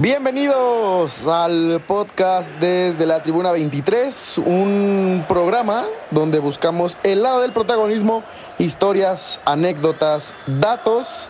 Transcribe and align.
Bienvenidos 0.00 1.26
al 1.26 1.82
podcast 1.84 2.52
desde 2.60 3.04
la 3.04 3.20
Tribuna 3.20 3.50
23, 3.50 4.42
un 4.46 5.24
programa 5.26 5.86
donde 6.12 6.38
buscamos 6.38 6.96
el 7.02 7.24
lado 7.24 7.40
del 7.40 7.52
protagonismo, 7.52 8.22
historias, 8.60 9.40
anécdotas, 9.44 10.34
datos 10.46 11.28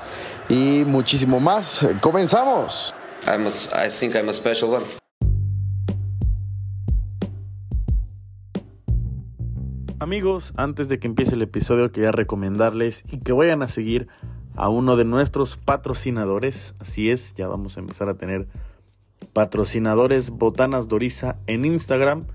y 0.51 0.85
muchísimo 0.87 1.41
más. 1.41 1.81
Comenzamos. 2.03 2.95
I'm 3.27 3.47
a, 3.47 3.87
I 3.87 3.89
think 3.89 4.15
I'm 4.15 4.29
a 4.29 4.35
special 4.35 4.71
one. 4.71 4.85
Amigos, 9.99 10.53
antes 10.59 10.91
de 10.91 10.99
que 10.99 11.07
empiece 11.07 11.37
el 11.37 11.41
episodio 11.41 11.91
quería 11.91 12.13
recomendarles 12.13 13.03
y 13.11 13.21
que 13.21 13.33
vayan 13.33 13.63
a 13.63 13.69
seguir 13.69 14.09
a 14.59 14.69
uno 14.69 14.97
de 14.97 15.05
nuestros 15.05 15.57
patrocinadores. 15.57 16.75
Así 16.81 17.11
es, 17.11 17.35
ya 17.35 17.47
vamos 17.47 17.77
a 17.77 17.81
empezar 17.81 18.09
a 18.09 18.19
tener 18.19 18.49
patrocinadores 19.33 20.31
Botanas 20.31 20.89
Doriza 20.89 21.37
en 21.47 21.65
Instagram. 21.65 22.27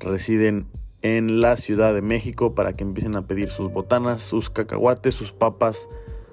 Residen 0.00 0.66
en 1.02 1.42
la 1.42 1.58
Ciudad 1.58 1.92
de 1.92 2.00
México 2.00 2.54
para 2.54 2.76
que 2.76 2.82
empiecen 2.82 3.14
a 3.14 3.26
pedir 3.26 3.50
sus 3.50 3.70
botanas, 3.70 4.22
sus 4.22 4.48
cacahuates, 4.48 5.14
sus 5.14 5.32
papas, 5.32 5.90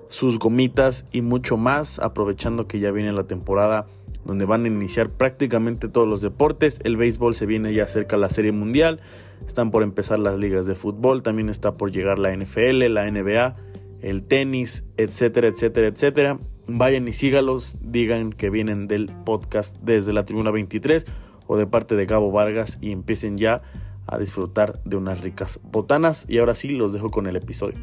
sus 0.08 0.40
gomitas 0.40 1.06
y 1.12 1.22
mucho 1.22 1.58
más, 1.58 2.00
aprovechando 2.00 2.68
que 2.68 2.80
ya 2.80 2.92
viene 2.92 3.12
la 3.12 3.28
temporada 3.28 3.88
donde 4.24 4.46
van 4.46 4.64
a 4.64 4.70
iniciar 4.70 5.10
prácticamente 5.10 5.90
todos 5.90 6.08
los 6.08 6.22
deportes. 6.22 6.80
El 6.86 6.96
béisbol 6.96 7.36
se 7.36 7.46
viene 7.46 7.74
ya 7.74 7.86
cerca 7.86 8.16
la 8.16 8.30
Serie 8.30 8.54
Mundial, 8.54 9.02
están 9.46 9.72
por 9.72 9.84
empezar 9.84 10.20
las 10.20 10.38
ligas 10.38 10.68
de 10.68 10.76
fútbol, 10.76 11.22
también 11.22 11.50
está 11.50 11.76
por 11.76 11.92
llegar 11.92 12.18
la 12.18 12.34
NFL, 12.34 12.88
la 12.94 13.12
NBA 13.12 13.58
el 14.02 14.28
tenis, 14.28 14.84
etcétera, 14.98 15.48
etcétera, 15.48 15.88
etcétera. 15.88 16.40
Vayan 16.68 17.08
y 17.08 17.14
sígalos, 17.14 17.78
digan 17.82 18.34
que 18.34 18.50
vienen 18.50 18.88
del 18.88 19.08
podcast 19.26 19.78
desde 19.82 20.14
la 20.14 20.26
Tribuna 20.26 20.52
23 20.52 21.06
o 21.48 21.58
de 21.58 21.68
parte 21.68 21.96
de 21.96 22.06
Gabo 22.06 22.32
Vargas 22.32 22.78
y 22.82 22.92
empiecen 22.92 23.38
ya 23.38 23.62
a 24.08 24.18
disfrutar 24.18 24.82
de 24.84 24.98
unas 24.98 25.22
ricas 25.22 25.60
botanas. 25.64 26.26
Y 26.30 26.40
ahora 26.40 26.56
sí, 26.56 26.70
los 26.70 26.94
dejo 26.94 27.12
con 27.12 27.28
el 27.28 27.36
episodio. 27.36 27.78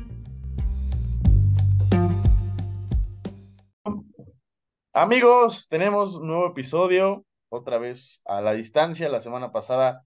Amigos, 4.93 5.69
tenemos 5.69 6.17
un 6.17 6.27
nuevo 6.27 6.49
episodio, 6.49 7.25
otra 7.51 7.79
vez 7.79 8.21
a 8.25 8.41
la 8.41 8.55
distancia. 8.55 9.09
La 9.09 9.21
semana 9.21 9.53
pasada 9.53 10.05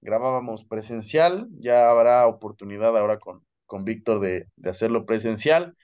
grabábamos 0.00 0.64
presencial, 0.64 1.48
ya 1.58 1.90
habrá 1.90 2.26
oportunidad 2.26 2.96
ahora 2.96 3.18
con, 3.18 3.44
con 3.72 3.86
Víctor 3.86 4.20
de, 4.20 4.48
hacerlo 4.68 5.06
presencial. 5.06 5.74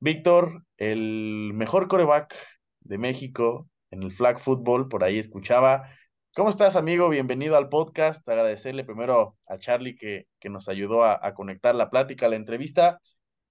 Víctor, 0.00 0.64
el 0.78 1.52
mejor 1.54 1.86
coreback 1.86 2.34
de 2.80 2.98
México 2.98 3.68
en 3.92 4.02
el 4.02 4.10
flag 4.12 4.40
football, 4.40 4.88
por 4.88 5.04
ahí 5.04 5.20
escuchaba. 5.20 5.88
¿Cómo 6.34 6.48
estás, 6.48 6.74
amigo? 6.74 7.08
Bienvenido 7.08 7.56
al 7.56 7.68
podcast. 7.68 8.28
Agradecerle 8.28 8.82
primero 8.82 9.36
a 9.46 9.58
Charlie 9.58 9.94
que, 9.94 10.26
nos 10.50 10.68
ayudó 10.68 11.04
a, 11.04 11.20
a, 11.24 11.34
conectar 11.34 11.76
la 11.76 11.88
plática, 11.88 12.26
la 12.26 12.34
entrevista. 12.34 13.00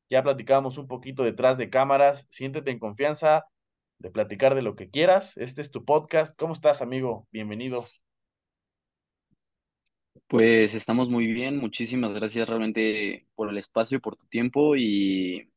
Ya 0.09 0.23
platicábamos 0.23 0.77
un 0.77 0.87
poquito 0.87 1.23
detrás 1.23 1.57
de 1.57 1.69
cámaras. 1.69 2.27
Siéntete 2.29 2.71
en 2.71 2.79
confianza 2.79 3.45
de 3.99 4.11
platicar 4.11 4.55
de 4.55 4.61
lo 4.61 4.75
que 4.75 4.89
quieras. 4.89 5.37
Este 5.37 5.61
es 5.61 5.71
tu 5.71 5.85
podcast. 5.85 6.35
¿Cómo 6.37 6.51
estás, 6.53 6.81
amigo? 6.81 7.29
Bienvenido. 7.31 7.79
Pues 10.27 10.73
estamos 10.73 11.09
muy 11.09 11.27
bien, 11.27 11.57
muchísimas 11.57 12.13
gracias 12.13 12.47
realmente 12.49 13.27
por 13.35 13.49
el 13.49 13.57
espacio, 13.57 13.99
por 14.01 14.15
tu 14.15 14.25
tiempo 14.27 14.75
y 14.75 15.51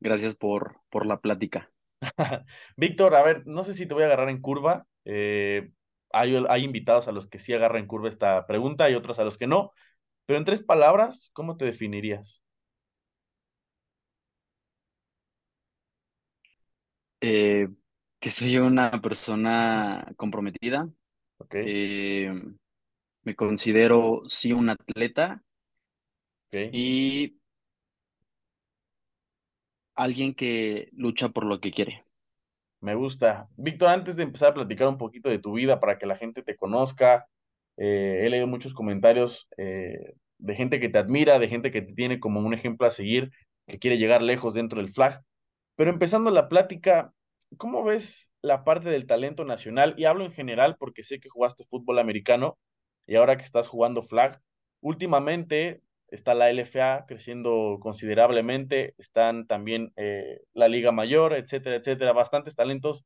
gracias 0.00 0.36
por, 0.36 0.80
por 0.90 1.06
la 1.06 1.20
plática. 1.20 1.70
Víctor, 2.76 3.14
a 3.14 3.22
ver, 3.22 3.46
no 3.46 3.64
sé 3.64 3.74
si 3.74 3.86
te 3.86 3.94
voy 3.94 4.04
a 4.04 4.06
agarrar 4.06 4.28
en 4.30 4.40
curva. 4.40 4.86
Eh, 5.04 5.70
hay, 6.12 6.36
hay 6.48 6.64
invitados 6.64 7.08
a 7.08 7.12
los 7.12 7.26
que 7.28 7.38
sí 7.38 7.52
agarran 7.54 7.82
en 7.82 7.86
curva 7.88 8.08
esta 8.08 8.46
pregunta 8.46 8.90
y 8.90 8.94
otros 8.94 9.18
a 9.18 9.24
los 9.24 9.38
que 9.38 9.46
no. 9.46 9.72
Pero 10.26 10.38
en 10.38 10.44
tres 10.46 10.62
palabras, 10.62 11.30
¿cómo 11.34 11.56
te 11.56 11.66
definirías? 11.66 12.42
Eh, 17.20 17.68
que 18.20 18.30
soy 18.30 18.56
una 18.58 19.00
persona 19.00 20.06
comprometida. 20.16 20.88
Ok, 21.38 21.54
eh, 21.56 22.32
me 23.24 23.34
considero 23.36 24.22
sí 24.26 24.52
un 24.52 24.70
atleta 24.70 25.42
y 26.52 27.38
alguien 29.94 30.34
que 30.34 30.90
lucha 30.92 31.30
por 31.30 31.44
lo 31.44 31.60
que 31.60 31.70
quiere. 31.70 32.04
Me 32.80 32.94
gusta. 32.94 33.48
Víctor, 33.56 33.90
antes 33.90 34.16
de 34.16 34.24
empezar 34.24 34.50
a 34.50 34.54
platicar 34.54 34.88
un 34.88 34.98
poquito 34.98 35.28
de 35.28 35.38
tu 35.38 35.52
vida 35.54 35.80
para 35.80 35.98
que 35.98 36.06
la 36.06 36.16
gente 36.16 36.42
te 36.42 36.56
conozca, 36.56 37.28
eh, 37.76 38.22
he 38.24 38.30
leído 38.30 38.46
muchos 38.46 38.74
comentarios 38.74 39.48
eh, 39.56 40.14
de 40.38 40.54
gente 40.56 40.80
que 40.80 40.88
te 40.88 40.98
admira, 40.98 41.38
de 41.38 41.48
gente 41.48 41.70
que 41.70 41.82
te 41.82 41.94
tiene 41.94 42.18
como 42.20 42.40
un 42.40 42.54
ejemplo 42.54 42.86
a 42.86 42.90
seguir, 42.90 43.30
que 43.66 43.78
quiere 43.78 43.98
llegar 43.98 44.20
lejos 44.22 44.54
dentro 44.54 44.80
del 44.82 44.92
flag. 44.92 45.22
Pero 45.76 45.90
empezando 45.90 46.30
la 46.30 46.48
plática, 46.48 47.12
¿cómo 47.56 47.84
ves 47.84 48.30
la 48.42 48.64
parte 48.64 48.90
del 48.90 49.06
talento 49.06 49.44
nacional? 49.44 49.94
Y 49.96 50.04
hablo 50.04 50.24
en 50.24 50.32
general 50.32 50.76
porque 50.78 51.04
sé 51.04 51.20
que 51.20 51.28
jugaste 51.28 51.64
fútbol 51.64 52.00
americano 52.00 52.58
y 53.06 53.16
ahora 53.16 53.36
que 53.36 53.44
estás 53.44 53.68
jugando 53.68 54.02
flag, 54.02 54.40
últimamente 54.80 55.82
está 56.08 56.34
la 56.34 56.52
LFA 56.52 57.06
creciendo 57.06 57.78
considerablemente, 57.80 58.94
están 58.98 59.46
también 59.46 59.92
eh, 59.96 60.40
la 60.52 60.68
Liga 60.68 60.92
Mayor, 60.92 61.32
etcétera, 61.34 61.76
etcétera, 61.76 62.12
bastantes 62.12 62.54
talentos 62.54 63.04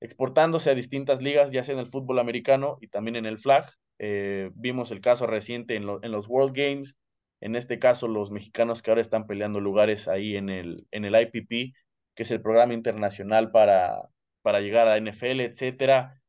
exportándose 0.00 0.70
a 0.70 0.74
distintas 0.74 1.22
ligas, 1.22 1.50
ya 1.52 1.64
sea 1.64 1.74
en 1.74 1.80
el 1.80 1.90
fútbol 1.90 2.18
americano 2.18 2.76
y 2.80 2.88
también 2.88 3.16
en 3.16 3.24
el 3.24 3.38
flag. 3.38 3.64
Eh, 3.98 4.50
vimos 4.54 4.90
el 4.90 5.00
caso 5.00 5.26
reciente 5.26 5.76
en, 5.76 5.88
en, 6.02 6.12
los 6.12 6.28
World 6.28 6.54
Games, 6.54 6.98
en 7.40 7.56
este 7.56 7.78
caso 7.78 8.08
los 8.08 8.30
mexicanos 8.30 8.82
que 8.82 8.90
ahora 8.90 9.00
están 9.00 9.26
peleando 9.26 9.60
lugares 9.60 10.08
ahí 10.08 10.36
en 10.36 10.50
el, 10.50 10.86
en 10.90 11.06
el 11.06 11.14
IPP, 11.18 11.74
que 12.14 12.22
es 12.22 12.30
el 12.30 12.42
programa 12.42 12.74
internacional 12.74 13.50
para, 13.50 14.10
para 14.42 14.60
llegar 14.60 14.88
a 14.88 14.98
NFL, 14.98 15.40
etcétera. 15.40 16.20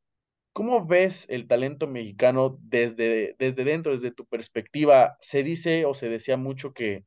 ¿Cómo 0.55 0.85
ves 0.85 1.25
el 1.29 1.47
talento 1.49 1.85
mexicano 1.85 2.57
desde, 2.61 3.35
desde 3.39 3.66
dentro, 3.66 3.91
desde 3.91 4.11
tu 4.11 4.25
perspectiva? 4.25 5.17
¿Se 5.19 5.43
dice 5.43 5.83
o 5.85 5.93
se 5.93 6.07
decía 6.07 6.38
mucho 6.38 6.71
que, 6.73 7.03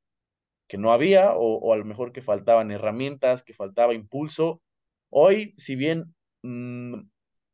que 0.68 0.78
no 0.78 0.92
había 0.92 1.34
o, 1.34 1.56
o, 1.58 1.72
a 1.74 1.78
lo 1.78 1.84
mejor 1.86 2.12
que 2.12 2.22
faltaban 2.22 2.70
herramientas, 2.72 3.42
que 3.44 3.54
faltaba 3.54 3.94
impulso? 3.94 4.62
Hoy, 5.10 5.54
si 5.56 5.76
bien 5.76 6.14
mmm, 6.42 7.02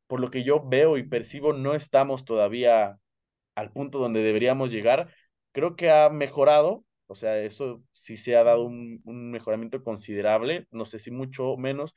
por 0.09 0.21
lo 0.21 0.31
que 0.31 0.45
yo 0.45 0.65
veo 0.69 0.99
y 0.99 1.05
percibo, 1.09 1.53
no 1.55 1.75
estamos 1.75 2.25
todavía 2.25 2.99
al 3.55 3.73
punto 3.73 3.99
donde 3.99 4.23
deberíamos 4.23 4.71
llegar, 4.71 5.15
creo 5.53 5.77
que 5.77 5.91
ha 5.91 6.11
mejorado, 6.11 6.85
o 7.07 7.15
sea, 7.15 7.39
eso 7.41 7.83
sí 7.93 8.17
se 8.17 8.37
ha 8.37 8.45
dado 8.45 8.65
un, 8.65 9.01
un 9.05 9.31
mejoramiento 9.31 9.83
considerable, 9.85 10.67
no 10.71 10.85
sé 10.85 10.99
si 10.99 11.11
mucho 11.11 11.49
o 11.51 11.57
menos, 11.59 11.95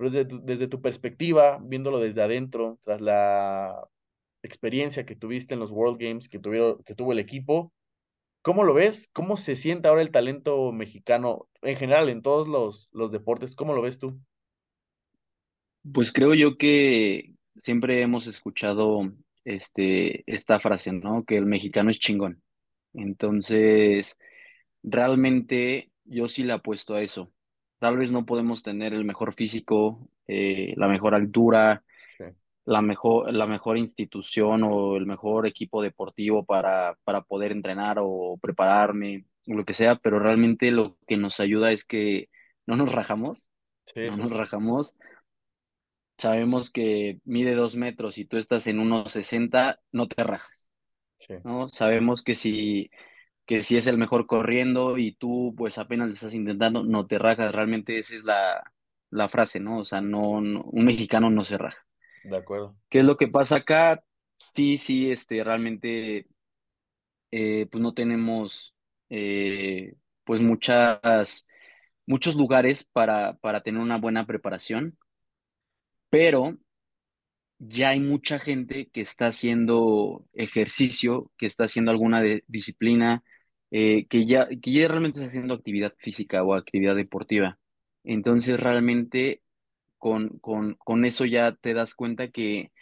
pero 0.00 0.24
desde 0.24 0.66
tu, 0.66 0.80
perspectiva, 0.80 1.58
viéndolo 1.62 2.00
desde 2.00 2.22
adentro, 2.22 2.78
tras 2.84 3.02
la 3.02 3.86
experiencia 4.42 5.04
que 5.04 5.14
tuviste 5.14 5.52
en 5.52 5.60
los 5.60 5.70
World 5.70 6.00
Games 6.00 6.30
que 6.30 6.38
tuvo 6.38 7.12
el 7.12 7.18
equipo, 7.18 7.70
¿cómo 8.40 8.64
lo 8.64 8.72
ves? 8.72 9.10
¿Cómo 9.12 9.36
se 9.36 9.56
siente 9.56 9.88
ahora 9.88 10.00
el 10.00 10.10
talento 10.10 10.72
mexicano 10.72 11.48
en 11.60 11.76
general 11.76 12.08
en 12.08 12.22
todos 12.22 12.48
los, 12.48 12.88
los 12.92 13.12
deportes? 13.12 13.54
¿Cómo 13.54 13.74
lo 13.74 13.82
ves 13.82 13.98
tú? 13.98 14.18
Pues 15.92 16.12
creo 16.12 16.32
yo 16.32 16.56
que 16.56 17.34
siempre 17.58 18.00
hemos 18.00 18.26
escuchado 18.26 19.02
este, 19.44 20.24
esta 20.32 20.60
frase, 20.60 20.92
¿no? 20.92 21.24
Que 21.24 21.36
el 21.36 21.44
mexicano 21.44 21.90
es 21.90 21.98
chingón. 21.98 22.42
Entonces, 22.94 24.16
realmente 24.82 25.90
yo 26.04 26.26
sí 26.26 26.42
le 26.42 26.54
apuesto 26.54 26.94
a 26.94 27.02
eso. 27.02 27.30
Tal 27.80 27.98
vez 27.98 28.12
no 28.12 28.26
podemos 28.26 28.62
tener 28.62 28.94
el 28.94 29.04
mejor 29.06 29.34
físico, 29.34 30.08
eh, 30.28 30.74
la 30.76 30.88
mejor 30.88 31.16
altura, 31.16 31.84
Sí. 32.18 32.24
la 32.66 32.82
mejor, 32.82 33.32
la 33.34 33.46
mejor 33.46 33.78
institución 33.78 34.62
o 34.64 34.96
el 34.96 35.06
mejor 35.06 35.46
equipo 35.46 35.82
deportivo 35.82 36.44
para, 36.44 36.96
para 37.04 37.22
poder 37.22 37.52
entrenar 37.52 37.98
o 38.00 38.38
prepararme, 38.40 39.26
o 39.48 39.54
lo 39.54 39.64
que 39.64 39.74
sea, 39.74 39.96
pero 39.96 40.18
realmente 40.20 40.70
lo 40.70 40.98
que 41.06 41.16
nos 41.18 41.40
ayuda 41.40 41.72
es 41.72 41.84
que 41.84 42.28
no 42.66 42.76
nos 42.76 42.92
rajamos, 42.92 43.50
Sí, 43.86 44.00
no 44.10 44.16
nos 44.18 44.32
rajamos. 44.32 44.94
Sabemos 46.18 46.70
que 46.70 47.20
mide 47.24 47.54
dos 47.54 47.76
metros 47.76 48.18
y 48.18 48.26
tú 48.26 48.36
estás 48.36 48.66
en 48.66 48.78
unos 48.78 49.10
60, 49.12 49.80
no 49.90 50.06
te 50.06 50.22
rajas, 50.22 50.70
sí, 51.18 51.34
¿no? 51.44 51.68
Sabemos 51.68 52.22
que 52.22 52.34
si, 52.34 52.90
que 53.50 53.64
si 53.64 53.76
es 53.76 53.86
el 53.88 53.98
mejor 53.98 54.26
corriendo 54.28 54.98
y 54.98 55.14
tú 55.16 55.54
pues 55.58 55.78
apenas 55.78 56.08
le 56.08 56.14
estás 56.14 56.34
intentando, 56.34 56.84
no 56.84 57.06
te 57.08 57.18
rajas. 57.18 57.52
Realmente 57.54 57.98
esa 58.00 58.14
es 58.16 58.24
la, 58.24 58.62
la 59.10 59.28
frase, 59.30 59.60
¿no? 59.60 59.80
O 59.80 59.84
sea, 59.84 60.00
no, 60.02 60.40
no- 60.42 60.62
un 60.64 60.86
mexicano 60.86 61.30
no 61.30 61.44
se 61.44 61.58
raja. 61.58 61.86
de 62.22 62.36
acuerdo. 62.36 62.76
¿Qué 62.88 63.00
es 63.00 63.04
lo 63.04 63.16
que 63.16 63.28
pasa 63.28 63.56
acá? 63.56 64.02
Sí, 64.38 64.78
sí, 64.78 65.10
este, 65.10 65.44
realmente, 65.44 66.26
eh, 67.30 67.66
pues 67.70 67.82
no 67.82 67.94
tenemos, 67.94 68.74
eh, 69.10 69.94
pues 70.24 70.40
muchas, 70.40 71.46
muchos 72.06 72.36
lugares 72.36 72.84
para, 72.84 73.34
para 73.38 73.62
tener 73.62 73.80
una 73.80 73.98
buena 73.98 74.26
preparación, 74.26 74.98
pero 76.10 76.56
ya 77.58 77.90
hay 77.90 78.00
mucha 78.00 78.38
gente 78.38 78.88
que 78.90 79.00
está 79.00 79.26
haciendo 79.28 80.26
ejercicio, 80.32 81.30
que 81.36 81.46
está 81.46 81.64
haciendo 81.64 81.90
alguna 81.90 82.22
de- 82.22 82.44
disciplina, 82.48 83.22
eh, 83.70 84.06
que 84.08 84.26
ya, 84.26 84.48
que 84.48 84.72
ya 84.72 84.88
realmente 84.88 85.18
está 85.20 85.28
haciendo 85.28 85.54
actividad 85.54 85.94
física 85.98 86.42
o 86.42 86.54
actividad 86.54 86.96
deportiva. 86.96 87.58
Entonces, 88.04 88.60
realmente 88.60 89.42
con, 89.98 90.38
con, 90.40 90.74
con 90.76 91.04
eso 91.04 91.24
ya 91.26 91.54
te 91.56 91.74
das 91.74 91.94
cuenta 91.94 92.30
que 92.30 92.72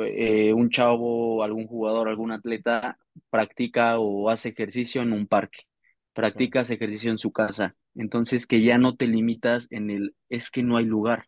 eh, 0.00 0.52
un 0.52 0.70
chavo, 0.70 1.42
algún 1.42 1.66
jugador, 1.66 2.08
algún 2.08 2.32
atleta 2.32 2.98
practica 3.30 3.98
o 3.98 4.30
hace 4.30 4.50
ejercicio 4.50 5.02
en 5.02 5.12
un 5.12 5.26
parque, 5.26 5.60
practicas 6.12 6.70
ejercicio 6.70 7.10
en 7.10 7.18
su 7.18 7.32
casa. 7.32 7.76
Entonces, 7.94 8.46
que 8.46 8.62
ya 8.62 8.78
no 8.78 8.96
te 8.96 9.06
limitas 9.06 9.66
en 9.70 9.90
el, 9.90 10.14
es 10.28 10.50
que 10.50 10.62
no 10.62 10.76
hay 10.76 10.84
lugar. 10.86 11.26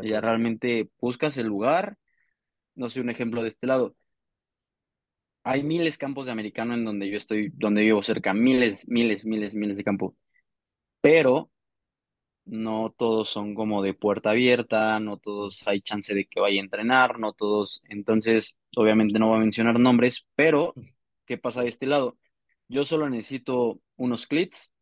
Ya 0.00 0.20
realmente 0.20 0.90
buscas 1.00 1.38
el 1.38 1.46
lugar 1.48 1.96
no 2.74 2.90
sé, 2.90 3.00
un 3.00 3.10
ejemplo 3.10 3.42
de 3.42 3.48
este 3.48 3.66
lado. 3.66 3.96
Hay 5.44 5.62
miles 5.62 5.98
campos 5.98 6.26
de 6.26 6.32
americano 6.32 6.74
en 6.74 6.84
donde 6.84 7.08
yo 7.10 7.16
estoy, 7.16 7.50
donde 7.54 7.82
vivo 7.82 8.02
cerca, 8.02 8.34
miles, 8.34 8.86
miles, 8.88 9.24
miles, 9.24 9.54
miles 9.54 9.76
de 9.76 9.84
campos, 9.84 10.14
pero 11.00 11.50
no 12.44 12.94
todos 12.96 13.28
son 13.30 13.54
como 13.54 13.82
de 13.82 13.94
puerta 13.94 14.30
abierta, 14.30 15.00
no 15.00 15.18
todos 15.18 15.66
hay 15.66 15.80
chance 15.82 16.14
de 16.14 16.26
que 16.26 16.40
vaya 16.40 16.60
a 16.60 16.64
entrenar, 16.64 17.18
no 17.18 17.32
todos, 17.34 17.82
entonces, 17.88 18.56
obviamente 18.76 19.18
no 19.18 19.28
voy 19.28 19.38
a 19.38 19.40
mencionar 19.40 19.78
nombres, 19.80 20.26
pero, 20.34 20.74
¿qué 21.26 21.38
pasa 21.38 21.62
de 21.62 21.68
este 21.68 21.86
lado? 21.86 22.18
Yo 22.68 22.84
solo 22.84 23.08
necesito 23.10 23.80
unos 23.96 24.26
clits, 24.26 24.72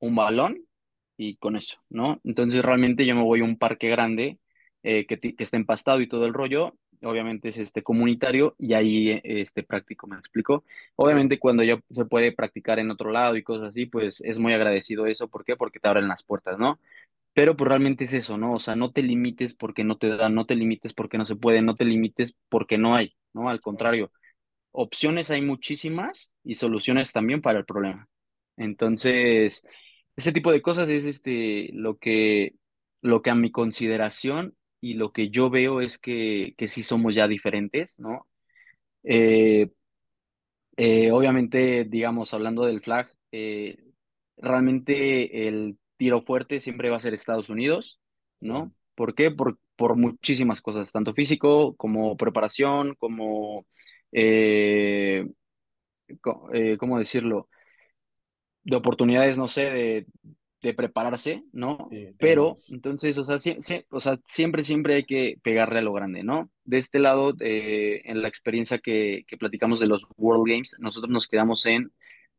un 0.00 0.14
balón 0.16 0.64
y 1.16 1.36
con 1.36 1.56
eso, 1.56 1.78
¿no? 1.88 2.20
Entonces 2.24 2.62
realmente 2.64 3.06
yo 3.06 3.14
me 3.14 3.22
voy 3.22 3.40
a 3.40 3.44
un 3.44 3.58
parque 3.58 3.88
grande 3.88 4.38
eh, 4.82 5.06
que, 5.06 5.18
que 5.18 5.34
está 5.38 5.56
empastado 5.56 6.00
y 6.00 6.08
todo 6.08 6.26
el 6.26 6.34
rollo, 6.34 6.76
obviamente 7.04 7.48
es 7.50 7.58
este 7.58 7.82
comunitario 7.82 8.54
y 8.58 8.74
ahí 8.74 9.10
eh, 9.10 9.22
este 9.24 9.62
práctico, 9.62 10.06
me 10.06 10.16
explico. 10.16 10.64
Obviamente 10.96 11.38
cuando 11.38 11.62
ya 11.62 11.80
se 11.90 12.04
puede 12.06 12.32
practicar 12.32 12.78
en 12.78 12.90
otro 12.90 13.10
lado 13.10 13.36
y 13.36 13.42
cosas 13.42 13.70
así, 13.70 13.86
pues 13.86 14.20
es 14.22 14.38
muy 14.38 14.52
agradecido 14.54 15.06
eso, 15.06 15.28
¿por 15.28 15.44
qué? 15.44 15.56
Porque 15.56 15.80
te 15.80 15.88
abren 15.88 16.08
las 16.08 16.22
puertas, 16.22 16.58
¿no? 16.58 16.80
Pero 17.34 17.56
pues 17.56 17.68
realmente 17.68 18.04
es 18.04 18.12
eso, 18.14 18.38
¿no? 18.38 18.54
O 18.54 18.60
sea, 18.60 18.76
no 18.76 18.92
te 18.92 19.02
limites 19.02 19.54
porque 19.54 19.84
no 19.84 19.98
te 19.98 20.08
dan, 20.16 20.34
no 20.34 20.46
te 20.46 20.56
limites 20.56 20.94
porque 20.94 21.18
no 21.18 21.26
se 21.26 21.36
puede, 21.36 21.62
no 21.62 21.74
te 21.74 21.84
limites 21.84 22.36
porque 22.48 22.78
no 22.78 22.94
hay, 22.96 23.16
¿no? 23.34 23.48
Al 23.50 23.60
contrario 23.60 24.12
opciones 24.74 25.30
hay 25.30 25.40
muchísimas 25.42 26.32
y 26.42 26.56
soluciones 26.56 27.12
también 27.12 27.40
para 27.40 27.60
el 27.60 27.64
problema. 27.64 28.08
Entonces, 28.56 29.62
ese 30.16 30.32
tipo 30.32 30.50
de 30.52 30.62
cosas 30.62 30.88
es 30.88 31.04
este 31.04 31.70
lo 31.72 31.96
que 31.98 32.54
lo 33.00 33.22
que 33.22 33.30
a 33.30 33.34
mi 33.36 33.50
consideración 33.52 34.56
y 34.90 34.94
lo 34.94 35.12
que 35.12 35.30
yo 35.30 35.50
veo 35.50 35.80
es 35.80 35.98
que, 35.98 36.54
que 36.58 36.68
sí 36.68 36.82
somos 36.82 37.14
ya 37.14 37.28
diferentes, 37.28 37.98
¿no? 38.00 38.26
Eh, 39.04 39.70
eh, 40.76 41.10
obviamente, 41.12 41.84
digamos, 41.84 42.34
hablando 42.34 42.64
del 42.64 42.82
flag, 42.82 43.08
eh, 43.32 43.78
realmente 44.36 45.48
el 45.48 45.78
tiro 45.96 46.22
fuerte 46.22 46.60
siempre 46.60 46.90
va 46.90 46.96
a 46.96 47.00
ser 47.00 47.14
Estados 47.14 47.48
Unidos, 47.50 48.00
¿no? 48.40 48.72
¿Por 48.94 49.14
qué? 49.14 49.30
Por, 49.30 49.58
por 49.76 49.96
muchísimas 49.96 50.60
cosas, 50.60 50.90
tanto 50.92 51.14
físico 51.14 51.76
como 51.76 52.16
preparación, 52.16 52.94
como 52.96 53.66
eh, 54.12 55.26
co- 56.22 56.48
eh, 56.52 56.76
¿cómo 56.78 56.98
decirlo? 56.98 57.48
De 58.64 58.76
oportunidades, 58.76 59.36
no 59.36 59.46
sé, 59.48 59.62
de, 59.70 60.06
de 60.64 60.74
prepararse, 60.74 61.44
¿no? 61.52 61.90
sí, 61.90 62.14
Pero, 62.18 62.56
entonces, 62.70 63.18
o 63.18 63.24
sea, 63.24 63.36
o 63.90 64.00
sea, 64.00 64.18
siempre, 64.26 64.64
siempre 64.64 64.96
hay 64.96 65.04
que 65.04 65.36
pegarle 65.42 65.80
a 65.80 65.82
lo 65.82 65.92
grande, 65.92 66.22
¿no? 66.24 66.50
De 66.64 66.78
este 66.78 66.98
lado, 66.98 67.34
eh, 67.40 68.02
en 68.04 68.22
la 68.22 68.28
experiencia 68.28 68.78
que, 68.78 69.24
que 69.28 69.36
platicamos 69.36 69.80
de 69.80 69.86
los 69.86 70.06
World 70.16 70.46
Games, 70.48 70.76
nosotros 70.80 71.10
nos 71.10 71.28
quedamos 71.28 71.66
en 71.66 71.92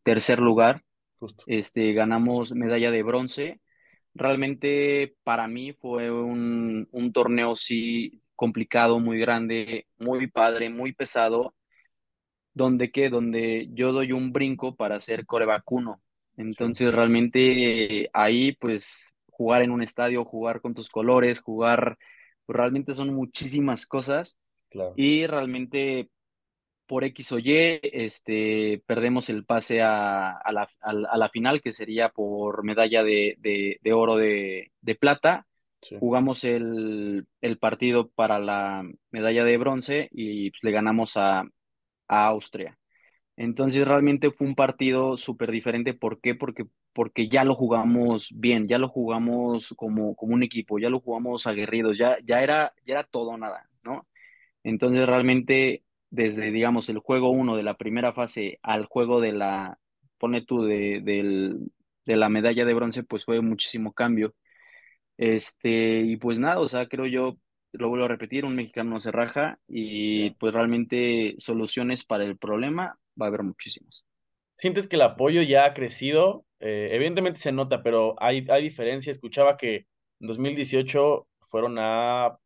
tercer 0.04 0.40
lugar, 0.40 0.84
Justo. 1.20 1.46
este, 1.46 1.94
ganamos 1.94 2.54
medalla 2.54 2.92
de 2.92 3.04
bronce. 3.04 3.62
Realmente 4.16 5.16
para 5.24 5.48
mí 5.48 5.74
fue 5.74 6.12
un, 6.12 6.88
un 6.92 7.14
torneo, 7.14 7.56
sí, 7.56 8.22
complicado, 8.36 9.00
muy 9.00 9.20
grande, 9.20 9.88
muy 9.98 10.28
padre, 10.28 10.70
muy 10.70 10.94
pesado 10.94 11.56
donde 12.54 12.92
qué, 12.92 13.10
donde 13.10 13.70
yo 13.74 13.92
doy 13.92 14.12
un 14.12 14.32
brinco 14.34 14.76
para 14.76 14.96
hacer 14.96 15.26
coreback 15.26 15.72
uno. 15.72 16.02
Sí, 16.50 16.66
Entonces 16.68 16.94
realmente 16.94 18.10
ahí 18.14 18.54
pues 18.54 19.16
jugar 19.32 19.62
en 19.64 19.72
un 19.72 19.82
estadio, 19.84 20.26
jugar 20.26 20.62
con 20.62 20.74
tus 20.74 20.90
colores, 20.90 21.40
jugar, 21.42 21.98
pues, 22.46 22.58
realmente 22.58 22.96
son 22.96 23.14
muchísimas 23.14 23.86
cosas 23.86 24.38
claro. 24.70 24.96
y 24.96 25.28
realmente 25.28 26.10
por 26.88 27.04
X 27.04 27.32
o 27.32 27.40
Y 27.40 27.52
este, 27.84 28.84
perdemos 28.86 29.30
el 29.30 29.46
pase 29.46 29.82
a, 29.82 30.32
a 30.32 30.52
la, 30.52 30.68
a 30.82 30.94
la- 30.94 31.10
a 31.10 31.18
la 31.18 31.30
final 31.30 31.62
que 31.62 31.74
sería 31.74 32.10
por 32.10 32.64
medalla 32.64 33.04
de, 33.04 33.36
de, 33.40 33.80
de 33.82 33.94
oro 33.94 34.18
de, 34.18 34.72
de 34.82 34.96
plata. 34.96 35.48
Sí, 35.82 35.96
Jugamos 36.00 36.44
el, 36.44 37.28
el 37.42 37.58
partido 37.60 38.10
para 38.12 38.40
la 38.40 38.84
medalla 39.12 39.46
de 39.46 39.58
bronce 39.58 40.10
y 40.12 40.52
pues, 40.52 40.64
le 40.64 40.72
ganamos 40.72 41.18
a, 41.18 41.42
a 42.08 42.28
Austria. 42.28 42.78
Entonces 43.38 43.88
realmente 43.88 44.32
fue 44.32 44.48
un 44.48 44.56
partido 44.56 45.18
súper 45.18 45.52
diferente. 45.52 45.94
¿Por 45.94 46.22
qué? 46.22 46.36
Porque, 46.36 46.66
porque 46.94 47.28
ya 47.28 47.44
lo 47.44 47.54
jugamos 47.56 48.30
bien, 48.36 48.68
ya 48.68 48.78
lo 48.80 48.88
jugamos 48.90 49.74
como, 49.78 50.16
como 50.16 50.34
un 50.36 50.44
equipo, 50.44 50.80
ya 50.80 50.90
lo 50.90 51.02
jugamos 51.02 51.46
aguerridos, 51.48 51.98
ya, 51.98 52.18
ya 52.26 52.42
era, 52.42 52.74
ya 52.86 52.94
era 52.96 53.04
todo 53.04 53.32
o 53.32 53.38
nada, 53.38 53.70
¿no? 53.84 54.08
Entonces 54.64 55.08
realmente 55.08 55.84
desde, 56.10 56.52
digamos, 56.52 56.90
el 56.90 57.00
juego 57.00 57.30
uno 57.32 57.58
de 57.58 57.64
la 57.64 57.76
primera 57.78 58.14
fase 58.14 58.60
al 58.64 58.86
juego 58.86 59.22
de 59.22 59.34
la, 59.34 59.80
pone 60.18 60.42
tú, 60.44 60.64
de, 60.64 61.02
del, 61.04 61.72
de 62.06 62.16
la 62.16 62.30
medalla 62.30 62.66
de 62.66 62.74
bronce, 62.74 63.04
pues 63.04 63.26
fue 63.26 63.42
muchísimo 63.42 63.94
cambio. 63.94 64.34
Este, 65.18 66.02
y 66.02 66.18
pues 66.18 66.40
nada, 66.40 66.60
o 66.60 66.68
sea, 66.68 66.88
creo 66.88 67.06
yo, 67.08 67.38
lo 67.74 67.90
vuelvo 67.90 68.06
a 68.06 68.08
repetir, 68.10 68.46
un 68.46 68.56
mexicano 68.56 68.92
no 68.92 69.00
se 69.00 69.12
raja 69.12 69.60
y 69.68 70.32
pues 70.32 70.54
realmente 70.54 71.36
soluciones 71.40 72.06
para 72.06 72.24
el 72.26 72.38
problema 72.38 72.98
va 73.20 73.26
a 73.26 73.30
haber 73.30 73.44
muchísimas. 73.44 74.06
¿Sientes 74.56 74.88
que 74.88 74.96
el 74.96 75.02
apoyo 75.02 75.42
ya 75.42 75.66
ha 75.66 75.74
crecido? 75.74 76.46
Eh, 76.60 76.90
evidentemente 76.92 77.40
se 77.40 77.52
nota, 77.52 77.84
pero 77.84 78.16
hay, 78.20 78.46
hay 78.50 78.64
diferencia. 78.64 79.12
Escuchaba 79.12 79.58
que 79.58 79.86
en 80.20 80.28
2018 80.28 81.28
fueron 81.50 81.78
a 81.78 82.38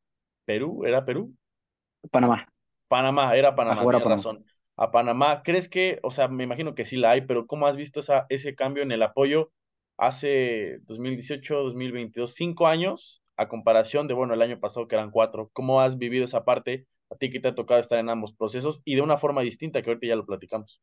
Perú, 0.46 0.86
¿era 0.86 1.06
Perú? 1.06 1.34
Panamá, 2.12 2.48
Panamá, 2.88 3.36
era 3.36 3.56
Panamá, 3.56 3.82
tienes 3.82 4.04
razón. 4.04 4.46
A 4.76 4.92
Panamá, 4.92 5.44
¿crees 5.44 5.68
que, 5.70 6.00
o 6.04 6.10
sea, 6.10 6.28
me 6.28 6.44
imagino 6.44 6.74
que 6.74 6.86
sí 6.86 6.98
la 6.98 7.12
hay, 7.12 7.22
pero 7.22 7.46
¿cómo 7.46 7.68
has 7.68 7.76
visto 7.76 8.00
esa, 8.00 8.26
ese 8.30 8.56
cambio 8.56 8.82
en 8.82 8.92
el 8.92 9.04
apoyo 9.04 9.52
hace 9.98 10.80
2018, 10.84 11.64
2022, 11.64 12.34
cinco 12.34 12.68
años, 12.68 13.22
a 13.36 13.50
comparación 13.50 14.08
de, 14.08 14.14
bueno, 14.14 14.34
el 14.34 14.42
año 14.42 14.60
pasado 14.60 14.88
que 14.88 14.96
eran 14.96 15.12
cuatro? 15.12 15.50
¿Cómo 15.54 15.82
has 15.82 15.98
vivido 15.98 16.26
esa 16.26 16.46
parte? 16.46 16.86
A 17.10 17.16
ti 17.16 17.30
que 17.30 17.40
te 17.40 17.48
ha 17.48 17.56
tocado 17.56 17.80
estar 17.80 18.00
en 18.00 18.10
ambos 18.10 18.34
procesos 18.34 18.82
y 18.86 18.96
de 18.96 19.02
una 19.02 19.18
forma 19.18 19.42
distinta, 19.42 19.82
que 19.82 19.90
ahorita 19.90 20.08
ya 20.08 20.16
lo 20.16 20.26
platicamos. 20.26 20.82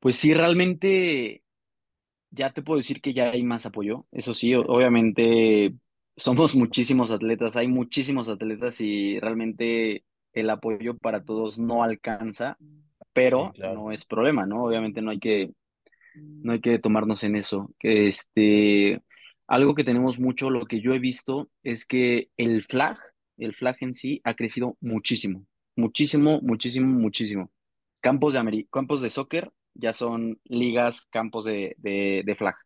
Pues 0.00 0.16
sí, 0.16 0.34
realmente 0.34 1.42
ya 2.30 2.50
te 2.50 2.62
puedo 2.62 2.78
decir 2.78 3.00
que 3.00 3.14
ya 3.14 3.30
hay 3.30 3.42
más 3.42 3.66
apoyo. 3.66 4.06
Eso 4.12 4.34
sí, 4.34 4.54
obviamente 4.54 5.74
somos 6.16 6.54
muchísimos 6.54 7.10
atletas, 7.10 7.56
hay 7.56 7.68
muchísimos 7.68 8.28
atletas 8.28 8.80
y 8.80 9.18
realmente 9.20 10.04
el 10.32 10.50
apoyo 10.50 10.96
para 10.96 11.24
todos 11.24 11.58
no 11.58 11.82
alcanza, 11.82 12.56
sí, 12.58 12.66
pero 13.12 13.52
claro. 13.52 13.74
no 13.74 13.92
es 13.92 14.04
problema, 14.04 14.46
¿no? 14.46 14.64
Obviamente 14.64 15.00
no 15.00 15.10
hay 15.10 15.18
que 15.18 15.52
no 16.14 16.52
hay 16.52 16.60
que 16.60 16.78
tomarnos 16.78 17.24
en 17.24 17.36
eso. 17.36 17.72
Que 17.78 18.08
este, 18.08 19.02
algo 19.46 19.74
que 19.74 19.84
tenemos 19.84 20.18
mucho, 20.18 20.50
lo 20.50 20.66
que 20.66 20.80
yo 20.80 20.92
he 20.94 20.98
visto 20.98 21.50
es 21.62 21.86
que 21.86 22.30
el 22.36 22.64
flag, 22.64 22.98
el 23.38 23.54
flag 23.54 23.76
en 23.80 23.94
sí 23.94 24.20
ha 24.24 24.34
crecido 24.34 24.76
muchísimo, 24.80 25.46
muchísimo, 25.76 26.40
muchísimo, 26.42 26.86
muchísimo. 26.88 27.50
Campos 28.00 28.34
de 28.34 28.40
Ameri- 28.40 28.68
campos 28.70 29.02
de 29.02 29.10
sócer 29.10 29.52
ya 29.74 29.92
son 29.92 30.40
ligas, 30.44 31.02
campos 31.10 31.44
de, 31.44 31.74
de, 31.78 32.22
de 32.26 32.34
flag. 32.34 32.56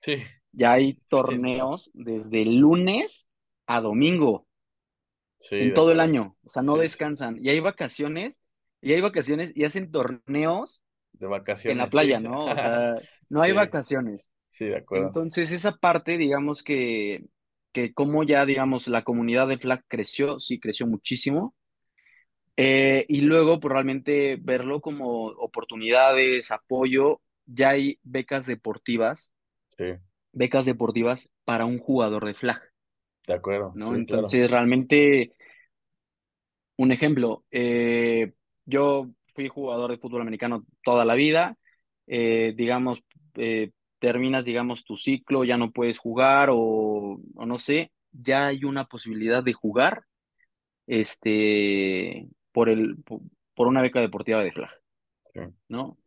Sí, 0.00 0.24
Ya 0.52 0.72
hay 0.72 1.00
100%. 1.08 1.08
torneos 1.08 1.90
desde 1.94 2.44
lunes 2.44 3.28
a 3.66 3.80
domingo 3.80 4.46
Sí, 5.38 5.56
en 5.56 5.72
todo 5.72 5.92
el 5.92 6.00
año, 6.00 6.36
o 6.44 6.50
sea, 6.50 6.62
no 6.62 6.76
Sí, 6.76 6.78
descansan. 6.78 7.36
Y 7.38 7.48
hay 7.50 7.60
vacaciones, 7.60 8.38
y 8.80 8.92
hay 8.92 9.00
vacaciones 9.00 9.52
y 9.54 9.64
hacen 9.64 9.90
torneos 9.90 10.82
De 11.12 11.26
en 11.66 11.78
la 11.78 11.88
vacaciones, 11.88 11.90
playa, 11.90 12.20
¿no? 12.20 12.52
O 12.52 12.58
sea, 12.58 12.94
no 13.30 13.42
hay 13.42 13.52
vacaciones. 13.52 14.30
sí, 14.50 14.66
de 14.66 14.76
acuerdo. 14.76 15.20
Entonces, 15.22 15.52
esa 15.52 15.76
parte, 15.78 16.18
digamos 16.18 16.62
que, 16.64 17.26
que 17.78 17.94
como 17.94 18.24
ya, 18.24 18.44
digamos, 18.44 18.88
la 18.88 19.04
comunidad 19.04 19.48
de 19.48 19.58
Flag 19.58 19.84
creció, 19.86 20.40
sí, 20.40 20.58
creció 20.58 20.86
muchísimo. 20.86 21.54
Eh, 22.56 23.06
y 23.08 23.20
luego, 23.20 23.60
pues 23.60 23.72
realmente 23.72 24.36
verlo 24.40 24.80
como 24.80 25.26
oportunidades, 25.26 26.50
apoyo, 26.50 27.20
ya 27.46 27.70
hay 27.70 27.98
becas 28.02 28.46
deportivas, 28.46 29.32
Sí, 29.76 29.84
becas 30.32 30.64
deportivas 30.64 31.30
para 31.44 31.66
un 31.66 31.78
jugador 31.78 32.24
de 32.26 32.34
Flag, 32.34 32.60
de 33.28 33.34
acuerdo. 33.34 33.72
¿no? 33.76 33.86
Sí, 33.86 33.90
claro. 33.90 34.00
Entonces, 34.00 34.50
realmente 34.50 35.32
Un 36.76 36.92
ejemplo, 36.92 37.44
eh, 37.50 38.32
yo 38.64 39.08
fui 39.34 39.48
jugador 39.48 39.90
de 39.90 39.98
fútbol 39.98 40.22
americano 40.22 40.64
toda 40.84 41.04
la 41.04 41.14
vida, 41.14 41.56
eh, 42.06 42.54
digamos, 42.56 43.02
eh, 43.34 43.72
terminas, 43.98 44.44
digamos, 44.44 44.84
tu 44.84 44.96
ciclo, 44.96 45.44
ya 45.44 45.56
no 45.56 45.70
puedes 45.70 45.98
jugar 45.98 46.50
o, 46.50 47.20
o 47.34 47.46
no 47.46 47.58
sé, 47.58 47.92
ya 48.12 48.48
hay 48.48 48.64
una 48.64 48.86
posibilidad 48.86 49.42
de 49.42 49.52
jugar 49.52 50.04
este, 50.86 52.28
por 52.52 52.68
el, 52.68 52.96
por, 53.54 53.66
una 53.66 53.82
beca 53.82 54.00
deportiva 54.00 54.42
de 54.42 54.52
Flag, 54.52 54.70
Sí, 55.34 55.40
¿no? 55.68 55.98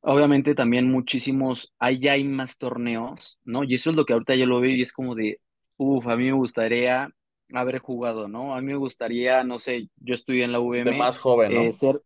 Obviamente 0.00 0.54
también 0.54 0.90
muchísimos, 0.90 1.72
allá 1.78 2.12
hay 2.12 2.24
más 2.24 2.58
torneos, 2.58 3.38
¿no? 3.44 3.64
Y 3.64 3.74
eso 3.74 3.90
es 3.90 3.96
lo 3.96 4.04
que 4.04 4.12
ahorita 4.14 4.34
yo 4.34 4.46
lo 4.46 4.60
veo 4.60 4.70
y 4.70 4.82
es 4.82 4.92
como 4.92 5.14
de, 5.14 5.40
uff, 5.76 6.06
a 6.06 6.16
mí 6.16 6.24
me 6.24 6.32
gustaría 6.32 7.10
haber 7.52 7.78
jugado, 7.78 8.28
¿no? 8.28 8.54
A 8.54 8.60
mí 8.60 8.66
me 8.68 8.76
gustaría, 8.76 9.44
no 9.44 9.58
sé, 9.58 9.88
yo 9.96 10.14
estudié 10.14 10.44
en 10.44 10.52
la 10.52 10.58
De 10.58 10.64
UVM, 10.64 10.96
más 10.96 11.18
joven, 11.18 11.52
eh, 11.52 11.66
¿no? 11.66 11.72
ser, 11.72 12.02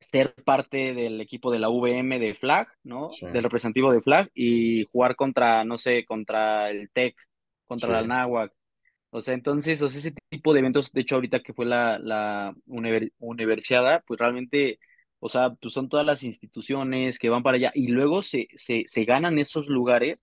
ser 0.00 0.34
parte 0.44 0.94
del 0.94 1.20
equipo 1.20 1.50
de 1.50 1.58
la 1.58 1.68
VM 1.70 2.18
de 2.18 2.34
Flag, 2.34 2.68
¿no? 2.84 3.18
Sí, 3.18 3.26
Del 3.30 3.42
representativo 3.44 3.92
de 3.92 4.02
Flag 4.02 4.30
y 4.34 4.84
jugar 4.92 5.16
contra, 5.16 5.64
no 5.64 5.78
sé, 5.78 6.04
contra 6.04 6.70
el 6.70 6.90
TEC, 6.90 7.16
contra 7.66 7.88
sí, 7.88 7.92
la 7.92 8.00
Anáhuac. 8.00 8.52
O 9.10 9.22
sea, 9.22 9.34
entonces, 9.34 9.80
o 9.82 9.90
sea, 9.90 10.00
ese 10.00 10.14
tipo 10.30 10.52
de 10.52 10.60
eventos, 10.60 10.92
de 10.92 11.00
hecho, 11.02 11.14
ahorita 11.16 11.40
que 11.42 11.54
fue 11.54 11.64
la, 11.66 11.98
la 11.98 12.54
univer- 12.66 13.12
universiada, 13.18 14.02
pues 14.06 14.20
realmente, 14.20 14.78
o 15.20 15.28
sea, 15.28 15.50
pues 15.54 15.72
son 15.74 15.88
todas 15.88 16.04
las 16.06 16.22
instituciones 16.22 17.18
que 17.18 17.30
van 17.30 17.42
para 17.42 17.56
allá 17.56 17.72
y 17.74 17.88
luego 17.88 18.22
se, 18.22 18.48
se, 18.56 18.84
se 18.86 19.04
ganan 19.04 19.38
esos 19.38 19.68
lugares 19.68 20.22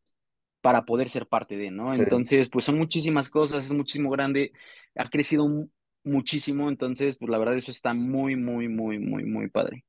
para 0.62 0.84
poder 0.86 1.10
ser 1.10 1.28
parte 1.28 1.58
de, 1.58 1.72
¿no? 1.72 1.94
sí. 1.96 2.04
Entonces, 2.04 2.50
pues 2.50 2.66
son 2.66 2.78
muchísimas 2.78 3.30
cosas, 3.30 3.66
es 3.66 3.74
muchísimo 3.74 4.10
grande, 4.12 4.52
ha 4.96 5.10
crecido 5.10 5.46
muchísimo, 6.04 6.70
entonces, 6.70 7.18
pues 7.18 7.30
la 7.30 7.38
verdad 7.38 7.58
eso 7.58 7.72
está 7.72 7.94
muy, 7.94 8.36
muy, 8.36 8.68
muy, 8.70 9.00
muy, 9.00 9.26
muy 9.26 9.50
padre. 9.50 9.84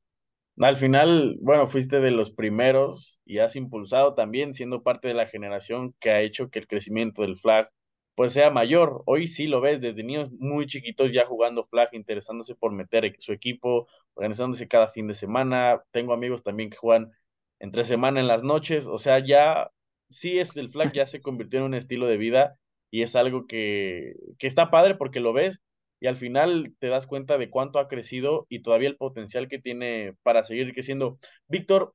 Al 0.59 0.76
final, 0.76 1.37
bueno, 1.40 1.66
fuiste 1.66 2.00
de 2.00 2.12
los 2.12 2.30
primeros 2.33 3.21
y 3.25 3.38
has 3.38 3.56
impulsado 3.56 4.14
también, 4.14 4.54
siendo 4.54 4.83
parte 4.85 5.09
de 5.09 5.14
la 5.14 5.26
generación 5.26 5.94
que 6.00 6.11
ha 6.11 6.21
hecho 6.21 6.49
que 6.50 6.61
el 6.61 6.68
crecimiento 6.68 7.23
del 7.23 7.38
flag 7.38 7.71
pues 8.14 8.33
sea 8.33 8.50
mayor. 8.50 9.02
Hoy 9.06 9.26
sí 9.26 9.49
lo 9.49 9.61
ves 9.61 9.80
desde 9.80 10.04
niños 10.04 10.30
muy 10.38 10.66
chiquitos 10.66 11.11
ya 11.12 11.26
jugando 11.26 11.64
flag, 11.66 11.88
interesándose 11.92 12.54
por 12.54 12.71
meter 12.73 13.04
e- 13.04 13.16
su 13.18 13.33
equipo, 13.33 13.88
organizándose 14.14 14.68
cada 14.68 14.88
fin 14.90 15.09
de 15.09 15.14
semana. 15.14 15.83
Tengo 15.90 16.12
amigos 16.12 16.44
también 16.44 16.71
que 16.71 16.76
juegan 16.76 17.11
entre 17.59 17.85
semana 17.85 18.21
en 18.21 18.28
las 18.28 18.42
noches, 18.44 18.87
o 18.87 18.99
sea, 18.99 19.18
ya 19.18 19.71
sí 20.09 20.38
es 20.38 20.56
el 20.56 20.71
flag 20.71 20.92
ya 20.92 21.06
se 21.06 21.21
convirtió 21.23 21.59
en 21.61 21.64
un 21.66 21.75
estilo 21.75 22.06
de 22.06 22.16
vida 22.16 22.59
y 22.90 23.02
es 23.02 23.16
algo 23.16 23.47
que, 23.49 24.14
que 24.38 24.47
está 24.47 24.71
padre 24.71 24.94
porque 24.94 25.18
lo 25.21 25.33
ves 25.33 25.61
y 26.00 26.06
al 26.06 26.16
final 26.16 26.74
te 26.78 26.88
das 26.88 27.06
cuenta 27.06 27.38
de 27.38 27.50
cuánto 27.50 27.78
ha 27.78 27.88
crecido 27.88 28.46
y 28.48 28.62
todavía 28.62 28.88
el 28.88 28.96
potencial 28.96 29.48
que 29.48 29.58
tiene 29.58 30.16
para 30.22 30.44
seguir 30.44 30.72
creciendo. 30.74 31.18
Víctor, 31.48 31.94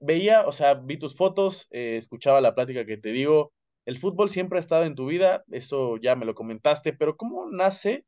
veía, 0.00 0.46
o 0.46 0.52
sea, 0.52 0.74
vi 0.74 0.98
tus 0.98 1.14
fotos, 1.16 1.66
eh, 1.70 1.96
escuchaba 1.98 2.40
la 2.40 2.54
plática 2.54 2.84
que 2.86 2.96
te 2.96 3.10
digo, 3.12 3.52
el 3.86 3.98
fútbol 3.98 4.30
siempre 4.30 4.58
ha 4.58 4.60
estado 4.60 4.84
en 4.84 4.94
tu 4.94 5.06
vida, 5.06 5.44
eso 5.50 5.96
ya 5.98 6.16
me 6.16 6.26
lo 6.26 6.34
comentaste, 6.34 6.92
pero 6.92 7.16
¿cómo 7.16 7.46
nace? 7.50 8.04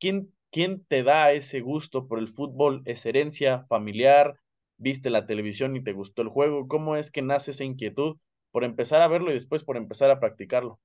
¿Quién, 0.00 0.32
quién 0.50 0.84
te 0.86 1.02
da 1.02 1.32
ese 1.32 1.60
gusto 1.60 2.08
por 2.08 2.18
el 2.18 2.28
fútbol? 2.28 2.82
¿Es 2.86 3.06
herencia 3.06 3.66
familiar? 3.68 4.40
¿Viste 4.78 5.10
la 5.10 5.26
televisión 5.26 5.76
y 5.76 5.82
te 5.84 5.92
gustó 5.92 6.22
el 6.22 6.28
juego? 6.28 6.68
¿Cómo 6.68 6.96
es 6.96 7.10
que 7.10 7.22
nace 7.22 7.52
esa 7.52 7.64
inquietud 7.64 8.18
por 8.52 8.64
empezar 8.64 9.02
a 9.02 9.08
verlo 9.08 9.30
y 9.30 9.34
después 9.34 9.64
por 9.64 9.76
empezar 9.76 10.10
a 10.10 10.20
practicarlo? 10.20 10.80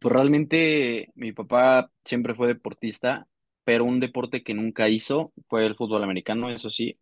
Pues 0.00 0.12
realmente 0.14 1.10
mi 1.14 1.32
papá 1.32 1.90
siempre 2.04 2.34
fue 2.34 2.48
deportista, 2.48 3.26
pero 3.64 3.84
un 3.84 4.00
deporte 4.00 4.42
que 4.42 4.54
nunca 4.54 4.88
hizo 4.88 5.32
fue 5.48 5.66
el 5.66 5.76
fútbol 5.76 6.04
americano, 6.04 6.50
eso 6.50 6.70
sí. 6.70 6.98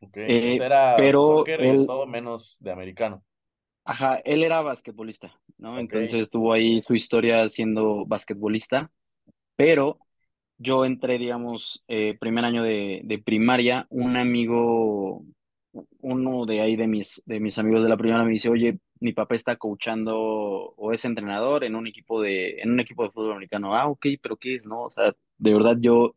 Ok, 0.00 0.16
o 0.48 0.52
sea, 0.52 0.66
Eh, 0.66 0.66
era 0.66 1.14
pero 1.14 1.16
soccer 1.18 1.64
y 1.70 1.70
él, 1.70 1.84
todo 1.84 2.06
menos 2.06 2.56
de 2.60 2.70
americano. 2.72 3.24
ajá, 3.84 4.16
él 4.24 4.42
era 4.44 4.60
basquetbolista, 4.62 5.38
¿no? 5.58 5.78
Entonces 5.78 6.30
tuvo 6.30 6.52
ahí 6.52 6.80
su 6.80 6.94
historia 6.94 7.48
siendo 7.48 8.04
basquetbolista, 8.06 8.90
pero 9.56 10.00
yo 10.58 10.84
entré, 10.84 11.18
digamos, 11.18 11.84
eh, 11.88 12.16
primer 12.20 12.44
año 12.46 12.62
de, 12.64 13.02
de 13.04 13.18
primaria, 13.20 13.86
un 13.90 14.16
amigo, 14.16 15.24
uno 16.00 16.46
de 16.46 16.60
ahí 16.62 16.76
de 16.76 16.86
mis, 16.88 17.22
de 17.26 17.40
mis 17.40 17.58
amigos 17.58 17.82
de 17.84 17.90
la 17.90 17.96
primaria 17.98 18.24
me 18.26 18.32
dice, 18.32 18.50
oye, 18.50 18.78
mi 19.00 19.12
papá 19.12 19.34
está 19.34 19.56
coachando 19.56 20.16
o 20.18 20.92
es 20.92 21.04
entrenador 21.04 21.64
en 21.64 21.74
un 21.74 21.86
equipo 21.86 22.20
de, 22.22 22.60
en 22.60 22.72
un 22.72 22.80
equipo 22.80 23.04
de 23.04 23.10
fútbol 23.10 23.32
americano. 23.32 23.74
Ah, 23.76 23.86
ok, 23.88 24.06
pero 24.22 24.36
¿qué 24.36 24.56
es, 24.56 24.64
no? 24.64 24.82
O 24.84 24.90
sea, 24.90 25.14
de 25.38 25.52
verdad 25.54 25.76
yo 25.80 26.16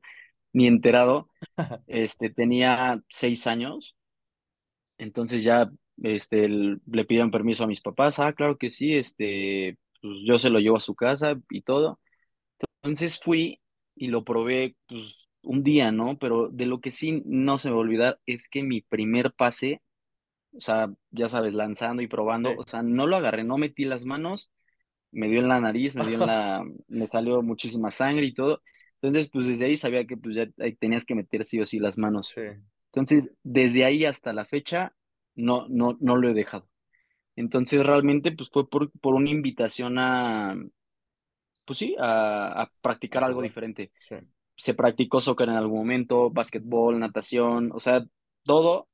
ni 0.54 0.68
enterado, 0.68 1.30
este, 1.88 2.30
tenía 2.32 3.02
seis 3.10 3.48
años, 3.48 3.96
entonces 4.98 5.44
ya, 5.44 5.72
este, 6.04 6.48
le 6.50 7.06
pidieron 7.06 7.32
permiso 7.32 7.64
a 7.64 7.68
mis 7.68 7.82
papás, 7.82 8.20
ah, 8.20 8.34
claro 8.34 8.58
que 8.58 8.70
sí, 8.72 8.96
este, 8.96 9.78
pues 10.02 10.18
yo 10.26 10.40
se 10.40 10.50
lo 10.50 10.60
llevo 10.60 10.78
a 10.78 10.82
su 10.82 10.96
casa 10.96 11.36
y 11.50 11.62
todo. 11.62 12.00
Entonces 12.82 13.20
fui 13.22 13.62
y 13.96 14.08
lo 14.08 14.24
probé, 14.24 14.76
pues, 14.88 15.16
un 15.44 15.64
día, 15.64 15.92
¿no? 15.92 16.18
Pero 16.20 16.50
de 16.50 16.66
lo 16.66 16.82
que 16.82 16.92
sí 16.92 17.22
no 17.26 17.60
se 17.60 17.70
me 17.70 17.76
va 17.76 17.80
a 17.80 17.84
olvidar 17.84 18.20
es 18.26 18.48
que 18.50 18.64
mi 18.64 18.82
primer 18.82 19.34
pase, 19.34 19.82
o 20.53 20.62
sea, 20.62 20.91
ya 21.12 21.29
sabes, 21.29 21.53
lanzando 21.53 22.01
y 22.01 22.08
probando, 22.08 22.51
sí. 22.51 22.55
o 22.58 22.63
sea, 22.67 22.84
no 22.84 23.08
lo 23.08 23.15
agarré, 23.17 23.43
no 23.43 23.58
metí 23.58 23.86
las 23.86 24.05
manos, 24.05 24.51
me 25.12 25.27
dio 25.27 25.39
en 25.39 25.50
la 25.50 25.60
nariz, 25.60 25.96
me 25.96 26.05
dio 26.05 26.15
en 26.15 26.20
la, 26.27 26.63
me 26.88 27.08
salió 27.08 27.41
muchísima 27.41 27.91
sangre 27.91 28.25
y 28.25 28.34
todo. 28.34 28.62
Entonces, 29.01 29.29
pues 29.31 29.46
desde 29.48 29.65
ahí 29.65 29.77
sabía 29.77 30.05
que 30.05 30.17
pues 30.17 30.36
ya 30.36 30.48
tenías 30.79 31.05
que 31.05 31.15
meter 31.15 31.46
sí 31.46 31.60
o 31.60 31.65
sí 31.65 31.79
las 31.79 31.98
manos. 31.98 32.27
Sí, 32.27 32.41
Entonces, 32.88 33.31
desde 33.43 33.86
ahí 33.86 34.05
hasta 34.05 34.34
la 34.34 34.46
fecha, 34.46 34.93
no, 35.36 35.67
no, 35.70 35.98
no 36.00 36.17
lo 36.17 36.29
he 36.29 36.34
dejado. 36.34 36.67
Entonces, 37.36 37.86
realmente, 37.86 38.31
pues 38.31 38.50
fue 38.50 38.70
por, 38.70 38.91
por 39.00 39.15
una 39.15 39.29
invitación 39.31 39.98
a, 39.98 40.55
pues 41.65 41.79
sí, 41.79 41.96
a, 42.00 42.63
a 42.63 42.72
practicar 42.81 43.24
algo 43.24 43.41
diferente. 43.41 43.91
Sí. 44.00 44.15
Se 44.55 44.74
practicó 44.74 45.22
soccer 45.22 45.50
en 45.50 45.55
algún 45.55 45.79
momento, 45.79 46.29
básquetbol, 46.29 47.00
natación, 47.00 47.72
o 47.74 47.79
sea, 47.79 48.05
todo, 48.43 48.88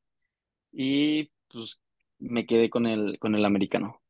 y 0.71 1.31
pues 1.51 1.80
me 2.20 2.46
quedé 2.46 2.70
con 2.70 2.86
el, 2.88 3.20
con 3.20 3.36
el 3.36 3.46
americano. 3.46 4.01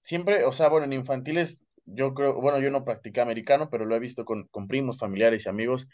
Siempre, 0.00 0.44
o 0.44 0.52
sea, 0.52 0.68
bueno, 0.68 0.86
en 0.86 0.92
infantiles, 0.94 1.60
yo 1.84 2.14
creo, 2.14 2.40
bueno, 2.40 2.58
yo 2.60 2.70
no 2.70 2.84
practiqué 2.84 3.20
americano, 3.20 3.68
pero 3.70 3.84
lo 3.84 3.94
he 3.96 3.98
visto 4.00 4.24
con, 4.24 4.44
con 4.48 4.66
primos, 4.68 4.98
familiares 4.98 5.46
y 5.46 5.48
amigos. 5.48 5.88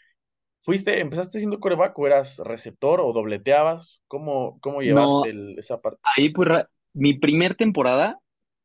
¿Fuiste, 0.63 0.99
empezaste 1.01 1.39
siendo 1.39 1.59
coreback 1.61 1.97
o 1.99 2.07
eras 2.07 2.37
receptor 2.39 3.01
o 3.01 3.13
dobleteabas? 3.13 4.03
¿Cómo, 4.07 4.59
cómo 4.61 4.81
llevaste 4.83 5.29
No, 5.29 5.31
el- 5.31 5.59
esa 5.59 5.81
parte? 5.81 6.01
ahí 6.03 6.29
pues 6.31 6.49
mi 6.93 7.17
primer 7.19 7.55
temporada 7.55 8.19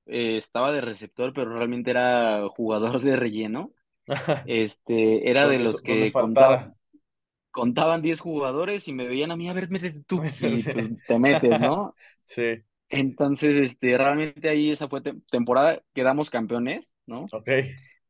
eh, 0.06 0.38
estaba 0.38 0.72
de 0.72 0.80
receptor, 0.82 1.32
pero 1.34 1.54
realmente 1.56 1.90
era 1.92 2.48
jugador 2.56 3.02
de 3.02 3.16
relleno. 3.16 3.72
Este, 4.44 5.30
era 5.30 5.48
de 5.48 5.58
los 5.60 5.82
que 5.82 6.14
contaba. 6.16 6.74
Contaban 7.50 8.02
10 8.02 8.20
jugadores 8.20 8.88
y 8.88 8.92
me 8.92 9.06
veían 9.08 9.30
a 9.32 9.36
mí, 9.36 9.48
a 9.48 9.52
ver, 9.52 9.70
métete 9.70 10.02
tú, 10.06 10.22
y 10.40 10.64
pues 10.64 10.88
te 11.06 11.18
metes, 11.18 11.60
¿no? 11.60 11.96
Sí, 12.24 12.64
Entonces, 12.90 13.54
este, 13.56 13.96
realmente 13.98 14.48
ahí 14.48 14.70
esa 14.70 14.88
fue 14.88 15.02
tem- 15.02 15.22
temporada, 15.30 15.82
quedamos 15.94 16.30
campeones, 16.30 16.96
¿no? 17.06 17.32
ok. 17.32 17.48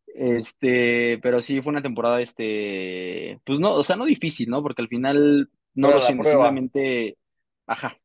Este, 0.06 1.18
pero 1.22 1.42
sí 1.42 1.60
fue 1.62 1.70
una 1.72 1.82
temporada, 1.82 2.20
este, 2.20 3.40
pues 3.44 3.60
no, 3.60 3.74
o 3.74 3.84
sea, 3.84 3.96
no 3.96 4.06
difícil, 4.06 4.50
¿no? 4.50 4.62
Porque 4.62 4.82
al 4.82 4.88
final 4.88 5.50
no 5.74 5.90
Pero 5.90 6.00
lo 6.00 6.00
siento, 6.00 6.26
simplemente, 6.26 7.18
ajá. 7.66 7.98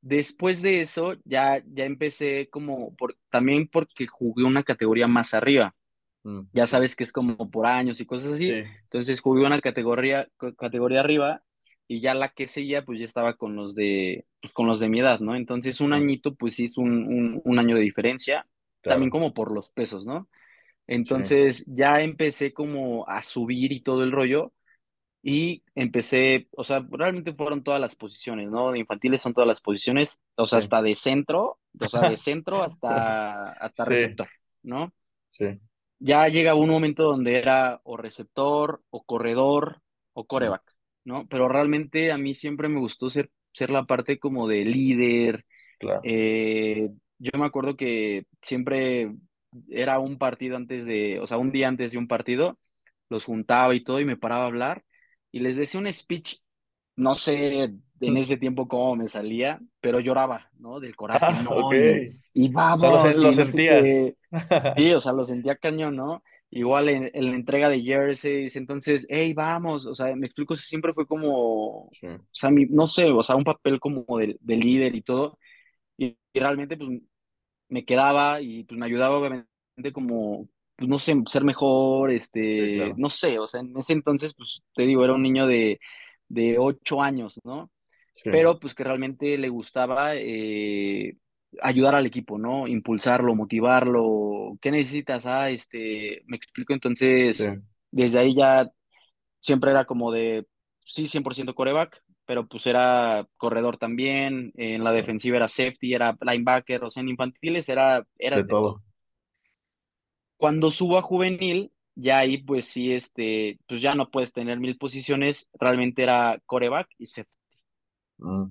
Después 0.00 0.62
de 0.62 0.80
eso, 0.82 1.14
ya, 1.24 1.62
ya 1.66 1.84
empecé 1.84 2.48
como, 2.50 2.94
por, 2.96 3.16
también 3.30 3.68
porque 3.68 4.06
jugué 4.06 4.44
una 4.44 4.62
categoría 4.62 5.08
más 5.08 5.34
arriba. 5.34 5.74
Mm, 6.26 6.46
Ya 6.52 6.66
sabes 6.66 6.96
que 6.96 7.04
es 7.04 7.12
como 7.12 7.50
por 7.50 7.66
años 7.66 8.00
y 8.00 8.06
cosas 8.06 8.32
así. 8.34 8.54
sí, 8.54 8.64
Entonces 8.84 9.20
jugué 9.20 9.44
una 9.46 9.60
categoría, 9.60 10.28
categoría 10.58 11.00
arriba 11.00 11.42
y 11.88 12.00
ya 12.00 12.14
la 12.14 12.30
que 12.30 12.48
seguía, 12.48 12.84
pues 12.84 12.98
ya 12.98 13.04
estaba 13.04 13.34
con 13.36 13.56
los 13.56 13.74
de, 13.74 14.26
pues 14.40 14.52
con 14.52 14.66
los 14.66 14.80
de 14.80 14.88
mi 14.88 15.00
edad, 15.00 15.20
¿no? 15.20 15.36
Entonces 15.36 15.80
un 15.80 15.92
añito, 15.92 16.34
pues 16.34 16.58
es 16.60 16.78
un, 16.78 16.90
un, 17.06 17.40
un 17.44 17.58
año 17.58 17.76
de 17.76 17.82
diferencia, 17.82 18.46
también 18.86 19.10
como 19.10 19.34
por 19.34 19.52
los 19.52 19.70
pesos, 19.70 20.06
¿no? 20.06 20.28
Sí, 21.02 21.14
Entonces 21.14 21.64
ya 21.68 22.02
empecé 22.02 22.52
como 22.54 23.08
a 23.08 23.22
subir 23.22 23.72
y 23.72 23.82
todo 23.82 24.04
el 24.04 24.12
rollo 24.12 24.52
y 25.22 25.64
empecé, 25.74 26.48
o 26.52 26.64
sea, 26.64 26.86
realmente 26.90 27.34
fueron 27.34 27.64
todas 27.64 27.80
las 27.80 27.96
posiciones, 27.96 28.50
¿no? 28.50 28.72
De 28.72 28.78
infantiles 28.80 29.22
son 29.22 29.34
todas 29.34 29.48
las 29.48 29.60
posiciones, 29.60 30.20
o 30.36 30.46
sea, 30.46 30.58
sí. 30.58 30.60
hasta 30.60 30.82
de 30.82 30.94
centro, 30.96 31.58
o 31.80 31.88
sea, 31.88 32.04
de 32.04 32.16
centro 32.16 32.62
hasta, 32.64 33.52
hasta 33.52 33.84
receptor, 33.84 34.28
¿no? 34.62 34.92
sí. 35.28 35.60
Ya 35.98 36.28
llega 36.28 36.54
un 36.54 36.68
momento 36.68 37.04
donde 37.04 37.38
era 37.38 37.80
o 37.84 37.96
receptor, 37.96 38.82
o 38.90 39.04
corredor, 39.04 39.80
o 40.12 40.26
coreback, 40.26 40.62
¿no? 41.04 41.26
Pero 41.28 41.48
realmente 41.48 42.12
a 42.12 42.18
mí 42.18 42.34
siempre 42.34 42.68
me 42.68 42.80
gustó 42.80 43.08
ser, 43.10 43.30
ser 43.52 43.70
la 43.70 43.84
parte 43.86 44.18
como 44.18 44.46
de 44.48 44.64
líder. 44.64 45.44
claro. 45.78 46.02
eh, 46.02 46.90
yo 47.18 47.30
me 47.38 47.46
acuerdo 47.46 47.76
que 47.76 48.26
siempre 48.42 49.14
era 49.70 49.98
un 50.00 50.18
partido 50.18 50.56
antes 50.56 50.84
de, 50.86 51.20
o 51.20 51.26
sea, 51.26 51.38
un 51.38 51.52
día 51.52 51.68
antes 51.68 51.92
de 51.92 51.98
un 51.98 52.08
partido, 52.08 52.58
los 53.08 53.24
juntaba 53.24 53.74
y 53.74 53.82
todo 53.84 54.00
y 54.00 54.04
me 54.04 54.16
paraba 54.16 54.44
a 54.44 54.46
hablar 54.48 54.84
y 55.32 55.40
les 55.40 55.56
decía 55.56 55.80
un 55.80 55.92
speech, 55.92 56.38
no 56.96 57.14
sé 57.14 57.74
en 58.00 58.16
ese 58.16 58.36
tiempo 58.36 58.68
cómo 58.68 58.96
me 58.96 59.08
salía, 59.08 59.60
pero 59.80 60.00
lloraba, 60.00 60.50
¿no? 60.58 60.80
Del 60.80 60.96
coraje, 60.96 61.32
Ah, 61.32 61.40
no, 61.40 61.74
y, 61.76 62.12
y 62.34 62.48
O 62.74 62.78
sea, 62.78 62.90
lo, 62.90 62.98
vamos, 62.98 63.16
no 63.22 63.32
sentías. 63.32 63.54
qué. 63.64 64.16
Sí, 64.76 64.92
o 64.94 65.00
sea, 65.00 65.12
lo 65.12 65.26
sentía 65.26 65.56
cañón, 65.56 65.96
¿no? 65.96 66.22
Igual 66.50 66.88
en, 66.90 67.10
en 67.14 67.30
la 67.30 67.36
entrega 67.36 67.68
de 67.70 67.82
jerseys, 67.82 68.56
entonces, 68.56 69.06
hey, 69.10 69.32
vamos, 69.34 69.86
o 69.86 69.94
sea, 69.94 70.14
me 70.16 70.26
explico, 70.26 70.56
siempre 70.56 70.92
fue 70.94 71.06
como, 71.06 71.86
o 71.88 71.96
sea, 72.32 72.50
mi- 72.50 72.66
no 72.66 72.86
sé, 72.86 73.10
o 73.10 73.22
sea, 73.22 73.36
un 73.36 73.44
papel 73.44 73.80
como 73.80 74.04
de, 74.18 74.36
de 74.40 74.56
líder 74.56 74.94
y 74.94 75.02
todo, 75.02 75.38
y, 75.98 76.18
y 76.34 76.40
realmente, 76.40 76.76
pues, 76.78 76.90
me 77.68 77.84
quedaba 77.84 78.40
y 78.40 78.64
pues 78.64 78.78
me 78.78 78.86
ayudaba 78.86 79.18
obviamente 79.18 79.48
como, 79.92 80.48
pues 80.76 80.88
no 80.88 80.98
sé, 80.98 81.14
ser 81.28 81.44
mejor, 81.44 82.10
sí, 82.48 82.70
este, 82.70 82.72
claro. 82.72 82.96
no 82.96 83.10
sé, 83.10 83.38
o 83.38 83.48
sea, 83.48 83.60
en 83.60 83.76
ese 83.76 83.92
entonces, 83.94 84.34
pues 84.36 84.62
te 84.74 84.82
digo, 84.84 85.04
era 85.04 85.14
un 85.14 85.22
niño 85.22 85.46
de, 85.46 85.80
de 86.28 86.58
ocho 86.58 87.02
años, 87.02 87.40
¿no? 87.44 87.70
Sí, 88.16 88.30
Pero 88.30 88.58
pues 88.58 88.74
que 88.74 88.84
realmente 88.84 89.38
le 89.38 89.48
gustaba 89.48 90.12
eh, 90.16 91.16
ayudar 91.62 91.94
al 91.94 92.06
equipo, 92.06 92.38
¿no? 92.38 92.66
Impulsarlo, 92.66 93.34
motivarlo, 93.34 94.58
¿qué 94.60 94.70
necesitas? 94.70 95.26
Ah, 95.26 95.50
este, 95.50 96.22
me 96.26 96.36
explico, 96.36 96.72
sí, 97.30 97.46
entonces, 97.52 97.52
desde 97.90 98.18
ahí 98.18 98.34
ya 98.34 98.70
siempre 99.40 99.70
era 99.70 99.84
como 99.86 100.12
de, 100.12 100.46
sí, 100.84 101.06
100% 101.06 101.54
coreback, 101.54 102.02
pero 102.26 102.46
pues 102.48 102.66
era 102.66 103.26
corredor 103.36 103.78
también, 103.78 104.52
en 104.56 104.84
la 104.84 104.92
defensiva 104.92 105.36
era 105.38 105.48
safety, 105.48 105.94
era 105.94 106.16
linebacker, 106.20 106.84
o 106.84 106.90
sea, 106.90 107.02
en 107.02 107.10
infantiles 107.10 107.68
era, 107.68 108.06
De 108.32 108.44
eras 108.44 108.46
de 108.46 108.54
todo. 108.54 108.56
todo. 108.56 108.82
Cuando 110.36 110.70
subo 110.70 110.98
a 110.98 111.02
juvenil, 111.02 111.72
ya 111.94 112.18
ahí 112.18 112.38
pues 112.38 112.66
sí, 112.66 112.92
este, 112.92 113.58
pues 113.68 113.80
ya 113.80 113.94
no 113.94 114.10
puedes 114.10 114.32
tener 114.32 114.58
mil 114.60 114.76
posiciones, 114.78 115.48
realmente 115.54 116.02
era 116.02 116.38
coreback 116.46 116.88
y 116.98 117.06
safety, 117.06 117.35
Mm, 118.18 118.50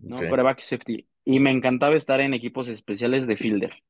safety. 0.58 1.08
Y 1.24 1.40
me 1.40 1.52
encantaba 1.52 1.96
estar 1.96 2.20
en 2.22 2.34
equipos 2.34 2.68
especiales 2.68 3.28
de 3.28 3.38
fielder. 3.38 3.84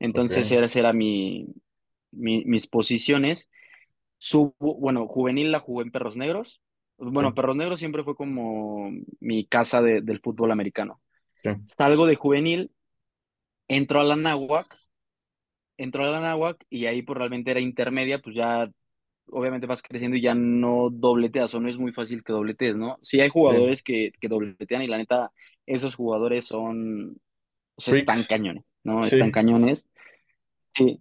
Entonces, 0.00 0.50
esas 0.52 0.76
eran 0.76 0.96
mi, 0.98 1.46
mi- 2.12 2.44
mis 2.46 2.66
posiciones. 2.68 3.50
Subo, 4.18 4.54
bueno, 4.80 5.08
juvenil 5.08 5.52
la 5.52 5.60
jugué 5.60 5.84
en 5.84 5.92
Perros 5.92 6.16
Negros. 6.16 6.62
Bueno, 6.98 7.34
sí, 7.34 7.34
Perros 7.34 7.56
Negros 7.56 7.80
siempre 7.80 8.04
fue 8.04 8.16
como 8.16 8.90
mi 9.20 9.46
casa 9.46 9.82
de- 9.82 10.02
del 10.02 10.20
fútbol 10.20 10.52
americano. 10.52 11.02
sí, 11.34 11.50
Salgo 11.66 12.06
de 12.06 12.16
juvenil, 12.16 12.72
entro 13.68 14.00
a 14.00 14.04
la 14.04 14.16
náhuac, 14.16 14.78
entro 15.76 16.04
a 16.04 16.08
la 16.10 16.20
náhuac 16.20 16.64
y 16.70 16.86
ahí 16.86 17.02
pues 17.02 17.18
realmente 17.18 17.50
era 17.50 17.60
intermedia, 17.60 18.20
pues 18.20 18.34
ya 18.36 18.68
obviamente 19.30 19.66
vas 19.66 19.82
creciendo 19.82 20.16
y 20.16 20.22
ya 20.22 20.34
no 20.34 20.88
dobleteas 20.90 21.54
o 21.54 21.60
no 21.60 21.68
es 21.68 21.78
muy 21.78 21.92
fácil 21.92 22.22
que 22.22 22.32
dobletees, 22.32 22.76
¿no? 22.76 22.98
Sí 23.02 23.20
hay 23.20 23.28
sí. 23.28 23.32
jugadores 23.32 23.82
que, 23.82 24.12
que 24.20 24.28
dobletean 24.28 24.82
y 24.82 24.86
la 24.86 24.98
neta, 24.98 25.32
esos 25.66 25.94
jugadores 25.94 26.46
son, 26.46 27.20
o 27.76 27.80
sea, 27.80 27.94
están 27.94 28.22
cañones, 28.24 28.64
¿no? 28.84 29.00
Están 29.00 29.30
cañones. 29.30 29.86
Sí. 30.76 31.00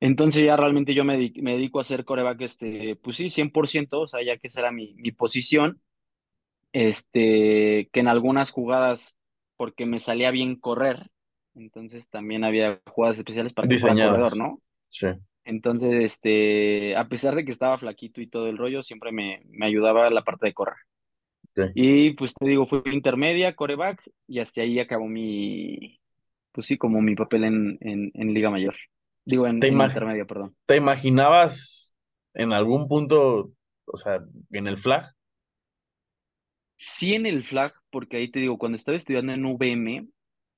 Entonces 0.00 0.44
ya 0.44 0.56
realmente 0.56 0.92
yo 0.92 1.04
me, 1.04 1.32
me 1.36 1.52
dedico 1.52 1.78
a 1.78 1.82
hacer 1.82 2.04
coreback, 2.04 2.42
este, 2.42 2.96
pues 2.96 3.16
sí, 3.16 3.30
100%, 3.30 4.00
o 4.00 4.06
sea, 4.06 4.22
ya 4.22 4.36
que 4.36 4.48
esa 4.48 4.60
era 4.60 4.72
mi, 4.72 4.94
mi 4.94 5.12
posición, 5.12 5.80
este, 6.72 7.88
que 7.92 8.00
en 8.00 8.08
algunas 8.08 8.50
jugadas, 8.50 9.16
porque 9.56 9.86
me 9.86 10.00
salía 10.00 10.30
bien 10.30 10.56
correr, 10.56 11.10
entonces 11.54 12.08
también 12.08 12.44
había 12.44 12.82
jugadas 12.86 13.16
especiales 13.18 13.52
para 13.52 13.68
que 13.68 13.78
fuera 13.78 13.94
corredor. 13.94 14.36
¿no? 14.36 14.60
Sí, 14.88 15.06
Entonces, 15.44 15.92
este, 16.04 16.96
a 16.96 17.08
pesar 17.08 17.34
de 17.34 17.44
que 17.44 17.52
estaba 17.52 17.78
flaquito 17.78 18.20
y 18.20 18.28
todo 18.28 18.48
el 18.48 18.58
rollo, 18.58 18.82
siempre 18.82 19.12
me, 19.12 19.42
me 19.46 19.66
ayudaba 19.66 20.10
la 20.10 20.24
parte 20.24 20.46
de 20.46 20.54
correr. 20.54 20.76
sí. 21.54 21.62
Y 21.74 22.12
pues 22.14 22.34
te 22.34 22.46
digo, 22.46 22.66
fue 22.66 22.82
intermedia, 22.92 23.54
coreback, 23.56 24.02
y 24.26 24.38
hasta 24.40 24.62
ahí 24.62 24.78
acabó 24.78 25.06
mi, 25.08 26.00
pues 26.52 26.66
sí, 26.68 26.78
como 26.78 27.00
mi 27.02 27.14
papel 27.16 27.44
en, 27.44 27.78
en, 27.80 28.10
en 28.14 28.34
Liga 28.34 28.50
Mayor. 28.50 28.76
Digo, 29.24 29.46
en, 29.46 29.60
¿Te 29.60 29.68
en 29.68 29.80
intermedia, 29.80 30.24
perdón. 30.26 30.56
te 30.66 30.76
imaginabas 30.76 31.96
en 32.34 32.52
algún 32.52 32.88
punto, 32.88 33.52
o 33.86 33.96
sea, 33.96 34.20
en 34.50 34.66
el 34.66 34.78
flag? 34.78 35.14
Sí 36.76 37.14
en 37.14 37.26
el 37.26 37.42
flag, 37.44 37.72
porque 37.90 38.16
ahí 38.16 38.30
te 38.30 38.40
digo, 38.40 38.58
cuando 38.58 38.76
estaba 38.76 38.96
estudiando 38.96 39.32
en 39.32 39.44
UVM, 39.44 40.08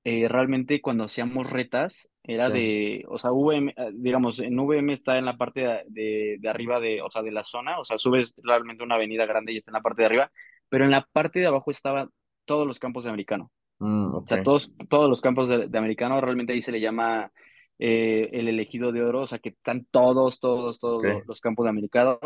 eh, 0.03 0.27
realmente 0.29 0.81
cuando 0.81 1.05
hacíamos 1.05 1.49
retas, 1.49 2.09
era 2.23 2.49
Sí. 2.49 2.51
de, 2.51 3.05
o 3.09 3.17
sea, 3.17 3.31
VM, 3.31 3.73
eh, 3.77 3.91
digamos, 3.93 4.39
en 4.39 4.59
UVM 4.59 4.93
está 4.93 5.17
en 5.17 5.25
la 5.25 5.37
parte 5.37 5.61
de, 5.87 6.37
de, 6.39 6.49
arriba 6.49 6.79
de, 6.79 7.01
o 7.01 7.09
sea, 7.11 7.21
de 7.21 7.31
la 7.31 7.43
zona, 7.43 7.79
o 7.79 7.85
sea, 7.85 7.97
subes 7.97 8.33
realmente 8.43 8.83
una 8.83 8.95
avenida 8.95 9.25
grande 9.25 9.53
y 9.53 9.57
está 9.57 9.71
en 9.71 9.75
la 9.75 9.81
parte 9.81 10.01
de 10.03 10.05
arriba, 10.07 10.31
pero 10.69 10.85
en 10.85 10.91
la 10.91 11.01
parte 11.11 11.39
de 11.39 11.47
abajo 11.47 11.71
estaban 11.71 12.09
todos 12.45 12.67
los 12.67 12.79
campos 12.79 13.03
de 13.03 13.09
americano. 13.09 13.51
Mm, 13.79 14.13
O 14.13 14.17
ok, 14.17 14.27
sea, 14.27 14.41
todos, 14.41 14.71
todos 14.89 15.09
los 15.09 15.21
campos 15.21 15.49
de, 15.49 15.67
de 15.67 15.77
americano, 15.77 16.19
realmente 16.21 16.53
ahí 16.53 16.61
se 16.61 16.71
le 16.71 16.79
llama 16.81 17.31
eh, 17.79 18.29
el 18.33 18.47
elegido 18.47 18.91
de 18.91 19.03
oro, 19.03 19.21
o 19.21 19.27
sea, 19.27 19.39
que 19.39 19.49
están 19.49 19.85
todos, 19.91 20.39
todos, 20.39 20.79
todos 20.79 21.23
los 21.27 21.41
campos 21.41 21.65
de 21.65 21.69
americano. 21.69 22.19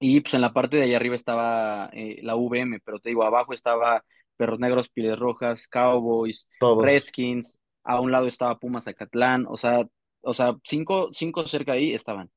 Y 0.00 0.20
pues 0.20 0.34
en 0.34 0.40
la 0.42 0.52
parte 0.52 0.76
de 0.76 0.84
allá 0.84 0.96
arriba 0.96 1.16
estaba 1.16 1.88
eh, 1.92 2.20
la 2.22 2.34
VM, 2.36 2.80
pero 2.84 2.98
te 3.00 3.08
digo, 3.10 3.24
abajo 3.24 3.54
estaba 3.54 4.04
Perros 4.36 4.58
Negros, 4.60 4.88
Pieles 4.88 5.18
Rojas, 5.18 5.68
Cowboys, 5.68 6.48
Todos. 6.58 7.14
Redskins, 7.16 7.58
a 7.84 8.00
un 8.00 8.12
lado 8.12 8.26
estaba 8.26 8.58
Pumas 8.58 8.84
Zacatlán, 8.84 9.46
o 9.48 9.56
sea, 9.56 9.86
o 10.22 10.34
sea, 10.34 10.56
cinco, 10.64 11.10
cinco 11.12 11.46
cerca 11.48 11.72
de 11.72 11.78
ahí 11.78 11.94
estaban. 11.94 12.30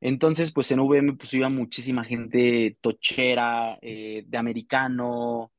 Entonces, 0.00 0.52
pues 0.52 0.70
en 0.70 0.80
VM 0.80 1.14
pues 1.14 1.32
iba 1.34 1.48
muchísima 1.48 2.04
gente 2.04 2.76
tochera, 2.80 3.78
eh, 3.82 4.24
de 4.26 4.38
americano, 4.38 5.52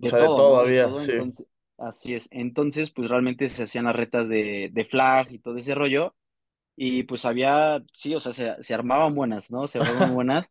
O 0.00 0.06
de 0.06 0.08
sea, 0.08 0.18
de 0.20 0.28
todo, 0.30 0.58
¿no? 0.58 0.64
De 0.64 0.74
todo, 0.74 0.96
sí. 0.96 1.12
entonces, 1.12 1.46
así 1.78 2.14
es. 2.14 2.28
Entonces, 2.32 2.90
pues 2.90 3.10
realmente 3.10 3.48
se 3.48 3.64
hacían 3.64 3.86
las 3.86 3.96
retas 3.96 4.28
de, 4.28 4.70
de 4.72 4.84
flag 4.84 5.32
y 5.32 5.38
todo 5.40 5.56
ese 5.58 5.74
rollo, 5.74 6.16
y 6.76 7.04
pues 7.04 7.24
había, 7.26 7.82
sí, 7.94 8.14
o 8.14 8.20
sea, 8.20 8.32
se, 8.34 8.62
se 8.62 8.74
armaban 8.74 9.14
buenas, 9.14 9.50
¿no? 9.50 9.68
Se 9.68 9.78
armaban 9.78 10.14
buenas. 10.14 10.50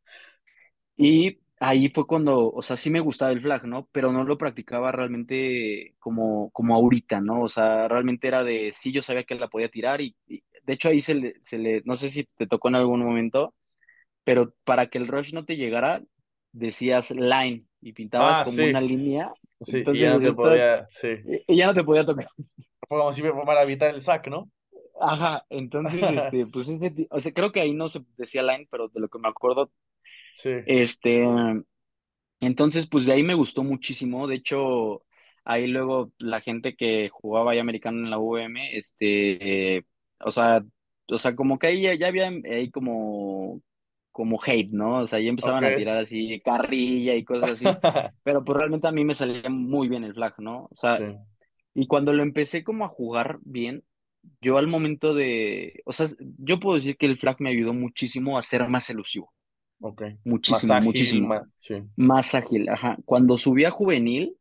Y 0.97 1.39
ahí 1.59 1.89
fue 1.89 2.07
cuando, 2.07 2.51
o 2.51 2.61
sea, 2.61 2.77
sí 2.77 2.89
me 2.89 2.99
gustaba 2.99 3.31
el 3.31 3.41
flag, 3.41 3.65
¿no? 3.65 3.87
Pero 3.91 4.11
no 4.11 4.23
lo 4.23 4.37
practicaba 4.37 4.91
realmente 4.91 5.95
como, 5.99 6.51
como 6.51 6.75
ahorita, 6.75 7.21
¿no? 7.21 7.41
O 7.43 7.49
sea, 7.49 7.87
realmente 7.87 8.27
era 8.27 8.43
de, 8.43 8.73
sí, 8.79 8.91
yo 8.91 9.01
sabía 9.01 9.23
que 9.23 9.35
la 9.35 9.47
podía 9.47 9.69
tirar 9.69 10.01
y, 10.01 10.15
y 10.27 10.43
de 10.63 10.73
hecho 10.73 10.89
ahí 10.89 11.01
se 11.01 11.15
le, 11.15 11.35
se 11.41 11.57
le, 11.57 11.81
no 11.85 11.95
sé 11.95 12.09
si 12.09 12.25
te 12.37 12.47
tocó 12.47 12.69
en 12.69 12.75
algún 12.75 13.01
momento, 13.03 13.53
pero 14.23 14.53
para 14.63 14.87
que 14.87 14.97
el 14.97 15.07
rush 15.07 15.33
no 15.33 15.45
te 15.45 15.57
llegara, 15.57 16.03
decías 16.51 17.11
line 17.11 17.65
y 17.81 17.93
pintabas 17.93 18.39
Ah, 18.39 18.43
como 18.45 18.65
una 18.65 18.81
línea, 18.81 19.31
sí, 19.61 19.77
y 19.77 19.79
entonces 19.79 20.03
ya 20.03 20.13
no 20.13 20.19
te 20.19 20.33
podía, 20.33 20.87
sí. 20.89 21.07
y 21.47 21.55
ya 21.55 21.67
no 21.67 21.73
te 21.73 21.83
podía 21.83 22.05
tocar. 22.05 22.27
Fue 22.87 22.99
como 22.99 23.13
si 23.13 23.21
para 23.23 23.63
evitar 23.63 23.93
el 23.93 24.01
sack, 24.01 24.27
¿no? 24.27 24.49
Ajá, 24.99 25.45
entonces, 25.49 26.01
este, 26.01 26.45
pues 26.51 26.69
o 27.09 27.19
sea, 27.19 27.33
creo 27.33 27.51
que 27.51 27.61
ahí 27.61 27.73
no 27.73 27.89
se 27.89 28.03
decía 28.17 28.43
line, 28.43 28.67
pero 28.69 28.87
de 28.87 28.99
lo 28.99 29.09
que 29.09 29.19
me 29.19 29.27
acuerdo, 29.27 29.71
Sí, 30.35 30.51
este, 30.65 31.23
Entonces, 32.39 32.87
pues 32.87 33.05
de 33.05 33.13
ahí 33.13 33.23
me 33.23 33.33
gustó 33.33 33.63
muchísimo. 33.63 34.27
De 34.27 34.35
hecho, 34.35 35.03
ahí 35.45 35.67
luego 35.67 36.11
la 36.17 36.41
gente 36.41 36.75
que 36.75 37.09
jugaba 37.09 37.51
ahí 37.51 37.59
americano 37.59 37.99
en 38.03 38.09
la 38.11 38.19
UVM, 38.19 38.77
este, 38.77 39.77
eh, 39.77 39.83
o 40.19 40.31
sea, 40.31 40.63
o 41.09 41.17
sea, 41.19 41.35
como 41.35 41.57
que 41.59 41.67
ahí 41.67 41.81
ya, 41.83 41.93
ya 41.95 42.07
había 42.07 42.27
ahí 42.29 42.69
como, 42.71 43.61
como 44.11 44.39
hate, 44.45 44.69
¿no? 44.71 44.99
O 45.01 45.07
sea, 45.07 45.19
ya 45.19 45.29
empezaban 45.29 45.65
a 45.65 45.73
tirar 45.73 45.97
así 45.97 46.41
carrilla 46.41 47.15
y 47.15 47.23
cosas 47.25 47.49
así. 47.51 47.79
Pero 48.23 48.43
pues 48.43 48.57
realmente 48.57 48.87
a 48.87 48.91
mí 48.91 49.05
me 49.05 49.15
salía 49.15 49.49
muy 49.49 49.87
bien 49.87 50.03
el 50.03 50.13
flag, 50.13 50.33
¿no? 50.39 50.65
O 50.71 50.75
Sí, 50.87 51.03
sea, 51.03 51.03
y 51.75 51.87
cuando 51.87 52.13
lo 52.13 52.23
empecé 52.23 52.63
como 52.65 52.85
a 52.85 52.89
jugar 52.89 53.39
bien, 53.43 53.85
yo 54.41 54.59
al 54.59 54.67
momento 54.69 55.15
de, 55.15 55.81
o 55.85 55.93
sea, 55.93 56.07
yo 56.39 56.59
puedo 56.61 56.77
decir 56.77 56.97
que 56.97 57.07
el 57.07 57.17
flag 57.19 57.37
me 57.41 57.51
ayudó 57.51 57.73
muchísimo 57.75 58.39
a 58.39 58.43
ser 58.43 58.69
más 58.69 58.89
elusivo. 58.91 59.33
Ok. 59.89 60.01
Más 60.47 60.69
Muchísimo, 60.69 60.71
ágil, 60.71 61.11
muchísimo. 61.11 61.27
más, 61.27 61.45
sí, 61.57 61.75
Más 61.95 62.35
ágil, 62.35 62.69
ajá. 62.69 62.97
Cuando 63.05 63.37
subí 63.37 63.65
a 63.65 63.71
juvenil, 63.71 64.37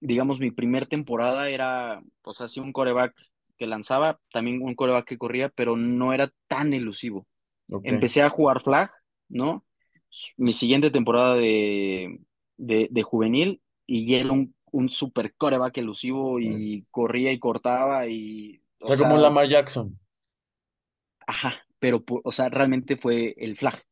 digamos, 0.00 0.40
mi 0.40 0.50
primer 0.52 0.86
temporada 0.86 1.48
era, 1.50 2.02
pues 2.22 2.40
así 2.40 2.60
un 2.60 2.72
coreback 2.72 3.14
que 3.58 3.66
lanzaba, 3.68 4.20
también 4.32 4.62
un 4.62 4.74
coreback 4.74 5.06
que 5.06 5.18
corría, 5.18 5.50
pero 5.50 5.76
no 5.76 6.12
era 6.14 6.32
tan 6.48 6.72
elusivo. 6.74 7.26
Empecé 7.82 8.22
a 8.22 8.30
jugar 8.30 8.62
flag, 8.62 8.90
¿no? 9.28 9.66
Mi 10.36 10.52
siguiente 10.52 10.90
temporada 10.90 11.36
de, 11.36 12.20
de, 12.58 12.88
de 12.90 13.02
juvenil 13.02 13.62
y 13.86 14.14
era 14.16 14.32
un, 14.32 14.54
un 14.72 14.88
super 14.90 15.34
coreback 15.36 15.78
elusivo 15.78 16.40
y 16.40 16.86
corría 16.90 17.32
y 17.32 17.38
cortaba 17.40 18.06
y, 18.08 18.62
O 18.80 18.86
o 18.86 18.96
sea, 18.96 18.96
como 18.98 19.16
Lamar 19.16 19.48
Jackson. 19.48 19.98
ajá, 21.26 21.54
pero, 21.78 22.04
o 22.24 22.32
sea, 22.32 22.48
realmente 22.48 22.96
fue 22.96 23.34
el 23.38 23.56
flag. 23.56 23.82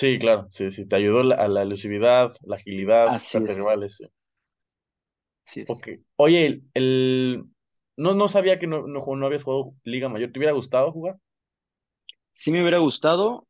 Sí, 0.00 0.18
claro, 0.18 0.46
sí, 0.50 0.70
sí, 0.72 0.86
te 0.86 0.96
ayudó 0.96 1.22
la- 1.22 1.34
a 1.36 1.46
la 1.48 1.60
elusividad, 1.62 2.34
la 2.42 2.56
agilidad, 2.56 3.10
Así 3.14 3.16
buscarte 3.16 3.52
es, 3.52 3.54
rivales, 3.54 3.96
sí. 3.96 4.06
así 5.46 5.60
es. 5.62 5.82
Ok. 5.82 5.88
Oye, 6.16 6.46
el, 6.46 6.64
el- 6.74 7.44
No, 7.96 8.14
no 8.14 8.28
sabía 8.28 8.58
que 8.58 8.66
no, 8.66 8.86
no, 8.86 9.04
no 9.16 9.26
habías 9.26 9.42
jugado 9.42 9.74
Liga 9.84 10.08
Mayor. 10.08 10.30
¿Te 10.32 10.38
hubiera 10.38 10.52
gustado 10.54 10.92
jugar? 10.92 11.18
Sí 12.30 12.52
me 12.52 12.60
hubiera 12.62 12.78
gustado, 12.78 13.46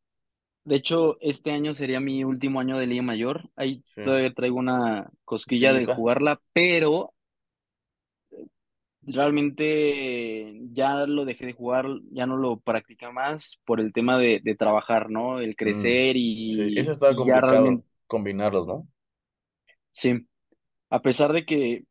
de 0.65 0.77
hecho, 0.77 1.19
este 1.21 1.53
año 1.53 1.75
sería 1.75 2.01
mi 2.01 2.25
último 2.25 2.61
año 2.61 2.79
de 2.79 2.87
Liga 2.89 3.03
Mayor. 3.03 3.51
Ahí 3.57 3.85
Sí. 3.95 4.03
todavía 4.03 4.35
traigo 4.35 4.59
una 4.59 5.11
cosquilla 5.25 5.73
de 5.75 5.87
jugarla, 5.87 6.41
pero 6.55 7.15
realmente 9.09 10.55
ya 10.73 11.07
lo 11.07 11.25
dejé 11.25 11.47
de 11.47 11.53
jugar, 11.55 11.87
ya 12.13 12.27
no 12.27 12.37
lo 12.37 12.61
practica 12.61 13.11
más 13.13 13.59
por 13.65 13.81
el 13.81 13.93
tema 13.93 14.19
de, 14.19 14.41
de 14.45 14.55
trabajar, 14.57 15.11
¿no? 15.11 15.41
El 15.41 15.57
Mm, 15.63 15.97
crecer 15.97 16.17
sí, 16.47 16.73
eso 16.75 16.91
y, 16.91 16.93
está 16.93 17.15
y 17.15 17.25
ya 17.25 17.41
complicado 17.41 17.43
realmente, 17.43 17.87
combinarlos, 18.07 18.67
¿no? 18.67 18.89
sí, 19.91 20.27
a 20.91 21.03
pesar 21.03 21.33
de 21.33 21.45
que, 21.47 21.85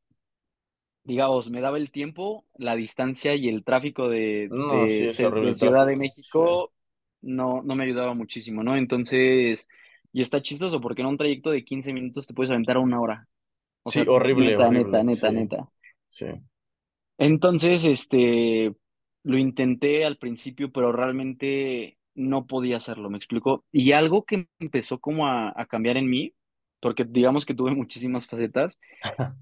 digamos, 1.03 1.49
me 1.49 1.61
daba 1.61 1.77
el 1.77 1.91
tiempo, 1.91 2.45
la 2.57 2.75
distancia 2.75 3.35
y 3.35 3.47
el 3.49 3.63
tráfico 3.63 4.09
de, 4.09 4.49
No, 4.49 4.87
de, 5.09 5.13
Ciudad 5.53 5.85
de. 5.85 5.95
Sí, 5.95 5.97
México, 5.97 6.73
no, 7.21 7.61
no 7.63 7.75
me 7.75 7.83
ayudaba 7.85 8.13
muchísimo, 8.13 8.63
¿no? 8.63 8.75
Entonces, 8.77 9.67
y 10.11 10.21
está 10.21 10.41
chistoso 10.41 10.81
porque 10.81 11.01
en 11.01 11.07
un 11.07 11.17
trayecto 11.17 11.51
de 11.51 11.63
15 11.65 11.93
minutos 11.93 12.27
te 12.27 12.33
puedes 12.33 12.51
aventar 12.51 12.77
a 12.77 12.79
una 12.81 12.99
hora. 13.01 13.27
O 13.83 13.91
sí, 13.91 14.03
sea, 14.03 14.07
horrible, 14.07 14.55
neta, 14.55 14.69
neta, 14.69 15.03
horrible. 15.03 15.03
neta, 15.03 15.31
Sí, 15.31 15.33
neta. 15.33 15.69
sí, 16.09 16.25
Entonces, 17.17 17.83
este, 17.83 18.73
lo 19.23 19.37
intenté 19.37 20.05
al 20.05 20.17
principio, 20.17 20.71
pero 20.71 20.91
realmente 20.91 21.97
no 22.15 22.47
podía 22.47 22.77
hacerlo, 22.77 23.09
¿me 23.09 23.17
explico? 23.17 23.65
Y 23.71 23.91
algo 23.91 24.25
que 24.25 24.47
empezó 24.59 24.99
como 24.99 25.27
a, 25.27 25.53
a 25.55 25.65
cambiar 25.65 25.97
en 25.97 26.09
mí, 26.09 26.33
porque 26.79 27.05
digamos 27.05 27.45
que 27.45 27.53
tuve 27.53 27.75
muchísimas 27.75 28.27
facetas, 28.27 28.77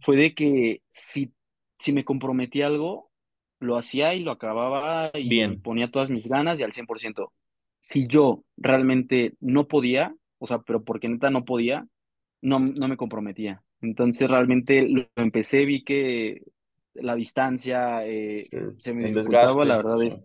fue 0.01 0.17
de 0.17 0.33
que 0.33 0.81
si, 0.91 1.33
si 1.79 1.93
me 1.93 2.05
comprometí 2.05 2.61
a 2.61 2.67
algo, 2.67 3.11
lo 3.59 3.77
hacía 3.77 4.13
y 4.13 4.21
lo 4.21 4.31
acababa 4.31 5.11
y 5.13 5.27
bien. 5.27 5.61
ponía 5.61 5.91
todas 5.91 6.09
mis 6.09 6.27
ganas 6.27 6.59
y 6.59 6.63
al 6.63 6.73
100%. 6.73 7.31
Si 7.79 8.07
yo 8.07 8.43
realmente 8.57 9.35
no 9.39 9.67
podía, 9.67 10.15
o 10.39 10.47
sea, 10.47 10.59
pero 10.59 10.83
porque 10.83 11.07
neta 11.07 11.29
no 11.29 11.45
podía, 11.45 11.87
no, 12.41 12.59
no 12.59 12.87
me 12.87 12.97
comprometía. 12.97 13.63
Entonces 13.81 14.29
realmente 14.29 14.87
lo 14.87 15.07
empecé, 15.15 15.65
vi 15.65 15.83
que 15.83 16.41
la 16.95 17.15
distancia 17.15 18.05
eh, 18.05 18.49
Sí, 18.49 18.57
se 18.77 18.93
me 18.93 19.09
dificultaba, 19.09 19.65
la 19.65 19.77
verdad 19.77 20.01
sí, 20.01 20.07
es, 20.07 20.21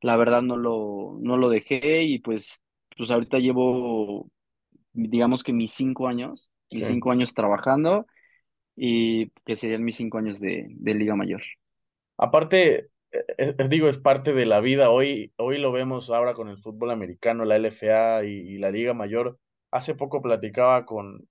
la 0.00 0.16
verdad 0.16 0.42
no 0.42 0.56
lo, 0.56 1.16
no 1.20 1.36
lo 1.36 1.48
dejé 1.48 2.02
y 2.04 2.18
pues, 2.18 2.60
pues 2.96 3.10
ahorita 3.10 3.38
llevo, 3.38 4.30
digamos 4.92 5.44
que 5.44 5.52
mis 5.52 5.72
cinco 5.72 6.08
años, 6.08 6.50
sí. 6.70 6.86
mis 6.86 6.86
cinco 6.86 7.10
años 7.12 7.34
trabajando 7.34 8.06
y 8.76 9.30
que 9.46 9.56
serían 9.56 9.84
mis 9.84 9.96
cinco 9.96 10.18
años 10.18 10.40
de, 10.40 10.66
de 10.70 10.94
Liga 10.94 11.16
Mayor. 11.16 11.42
Aparte, 12.18 12.90
es, 13.10 13.54
es- 13.58 13.70
digo, 13.70 13.88
es 13.88 13.98
parte 13.98 14.32
de 14.32 14.46
la 14.46 14.60
vida. 14.60 14.90
Hoy, 14.90 15.32
hoy 15.36 15.58
lo 15.58 15.72
vemos 15.72 16.10
ahora 16.10 16.34
con 16.34 16.48
el 16.48 16.58
fútbol 16.58 16.90
americano, 16.90 17.44
la 17.44 17.56
LFA 17.56 18.24
y, 18.24 18.28
y 18.30 18.58
la 18.58 18.70
Liga 18.70 18.94
Mayor. 18.94 19.38
Hace 19.70 19.94
poco 19.94 20.22
platicaba 20.22 20.86
con, 20.86 21.28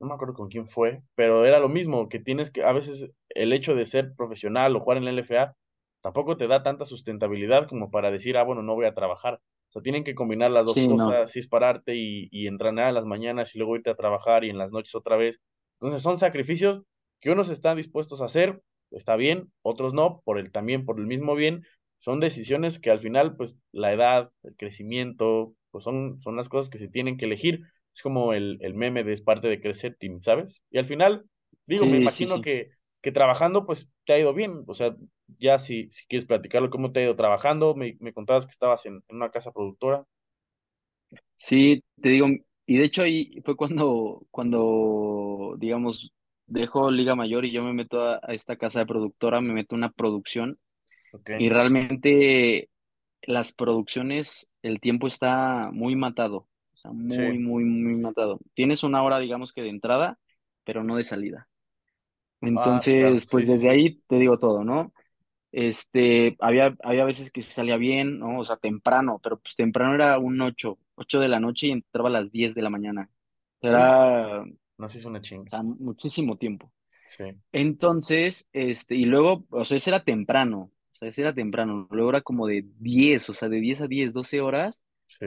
no 0.00 0.06
me 0.06 0.14
acuerdo 0.14 0.34
con 0.34 0.48
quién 0.48 0.68
fue, 0.68 1.02
pero 1.14 1.44
era 1.46 1.58
lo 1.60 1.68
mismo, 1.68 2.08
que 2.08 2.20
tienes 2.20 2.50
que, 2.50 2.64
a 2.64 2.72
veces 2.72 3.10
el 3.34 3.52
hecho 3.52 3.74
de 3.74 3.86
ser 3.86 4.14
profesional 4.16 4.74
o 4.76 4.80
jugar 4.80 4.98
en 4.98 5.04
la 5.04 5.10
LFA 5.12 5.54
tampoco 6.02 6.36
te 6.36 6.46
da 6.48 6.62
tanta 6.62 6.84
sustentabilidad 6.84 7.68
como 7.68 7.90
para 7.90 8.10
decir, 8.10 8.36
ah, 8.36 8.44
bueno, 8.44 8.62
no 8.62 8.74
voy 8.74 8.86
a 8.86 8.94
trabajar. 8.94 9.40
O 9.68 9.72
sea, 9.72 9.82
tienen 9.82 10.04
que 10.04 10.14
combinar 10.14 10.50
las 10.50 10.66
dos 10.66 10.74
Sí, 10.74 10.86
no, 10.86 10.96
cosas, 10.96 11.30
sí 11.30 11.38
es 11.38 11.48
pararte 11.48 11.94
y, 11.96 12.28
y 12.30 12.46
entrenar 12.46 12.88
en 12.88 12.94
las 12.94 13.06
mañanas 13.06 13.54
y 13.54 13.58
luego 13.58 13.76
irte 13.76 13.90
a 13.90 13.94
trabajar 13.94 14.44
y 14.44 14.50
en 14.50 14.58
las 14.58 14.70
noches 14.72 14.94
otra 14.94 15.16
vez. 15.16 15.40
Entonces 15.80 16.02
son 16.02 16.18
sacrificios 16.18 16.82
que 17.20 17.30
unos 17.30 17.48
están 17.50 17.76
dispuestos 17.76 18.20
a 18.20 18.26
hacer 18.26 18.60
está 18.92 19.16
bien, 19.16 19.52
otros 19.62 19.94
no, 19.94 20.22
por 20.24 20.38
el 20.38 20.52
también 20.52 20.84
por 20.84 20.98
el 20.98 21.06
mismo 21.06 21.34
bien, 21.34 21.64
son 21.98 22.20
decisiones 22.20 22.78
que 22.78 22.90
al 22.90 23.00
final, 23.00 23.36
pues 23.36 23.56
la 23.72 23.92
edad, 23.92 24.30
el 24.42 24.56
crecimiento, 24.56 25.54
pues 25.70 25.84
son, 25.84 26.20
son 26.20 26.36
las 26.36 26.48
cosas 26.48 26.68
que 26.68 26.78
se 26.78 26.88
tienen 26.88 27.16
que 27.16 27.26
elegir. 27.26 27.62
Es 27.94 28.02
como 28.02 28.32
el, 28.32 28.58
el 28.60 28.74
meme 28.74 29.04
de 29.04 29.12
es 29.12 29.22
parte 29.22 29.48
de 29.48 29.60
crecer, 29.60 29.96
Tim, 29.98 30.20
¿sabes? 30.20 30.62
Y 30.70 30.78
al 30.78 30.84
final, 30.84 31.24
digo, 31.66 31.84
me 31.86 31.92
sí, 31.92 32.02
imagino 32.02 32.36
sí. 32.36 32.42
que, 32.42 32.70
que 33.02 33.12
trabajando, 33.12 33.66
pues 33.66 33.90
te 34.06 34.14
ha 34.14 34.18
ido 34.20 34.34
bien. 34.34 34.64
O 34.66 34.74
sea, 34.74 34.96
ya 35.38 35.58
si, 35.58 35.90
si 35.90 36.06
quieres 36.06 36.26
platicarlo, 36.26 36.70
¿cómo 36.70 36.92
te 36.92 37.00
ha 37.00 37.04
ido 37.04 37.16
trabajando? 37.16 37.74
Me, 37.74 37.96
me 38.00 38.12
contabas 38.14 38.46
que 38.46 38.52
estabas 38.52 38.86
en, 38.86 39.02
en 39.08 39.16
una 39.16 39.30
casa 39.30 39.52
productora. 39.52 40.06
Sí, 41.36 41.82
te 42.00 42.10
digo, 42.10 42.28
y 42.66 42.76
de 42.78 42.84
hecho 42.84 43.02
ahí 43.02 43.40
fue 43.44 43.56
cuando, 43.56 44.26
cuando, 44.30 45.56
digamos, 45.58 46.12
dejo 46.46 46.90
Liga 46.90 47.14
Mayor 47.14 47.44
y 47.44 47.52
yo 47.52 47.62
me 47.62 47.72
meto 47.72 48.02
a, 48.02 48.20
a 48.22 48.32
esta 48.34 48.56
casa 48.56 48.80
de 48.80 48.86
productora, 48.86 49.40
me 49.40 49.52
meto 49.52 49.74
a 49.74 49.78
una 49.78 49.90
producción 49.92 50.58
y 51.36 51.48
realmente 51.50 52.70
las 53.22 53.52
producciones, 53.52 54.48
el 54.62 54.80
tiempo 54.80 55.06
está 55.08 55.70
muy 55.72 55.96
matado, 55.96 56.48
o 56.74 56.76
sea, 56.76 56.92
sí. 57.08 57.22
muy, 57.22 57.38
muy, 57.38 57.64
muy 57.64 57.96
matado. 57.96 58.40
Tienes 58.54 58.84
una 58.84 59.02
hora, 59.04 59.18
digamos 59.20 59.52
que 59.52 59.62
de 59.62 59.70
entrada, 59.70 60.18
pero 60.64 60.84
no 60.84 60.96
de 60.96 61.04
salida. 61.04 61.48
Ah, 62.54 62.84
claro, 62.96 63.18
Entonces, 63.18 63.26
pues 63.26 63.46
sí, 63.46 63.46
desde 63.46 63.68
sí. 63.68 63.70
ahí 63.70 64.00
te 64.08 64.16
digo 64.18 64.38
todo, 64.38 64.64
¿no? 64.64 64.92
Este, 65.52 66.36
había, 66.40 66.76
había 66.84 67.04
veces 67.06 67.30
que 67.32 67.42
salía 67.42 67.76
bien, 67.78 68.18
¿no? 68.20 68.40
O 68.40 68.44
sea, 68.44 68.56
temprano, 68.58 69.20
pero 69.22 69.40
pues 69.40 69.56
temprano 69.56 69.94
era 69.96 70.18
un 70.18 70.40
ocho 70.42 70.78
8 70.96 71.20
de 71.20 71.28
la 71.28 71.40
noche 71.40 71.68
y 71.68 71.72
entraba 71.72 72.08
a 72.10 72.12
las 72.12 72.32
10 72.32 72.54
de 72.54 72.62
la 72.62 72.70
mañana. 72.70 73.10
Era, 73.62 73.88
o 73.88 74.46
no 74.78 74.88
se 74.88 74.98
hizo 74.98 75.08
una 75.08 75.20
chinga. 75.22 75.50
sea, 75.50 75.62
muchísimo 75.62 76.36
tiempo. 76.38 76.72
Sí, 77.04 77.24
Entonces, 77.52 78.48
este, 78.52 78.96
y 78.96 79.06
luego, 79.06 79.46
o 79.50 79.64
sea, 79.64 79.78
ese 79.78 79.90
era 79.90 80.04
temprano, 80.04 80.72
o 80.94 80.96
sea, 80.96 81.08
ese 81.08 81.22
era 81.22 81.34
temprano, 81.34 81.88
luego 81.90 82.10
era 82.10 82.22
como 82.22 82.46
de 82.46 82.66
diez 82.78 83.28
o 83.30 83.34
sea, 83.34 83.48
de 83.48 83.60
10 83.60 83.80
a 83.82 83.88
10 83.88 84.12
12 84.12 84.40
horas. 84.40 84.76
sí, 85.06 85.26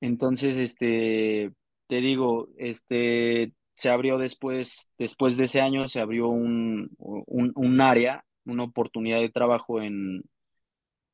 Entonces, 0.00 0.56
este, 0.56 1.52
te 1.88 1.96
digo, 1.96 2.48
este, 2.56 3.52
se 3.78 3.90
abrió 3.90 4.18
después, 4.18 4.90
después 4.98 5.38
de 5.38 5.46
ese 5.46 5.62
año, 5.62 5.88
se 5.88 6.00
abrió 6.00 6.28
un, 6.28 6.90
un, 6.98 7.52
un 7.56 7.80
área, 7.80 8.26
una 8.44 8.64
oportunidad 8.64 9.20
de 9.20 9.30
trabajo 9.30 9.80
en 9.82 10.24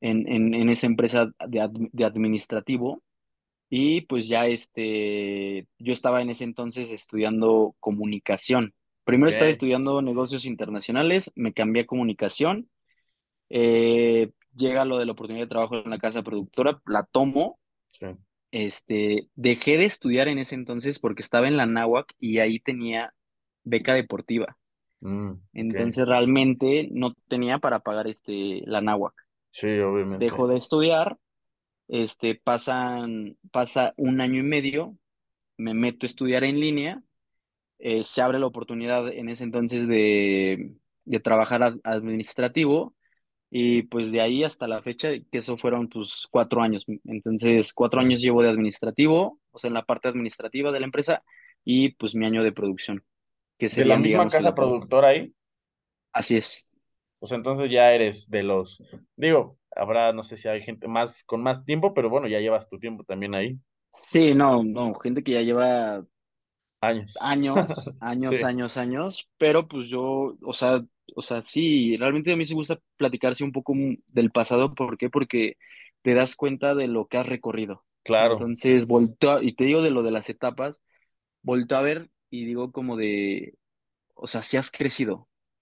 en, 0.00 0.28
en, 0.28 0.54
en 0.54 0.68
esa 0.68 0.86
empresa 0.86 1.30
de, 1.48 1.68
de 1.92 2.04
administrativo 2.04 3.02
y 3.70 4.02
pues 4.02 4.28
ya 4.28 4.46
este, 4.46 5.68
yo 5.78 5.92
estaba 5.92 6.22
en 6.22 6.30
ese 6.30 6.44
entonces 6.44 6.90
estudiando 6.90 7.74
comunicación. 7.80 8.74
Primero 9.04 9.30
estaba 9.30 9.50
estudiando 9.50 10.02
negocios 10.02 10.46
internacionales, 10.46 11.32
me 11.34 11.52
cambié 11.52 11.82
a 11.82 11.86
comunicación, 11.86 12.70
eh, 13.50 14.32
llega 14.56 14.84
lo 14.84 14.98
de 14.98 15.06
la 15.06 15.12
oportunidad 15.12 15.46
de 15.46 15.50
trabajo 15.50 15.76
en 15.76 15.90
la 15.90 15.98
casa 15.98 16.22
productora, 16.22 16.80
la 16.86 17.04
tomo, 17.04 17.58
sí. 17.90 18.06
Este, 18.54 19.28
dejé 19.36 19.78
de 19.78 19.86
estudiar 19.86 20.28
en 20.28 20.38
ese 20.38 20.54
entonces 20.56 20.98
porque 21.00 21.22
estaba 21.22 21.48
en 21.48 21.56
la 21.58 21.66
náhuac 21.66 22.14
y 22.20 22.38
ahí 22.40 22.60
tenía 22.60 23.14
beca 23.64 23.94
deportiva. 23.94 24.58
Mm, 25.02 25.40
Entonces 25.54 26.06
realmente 26.06 26.88
no 26.92 27.14
tenía 27.28 27.58
para 27.60 27.80
pagar 27.80 28.08
este, 28.08 28.62
la 28.66 28.80
náhuac. 28.82 29.14
sí, 29.50 29.80
obviamente. 29.80 30.34
Dejo 30.34 30.48
de 30.48 30.56
estudiar 30.56 31.18
Este, 31.88 32.34
pasan, 32.36 33.38
pasa 33.52 33.94
un 33.98 34.20
año 34.22 34.40
y 34.40 34.44
medio, 34.44 34.98
me 35.58 35.74
meto 35.74 36.06
a 36.06 36.08
estudiar 36.08 36.44
en 36.44 36.60
línea, 36.60 37.02
eh, 37.78 38.04
se 38.04 38.22
abre 38.22 38.38
la 38.40 38.46
oportunidad 38.46 39.08
en 39.08 39.28
ese 39.30 39.44
entonces 39.44 39.88
de, 39.88 40.74
de 41.06 41.20
trabajar 41.20 41.62
ad- 41.64 41.80
administrativo 41.84 42.96
y 43.56 43.82
pues 43.84 44.10
de 44.10 44.20
ahí 44.20 44.42
hasta 44.42 44.66
la 44.66 44.82
fecha, 44.82 45.10
que 45.30 45.38
eso 45.38 45.56
fueron 45.56 45.88
pues 45.88 46.26
cuatro 46.28 46.60
años. 46.60 46.84
Entonces, 47.04 47.72
cuatro 47.72 48.00
años 48.00 48.20
llevo 48.20 48.42
de 48.42 48.48
administrativo, 48.50 49.38
o 49.52 49.58
sea, 49.60 49.68
en 49.68 49.74
la 49.74 49.84
parte 49.84 50.08
administrativa 50.08 50.72
de 50.72 50.80
la 50.80 50.86
empresa 50.86 51.22
y 51.64 51.90
pues 51.90 52.16
mi 52.16 52.26
año 52.26 52.42
de 52.42 52.50
producción, 52.50 53.04
que 53.56 53.68
De 53.68 53.84
la 53.84 53.96
misma 53.96 54.08
digamos 54.08 54.32
casa 54.32 54.48
la 54.48 54.54
productora 54.56 55.08
ahí, 55.08 55.32
Así 56.12 56.36
es. 56.36 56.66
pues 57.18 57.32
entonces 57.32 57.70
ya 57.70 57.92
eres 57.92 58.28
de 58.30 58.42
los, 58.42 58.82
digo, 59.16 59.58
habrá, 59.74 60.12
no 60.12 60.22
sé 60.22 60.36
si 60.36 60.48
hay 60.48 60.62
gente 60.62 60.88
más 60.88 61.24
con 61.24 61.42
más 61.42 61.64
tiempo, 61.64 61.94
pero 61.94 62.10
bueno, 62.10 62.28
ya 62.28 62.40
llevas 62.40 62.68
tu 62.68 62.78
tiempo 62.78 63.04
también 63.04 63.34
ahí. 63.34 63.58
Sí, 63.92 64.34
no, 64.34 64.62
no, 64.64 64.94
gente 64.94 65.22
que 65.22 65.32
ya 65.32 65.40
lleva 65.42 66.04
Años. 66.86 67.14
años, 67.20 67.94
años, 68.00 68.42
Sí, 68.42 68.44
años, 68.44 68.76
años, 68.76 69.28
pero 69.38 69.68
pues 69.68 69.88
yo, 69.88 70.36
o 70.42 70.52
sea, 70.52 70.84
o 71.16 71.22
sea, 71.22 71.42
sí, 71.42 71.96
realmente 71.96 72.32
a 72.32 72.36
mí 72.36 72.46
sí 72.46 72.54
me 72.54 72.58
gusta 72.60 72.80
platicarse 72.96 73.44
un 73.44 73.52
poco 73.52 73.74
del 74.08 74.30
pasado, 74.30 74.74
¿por 74.74 74.98
qué? 74.98 75.10
Porque 75.10 75.56
te 76.02 76.14
das 76.14 76.36
cuenta 76.36 76.74
de 76.74 76.88
lo 76.88 77.06
que 77.08 77.18
has 77.18 77.26
recorrido. 77.26 77.84
claro, 78.02 78.54
Entonces, 78.58 78.86
volteo, 78.86 79.32
a- 79.32 79.44
y 79.44 79.54
te 79.54 79.64
digo 79.64 79.82
de 79.82 79.90
lo 79.90 80.02
de 80.02 80.10
las 80.12 80.28
etapas, 80.30 80.80
volteo 81.42 81.78
a 81.78 81.82
ver 81.82 82.10
y 82.30 82.46
digo 82.46 82.72
como 82.72 82.96
de, 82.96 83.56
o 84.14 84.26
sea, 84.28 84.42
sí 84.42 84.56
has 84.58 84.70
crecido, 84.72 85.14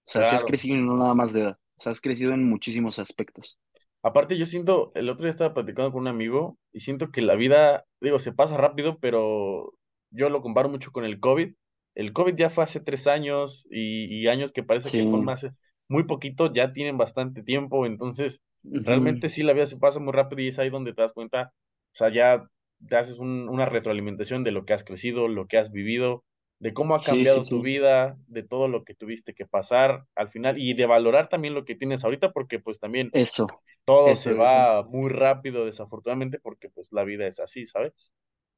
o 0.05 0.11
sea, 0.11 0.25
sí 0.25 0.35
has 0.35 0.45
claro. 0.45 0.45
crecido 0.45 0.77
y 0.77 0.81
no 0.81 0.97
nada 0.97 1.13
más 1.15 1.33
de 1.33 1.41
edad, 1.41 1.59
o 1.77 1.83
sea, 1.83 1.91
has 1.93 2.01
crecido 2.01 2.33
en 2.33 2.49
muchísimos 2.49 2.99
aspectos. 2.99 3.59
Aparte, 4.01 4.37
yo 4.37 4.45
siento, 4.45 4.91
el 4.95 5.09
otro 5.09 5.23
día 5.23 5.29
estaba 5.31 5.53
platicando 5.53 5.91
con 5.91 6.01
un 6.01 6.07
amigo 6.09 6.57
y 6.73 6.81
siento 6.81 7.11
que 7.11 7.21
la 7.21 7.35
vida, 7.35 7.85
digo, 8.01 8.19
se 8.19 8.33
pasa 8.33 8.57
rápido, 8.57 8.99
pero 8.99 9.73
yo 10.13 10.29
lo 10.29 10.41
comparo 10.41 10.69
mucho 10.69 10.91
con 10.91 11.05
el 11.05 11.19
COVID. 11.19 11.53
El 11.95 12.13
COVID 12.13 12.35
ya 12.35 12.49
fue 12.49 12.63
hace 12.63 12.79
tres 12.81 13.07
años 13.07 13.67
y, 13.71 14.05
y 14.23 14.27
años 14.27 14.51
que 14.53 14.63
parece 14.63 14.91
Sí, 14.91 14.97
que 14.97 15.05
fueron 15.05 15.29
hace 15.29 15.51
muy 15.89 16.03
poquito, 16.05 16.53
ya 16.53 16.73
tienen 16.73 16.97
bastante 16.97 17.43
tiempo, 17.43 17.85
entonces 17.85 18.41
realmente 18.81 19.29
sí 19.29 19.43
la 19.43 19.53
vida 19.53 19.65
se 19.67 19.77
pasa 19.77 19.99
muy 19.99 20.13
rápido 20.13 20.41
y 20.41 20.47
es 20.49 20.59
ahí 20.59 20.69
donde 20.69 20.93
te 20.93 21.01
das 21.03 21.13
cuenta, 21.13 21.53
o 21.93 21.95
sea, 21.95 22.09
ya 22.09 22.47
te 22.87 22.95
haces 22.97 23.19
un- 23.19 23.49
una 23.49 23.65
retroalimentación 23.65 24.43
de 24.43 24.51
lo 24.51 24.65
que 24.65 24.73
has 24.73 24.83
crecido, 24.83 25.27
lo 25.27 25.47
que 25.47 25.57
has 25.57 25.71
vivido, 25.71 26.23
de 26.59 26.73
cómo 26.73 26.95
ha 26.95 27.03
Sí, 27.07 27.27
sí, 27.27 27.41
cambiado 27.43 27.47
tu 27.47 27.61
vida, 27.61 28.17
de 28.27 28.43
todo 28.43 28.67
lo 28.67 28.83
que 28.85 28.95
tuviste 28.95 29.33
que 29.35 29.45
pasar 29.45 30.05
al 30.15 30.29
final 30.29 30.57
y 30.59 30.73
de 30.73 30.85
valorar 30.85 31.29
también 31.29 31.53
lo 31.53 31.65
que 31.65 31.75
tienes 31.75 32.03
ahorita, 32.03 32.31
porque 32.33 32.59
pues 32.59 32.79
también 32.79 33.13
Eso, 33.13 33.47
todo 33.85 34.15
se 34.15 34.33
eso. 34.33 34.33
va 34.33 34.83
muy 34.83 35.09
rápido, 35.11 35.65
desafortunadamente, 35.65 36.39
porque 36.39 36.69
pues 36.69 36.91
la 36.91 37.03
vida 37.03 37.27
es 37.27 37.39
así, 37.39 37.65
¿sabes? 37.65 38.13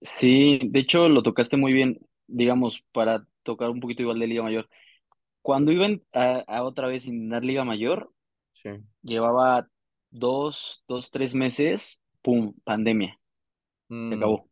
Sí, 0.06 0.60
de 0.64 0.80
hecho 0.80 1.10
lo 1.10 1.24
tocaste 1.24 1.58
muy 1.58 1.74
bien, 1.74 2.00
digamos, 2.28 2.84
para 2.92 3.26
tocar 3.44 3.70
un 3.70 3.80
poquito 3.80 4.04
igual 4.04 4.20
de 4.20 4.28
Liga 4.28 4.44
Mayor. 4.44 4.70
Cuando 5.42 5.72
iban 5.72 6.04
a, 6.14 6.40
a 6.48 6.64
otra 6.64 6.88
vez 6.88 7.08
intentar 7.08 7.46
Liga 7.46 7.66
Mayor, 7.66 8.12
Sí. 8.54 8.86
llevaba 9.04 9.70
dos, 10.12 10.84
dos, 10.88 11.12
tres 11.12 11.36
meses, 11.36 12.02
¡pum! 12.24 12.56
Pandemia, 12.66 13.20
se 14.06 14.16
Mm, 14.16 14.16
acabó. 14.16 14.50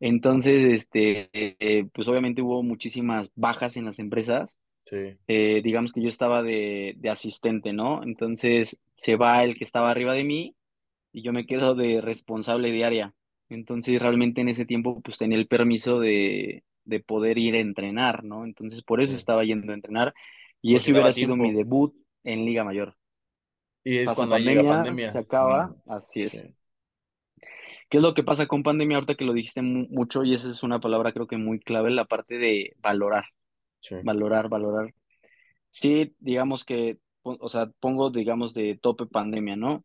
Entonces, 0.00 0.64
este, 0.64 1.28
eh, 1.34 1.86
pues 1.92 2.06
obviamente 2.08 2.42
hubo 2.42 2.62
muchísimas 2.62 3.30
bajas 3.34 3.76
en 3.76 3.84
las 3.86 3.98
empresas. 3.98 4.58
sí, 4.86 5.18
Eh, 5.28 5.62
digamos 5.64 5.92
que 5.92 6.02
yo 6.02 6.08
estaba 6.10 6.42
de, 6.42 6.94
de 6.98 7.10
asistente, 7.10 7.72
¿no? 7.72 8.02
Entonces 8.04 8.78
se 8.96 9.16
va 9.16 9.44
el 9.44 9.56
que 9.58 9.64
estaba 9.64 9.90
arriba 9.90 10.14
de 10.14 10.24
mí 10.24 10.56
y 11.12 11.22
yo 11.22 11.32
me 11.34 11.46
quedo 11.46 11.74
de 11.74 12.00
responsable 12.02 12.72
de 12.72 12.84
área. 12.86 13.14
Entonces 13.48 14.00
realmente 14.02 14.40
en 14.42 14.48
ese 14.48 14.66
tiempo 14.66 15.00
pues 15.02 15.18
tenía 15.18 15.38
el 15.38 15.48
permiso 15.48 16.00
de, 16.00 16.64
de 16.84 17.00
poder 17.00 17.38
ir 17.38 17.54
a 17.54 17.58
entrenar, 17.60 18.24
¿no? 18.24 18.44
Entonces 18.44 18.82
por 18.82 19.00
eso 19.00 19.16
estaba 19.16 19.44
yendo 19.44 19.72
a 19.72 19.74
entrenar 19.76 20.14
y 20.62 20.76
ese 20.76 20.92
hubiera 20.92 21.12
sido 21.12 21.36
mi 21.36 21.52
debut 21.52 21.94
en 22.24 22.44
Liga 22.44 22.64
Mayor. 22.64 22.96
Y 23.84 23.98
es 23.98 24.12
Pasa 24.12 24.26
cuando 24.26 24.38
llega 24.38 24.64
pandemia, 24.64 24.98
se 25.02 25.18
pandemia. 25.18 25.20
acaba, 25.20 25.60
Mm, 25.60 25.80
así 25.86 26.22
sí, 26.22 26.38
es. 26.38 26.48
¿Qué 27.88 27.98
es 27.98 28.02
lo 28.02 28.14
que 28.14 28.22
pasa 28.24 28.46
con 28.46 28.62
pandemia 28.62 28.96
ahorita 28.96 29.14
que 29.14 29.24
lo 29.24 29.32
dijiste 29.32 29.62
mu- 29.62 29.86
mucho 29.90 30.24
y 30.24 30.34
esa 30.34 30.50
es 30.50 30.62
una 30.62 30.80
palabra 30.80 31.12
creo 31.12 31.26
que 31.26 31.36
muy 31.36 31.60
clave, 31.60 31.90
la 31.90 32.04
parte 32.06 32.38
de 32.38 32.74
valorar, 32.80 33.26
sí, 33.80 33.96
valorar, 34.02 34.48
valorar. 34.48 34.94
Sí, 35.70 36.14
digamos 36.20 36.64
que, 36.64 36.98
o 37.22 37.48
sea, 37.50 37.68
pongo, 37.80 38.10
digamos, 38.10 38.54
de 38.54 38.78
tope 38.82 39.06
pandemia, 39.06 39.56
¿no? 39.56 39.84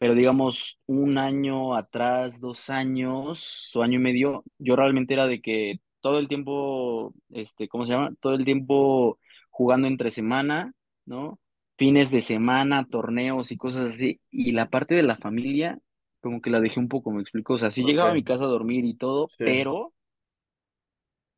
Pero 0.00 0.14
digamos, 0.14 0.78
un 0.86 1.18
año 1.18 1.74
atrás, 1.74 2.40
dos 2.40 2.70
años 2.70 3.70
o 3.74 3.82
año 3.82 3.96
y 3.98 4.02
medio, 4.02 4.44
yo 4.58 4.76
realmente 4.76 5.14
era 5.14 5.26
de 5.26 5.40
que 5.40 5.80
todo 6.00 6.18
el 6.18 6.28
tiempo, 6.28 7.14
este, 7.30 7.68
¿cómo 7.68 7.84
se 7.84 7.92
llama? 7.92 8.12
Todo 8.20 8.34
el 8.34 8.44
tiempo 8.44 9.18
jugando 9.50 9.88
entre 9.88 10.10
semana, 10.10 10.72
¿no? 11.04 11.38
Fines 11.76 12.10
de 12.10 12.20
semana, 12.22 12.86
torneos 12.88 13.50
y 13.50 13.56
cosas 13.56 13.94
así. 13.94 14.20
Y 14.30 14.52
la 14.52 14.70
parte 14.70 14.94
de 14.94 15.02
la 15.02 15.16
familia, 15.16 15.80
como 16.20 16.40
que 16.40 16.50
la 16.50 16.60
dejé 16.60 16.78
un 16.80 16.88
poco, 16.88 17.10
me 17.10 17.20
explico. 17.20 17.54
O 17.54 17.58
sea, 17.58 17.70
sí 17.70 17.84
llegaba 17.84 18.10
a 18.10 18.14
mi 18.14 18.22
casa 18.22 18.44
a 18.44 18.48
dormir 18.48 18.84
y 18.84 18.94
todo, 18.94 19.28
sí. 19.28 19.36
pero, 19.38 19.92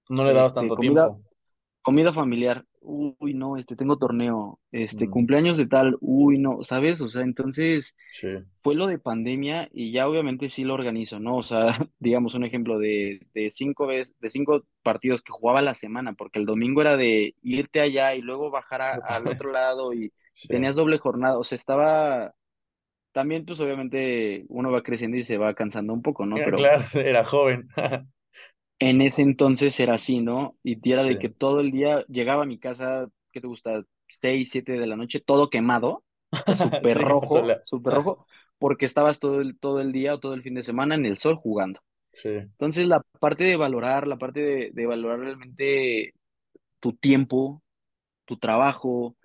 No 0.08 0.24
le 0.24 0.34
dabas 0.34 0.48
este, 0.48 0.60
tanto 0.60 0.76
comida, 0.76 1.08
tiempo. 1.08 1.30
Comida 1.82 2.12
familiar, 2.12 2.66
uy, 2.80 3.34
no, 3.34 3.56
este, 3.56 3.76
tengo 3.76 3.98
torneo, 3.98 4.60
este, 4.72 5.08
Mm, 5.08 5.10
cumpleaños 5.10 5.56
de 5.58 5.66
tal, 5.66 5.96
uy, 6.00 6.38
no, 6.38 6.62
¿sabes? 6.64 7.00
O 7.00 7.08
sea, 7.08 7.22
entonces 7.22 7.96
sí, 8.10 8.28
fue 8.62 8.74
lo 8.74 8.86
de 8.86 8.98
pandemia 8.98 9.68
y 9.72 9.92
ya 9.92 10.08
obviamente 10.08 10.48
sí 10.50 10.64
lo 10.64 10.74
organizo, 10.74 11.18
¿no? 11.20 11.36
O 11.38 11.42
sea, 11.42 11.68
digamos 11.98 12.34
un 12.34 12.44
ejemplo 12.44 12.78
de, 12.78 13.26
de 13.34 13.50
cinco 13.50 13.86
veces, 13.86 14.14
de 14.20 14.30
cinco 14.30 14.64
partidos 14.82 15.22
que 15.22 15.32
jugaba 15.32 15.62
la 15.62 15.74
semana, 15.74 16.12
porque 16.14 16.38
el 16.40 16.46
domingo 16.46 16.80
era 16.82 16.96
de 16.96 17.34
irte 17.42 17.80
allá 17.80 18.14
y 18.14 18.22
luego 18.22 18.50
bajar 18.50 18.82
a- 18.82 18.94
al 18.96 19.26
otro 19.28 19.52
lado 19.52 19.92
y, 19.94 20.12
Sí. 20.32 20.48
tenías 20.50 20.76
doble 20.76 20.98
jornada, 20.98 21.38
o 21.38 21.44
sea, 21.44 21.56
estaba, 21.56 22.34
también 23.12 23.46
pues 23.46 23.60
obviamente 23.60 24.44
uno 24.48 24.72
va 24.72 24.82
creciendo 24.82 25.16
y 25.18 25.24
se 25.24 25.38
va 25.38 25.54
cansando 25.54 25.92
un 25.94 26.02
poco, 26.02 26.26
¿no? 26.26 26.42
Pero 26.42 26.56
Claro, 26.56 26.84
era 26.94 27.24
joven. 27.24 27.68
En 28.80 29.02
ese 29.02 29.22
entonces 29.22 29.78
era 29.80 29.94
así, 29.94 30.20
¿no? 30.22 30.56
Y 30.62 30.90
era 30.92 31.04
Sí, 31.04 31.04
de 31.04 31.18
que 31.18 31.28
todo 31.28 31.60
el 31.60 31.70
día 31.70 32.04
llegaba 32.08 32.44
a 32.44 32.46
mi 32.46 32.58
casa, 32.58 33.08
¿qué 33.32 33.40
te 33.40 33.46
gusta? 33.46 33.84
Seis, 34.08 34.50
siete 34.50 34.72
de 34.72 34.86
la 34.86 34.96
noche, 34.96 35.20
todo 35.20 35.50
quemado, 35.50 36.04
súper 36.52 36.98
sí, 36.98 36.98
rojo, 36.98 37.54
súper 37.64 37.94
rojo, 37.94 38.26
porque 38.58 38.86
estabas 38.86 39.18
todo 39.20 39.40
el, 39.42 39.58
todo 39.58 39.80
el 39.80 39.92
día 39.92 40.14
o 40.14 40.20
todo 40.20 40.34
el 40.34 40.42
fin 40.42 40.54
de 40.54 40.62
semana 40.64 40.94
en 40.94 41.06
el 41.06 41.18
sol 41.18 41.36
jugando. 41.36 41.80
Sí, 42.12 42.50
Entonces, 42.54 42.86
la 42.88 43.02
parte 43.20 43.44
de 43.44 43.56
valorar, 43.56 44.06
la 44.06 44.18
parte 44.18 44.40
de, 44.40 44.70
de 44.72 44.86
valorar 44.86 45.20
realmente 45.20 46.14
tu 46.80 46.94
tiempo, 46.94 47.62
tu 48.26 48.38
trabajo, 48.38 49.16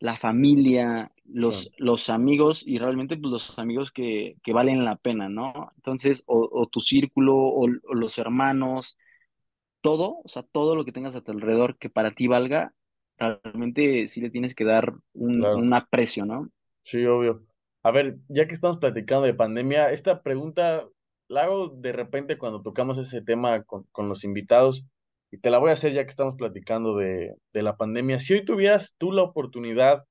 la 0.00 0.16
familia, 0.16 1.12
sí, 1.24 1.32
los, 1.32 1.70
los 1.78 2.10
amigos 2.10 2.62
y 2.66 2.78
realmente 2.78 3.16
pues, 3.16 3.30
los 3.30 3.58
amigos 3.58 3.92
que, 3.92 4.36
que 4.42 4.52
valen 4.52 4.84
la 4.84 4.96
pena, 4.96 5.28
¿no? 5.28 5.72
Entonces, 5.76 6.22
o, 6.26 6.48
o 6.52 6.66
tu 6.66 6.80
círculo, 6.80 7.36
o, 7.36 7.64
o 7.64 7.94
los 7.94 8.18
hermanos 8.18 8.96
todo, 9.80 10.20
o 10.24 10.28
sea, 10.28 10.42
todo 10.42 10.76
lo 10.76 10.84
que 10.86 10.92
tengas 10.92 11.14
a 11.14 11.20
tu 11.20 11.32
alrededor 11.32 11.76
que 11.76 11.90
para 11.90 12.12
ti 12.12 12.26
valga, 12.26 12.72
realmente 13.18 14.08
sí 14.08 14.22
le 14.22 14.30
tienes 14.30 14.54
que 14.54 14.64
dar 14.64 14.94
un, 15.12 15.40
claro. 15.40 15.58
un 15.58 15.74
aprecio, 15.74 16.24
¿no? 16.24 16.48
Sí, 16.82 17.04
obvio. 17.04 17.44
A 17.82 17.90
ver, 17.90 18.16
ya 18.28 18.48
que 18.48 18.54
estamos 18.54 18.78
platicando 18.78 19.26
de 19.26 19.34
pandemia, 19.34 19.92
esta 19.92 20.22
pregunta 20.22 20.88
la 21.28 21.42
hago 21.42 21.68
de 21.68 21.92
repente 21.92 22.38
cuando 22.38 22.62
tocamos 22.62 22.96
ese 22.96 23.20
tema 23.20 23.62
con, 23.64 23.84
con 23.92 24.08
los 24.08 24.24
invitados 24.24 24.88
y 25.30 25.38
te 25.38 25.50
la 25.50 25.58
voy 25.58 25.70
a 25.70 25.74
hacer 25.74 25.92
ya 25.92 26.04
que 26.04 26.10
estamos 26.10 26.34
platicando 26.36 26.96
de, 26.96 27.34
de 27.52 27.62
la 27.62 27.76
pandemia. 27.76 28.18
Si 28.20 28.32
hoy 28.32 28.44
tuvieras 28.44 28.94
tú 28.96 29.12
la 29.12 29.22
oportunidad 29.22 30.04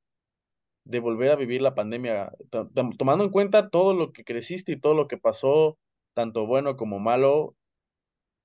de 0.85 0.99
volver 0.99 1.31
a 1.31 1.35
vivir 1.35 1.61
la 1.61 1.75
pandemia, 1.75 2.31
to- 2.51 2.69
tom- 2.73 2.95
tomando 2.97 3.23
en 3.25 3.31
cuenta 3.31 3.69
todo 3.69 3.93
lo 3.93 4.11
que 4.13 4.23
creciste 4.25 4.73
y 4.73 4.79
todo 4.79 4.95
lo 4.95 5.07
que 5.07 5.17
pasó, 5.17 5.77
tanto 6.13 6.45
bueno 6.47 6.77
como 6.77 6.99
malo, 6.99 7.55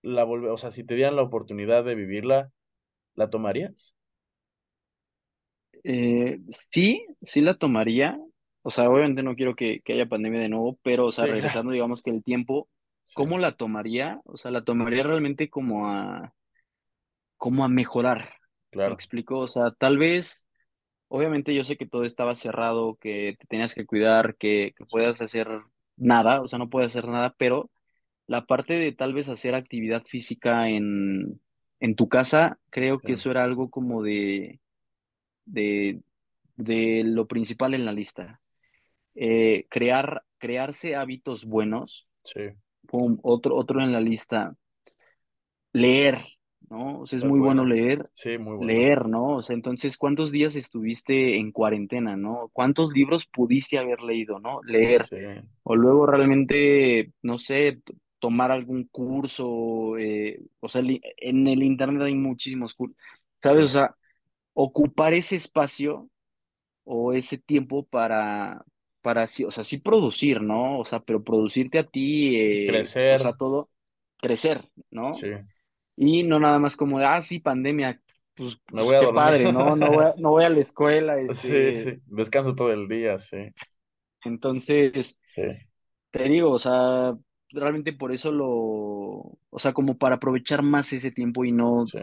la 0.03 0.25
volve- 0.27 0.51
o 0.51 0.59
sea, 0.59 0.73
si 0.73 0.85
te 0.85 0.97
dieran 0.97 1.17
la 1.17 1.23
oportunidad 1.23 1.85
de 1.85 1.95
vivirla, 1.97 2.53
¿la 3.17 3.31
tomarías? 3.31 3.97
Eh, 5.85 6.41
sí, 6.73 7.07
sí 7.23 7.41
la 7.41 7.55
tomaría. 7.59 8.19
O 8.63 8.71
sea, 8.71 8.91
obviamente 8.91 9.23
no 9.23 9.37
quiero 9.37 9.55
que, 9.57 9.81
que 9.83 9.95
haya 9.95 10.09
pandemia 10.09 10.41
de 10.41 10.49
nuevo, 10.49 10.79
pero, 10.83 11.07
o 11.07 11.13
sea, 11.13 11.27
Sí, 11.27 11.27
regresando, 11.27 11.73
digamos 11.73 12.03
que 12.03 12.11
el 12.11 12.23
tiempo, 12.25 12.69
Sí, 13.05 13.23
¿cómo 13.23 13.39
la 13.39 13.53
tomaría? 13.53 14.21
O 14.25 14.37
sea, 14.37 14.51
la 14.51 14.65
tomaría 14.65 15.03
realmente 15.05 15.49
como 15.49 15.89
a, 15.89 16.35
como 17.37 17.65
a 17.65 17.69
mejorar. 17.69 18.31
¿Me 18.85 18.95
claro. 18.95 18.95
explico? 18.95 19.41
O 19.41 19.49
sea, 19.49 19.73
tal 19.73 19.99
vez, 19.99 20.48
obviamente 21.09 21.55
yo 21.55 21.65
sé 21.65 21.77
que 21.77 21.87
todo 21.87 22.05
estaba 22.05 22.35
cerrado, 22.37 22.97
que 22.97 23.37
te 23.39 23.47
tenías 23.47 23.75
que 23.75 23.87
cuidar, 23.87 24.37
que, 24.37 24.75
que 24.77 24.85
hacer 25.25 25.49
nada, 25.97 26.41
o 26.43 26.49
sea, 26.49 26.59
no 26.59 26.71
puedes 26.71 26.91
hacer 26.91 27.07
nada, 27.09 27.35
pero 27.39 27.71
La 28.29 28.47
parte 28.47 28.75
de 28.75 28.93
tal 28.93 29.15
vez 29.15 29.29
hacer 29.29 29.55
actividad 29.57 30.05
física 30.05 30.69
en, 30.71 31.41
en 31.81 31.97
tu 31.97 32.09
casa, 32.09 32.59
creo 32.71 33.03
que 33.03 33.15
eso 33.15 33.31
era 33.33 33.45
algo 33.45 33.71
como 33.71 34.03
de, 34.03 34.61
de, 35.47 36.03
de 36.57 37.03
lo 37.05 37.27
principal 37.29 37.75
en 37.75 37.85
la 37.87 37.93
lista. 37.93 38.41
Eh, 39.15 39.67
crear, 39.71 40.25
crearse 40.39 40.97
hábitos 40.97 41.47
buenos, 41.47 42.09
sí, 42.25 42.41
pum, 42.89 43.19
otro, 43.23 43.57
otro 43.57 43.83
en 43.83 43.93
la 43.93 44.01
lista. 44.01 44.57
Leer, 45.73 46.19
¿no? 46.71 47.01
O 47.01 47.07
sea, 47.07 47.19
es 47.19 47.25
muy 47.25 47.41
muy 47.41 47.41
bueno 47.41 47.65
leer, 47.65 48.11
Sí, 48.13 48.39
muy 48.39 48.59
leer, 48.59 49.07
¿no? 49.09 49.37
O 49.37 49.43
sea, 49.43 49.55
entonces, 49.55 49.97
¿cuántos 49.97 50.33
días 50.33 50.57
estuviste 50.57 51.37
en 51.39 51.53
cuarentena, 51.53 52.17
¿no? 52.17 52.51
¿Cuántos 52.53 52.93
libros 52.93 53.27
pudiste 53.27 53.79
haber 53.79 54.03
leído, 54.03 54.39
¿no? 54.41 54.61
Leer. 54.65 55.09
Sí, 55.09 55.17
O 55.63 55.77
luego 55.77 56.07
realmente, 56.07 57.13
no 57.23 57.39
sé, 57.39 57.81
tomar 58.19 58.51
algún 58.53 58.85
curso, 58.87 59.97
eh, 59.99 60.41
o 60.61 60.69
sea, 60.69 60.83
en 60.83 61.47
el 61.49 61.63
internet 61.63 62.03
hay 62.03 62.15
muchísimos 62.15 62.75
cursos, 62.75 62.97
sí. 63.41 63.57
¿sabes? 63.57 63.67
O 63.67 63.69
sea, 63.69 63.97
ocupar 64.55 65.15
ese 65.15 65.37
espacio 65.37 66.11
o 66.85 67.13
ese 67.13 67.39
tiempo 67.39 67.85
para, 67.87 68.65
para 69.03 69.27
sí, 69.27 69.45
o 69.45 69.51
sea, 69.51 69.65
sí 69.65 69.79
producir, 69.79 70.43
¿no? 70.43 70.79
O 70.81 70.85
sea, 70.87 71.01
pero 71.01 71.23
producirte 71.25 71.79
a 71.79 71.85
ti, 71.87 72.37
eh, 72.37 72.89
o 73.09 73.17
Crecer, 73.17 73.19
sea, 73.19 73.35
todo, 73.35 73.71
crecer, 74.19 74.71
sí. 75.11 75.29
Y 75.99 76.23
no 76.25 76.39
nada 76.41 76.59
más 76.59 76.77
como 76.77 76.99
de, 76.99 77.07
ah, 77.07 77.23
sí, 77.23 77.41
pandemia, 77.41 78.01
pues, 78.35 78.59
Me 78.71 78.81
pues 78.81 78.83
voy 78.83 78.97
a 78.97 79.01
qué 79.01 79.09
dormir. 79.09 79.35
padre, 79.35 79.49
¿no? 79.49 79.77
No 79.77 79.91
voy 79.93 80.05
a, 80.07 80.15
no 80.19 80.31
voy 80.31 80.45
a 80.45 80.49
la 80.51 80.61
escuela, 80.61 81.19
Sí, 81.35 81.73
este, 81.73 81.75
sí. 81.75 82.03
Descanso 82.07 82.55
todo 82.55 82.73
el 82.73 82.89
día, 82.89 83.19
sí, 83.19 83.55
entonces... 84.25 85.19
sí, 85.35 85.43
Te 86.11 86.25
digo, 86.29 86.53
o 86.53 86.59
sea, 86.59 87.17
realmente 87.51 87.93
por 87.93 88.13
eso 88.13 88.33
lo, 88.33 88.47
o 89.51 89.59
sea, 89.59 89.73
como 89.75 89.99
para 89.99 90.17
aprovechar 90.17 90.63
más 90.63 90.93
ese 90.93 91.11
tiempo 91.13 91.45
y 91.45 91.53
no, 91.53 91.93
sí, 91.93 91.99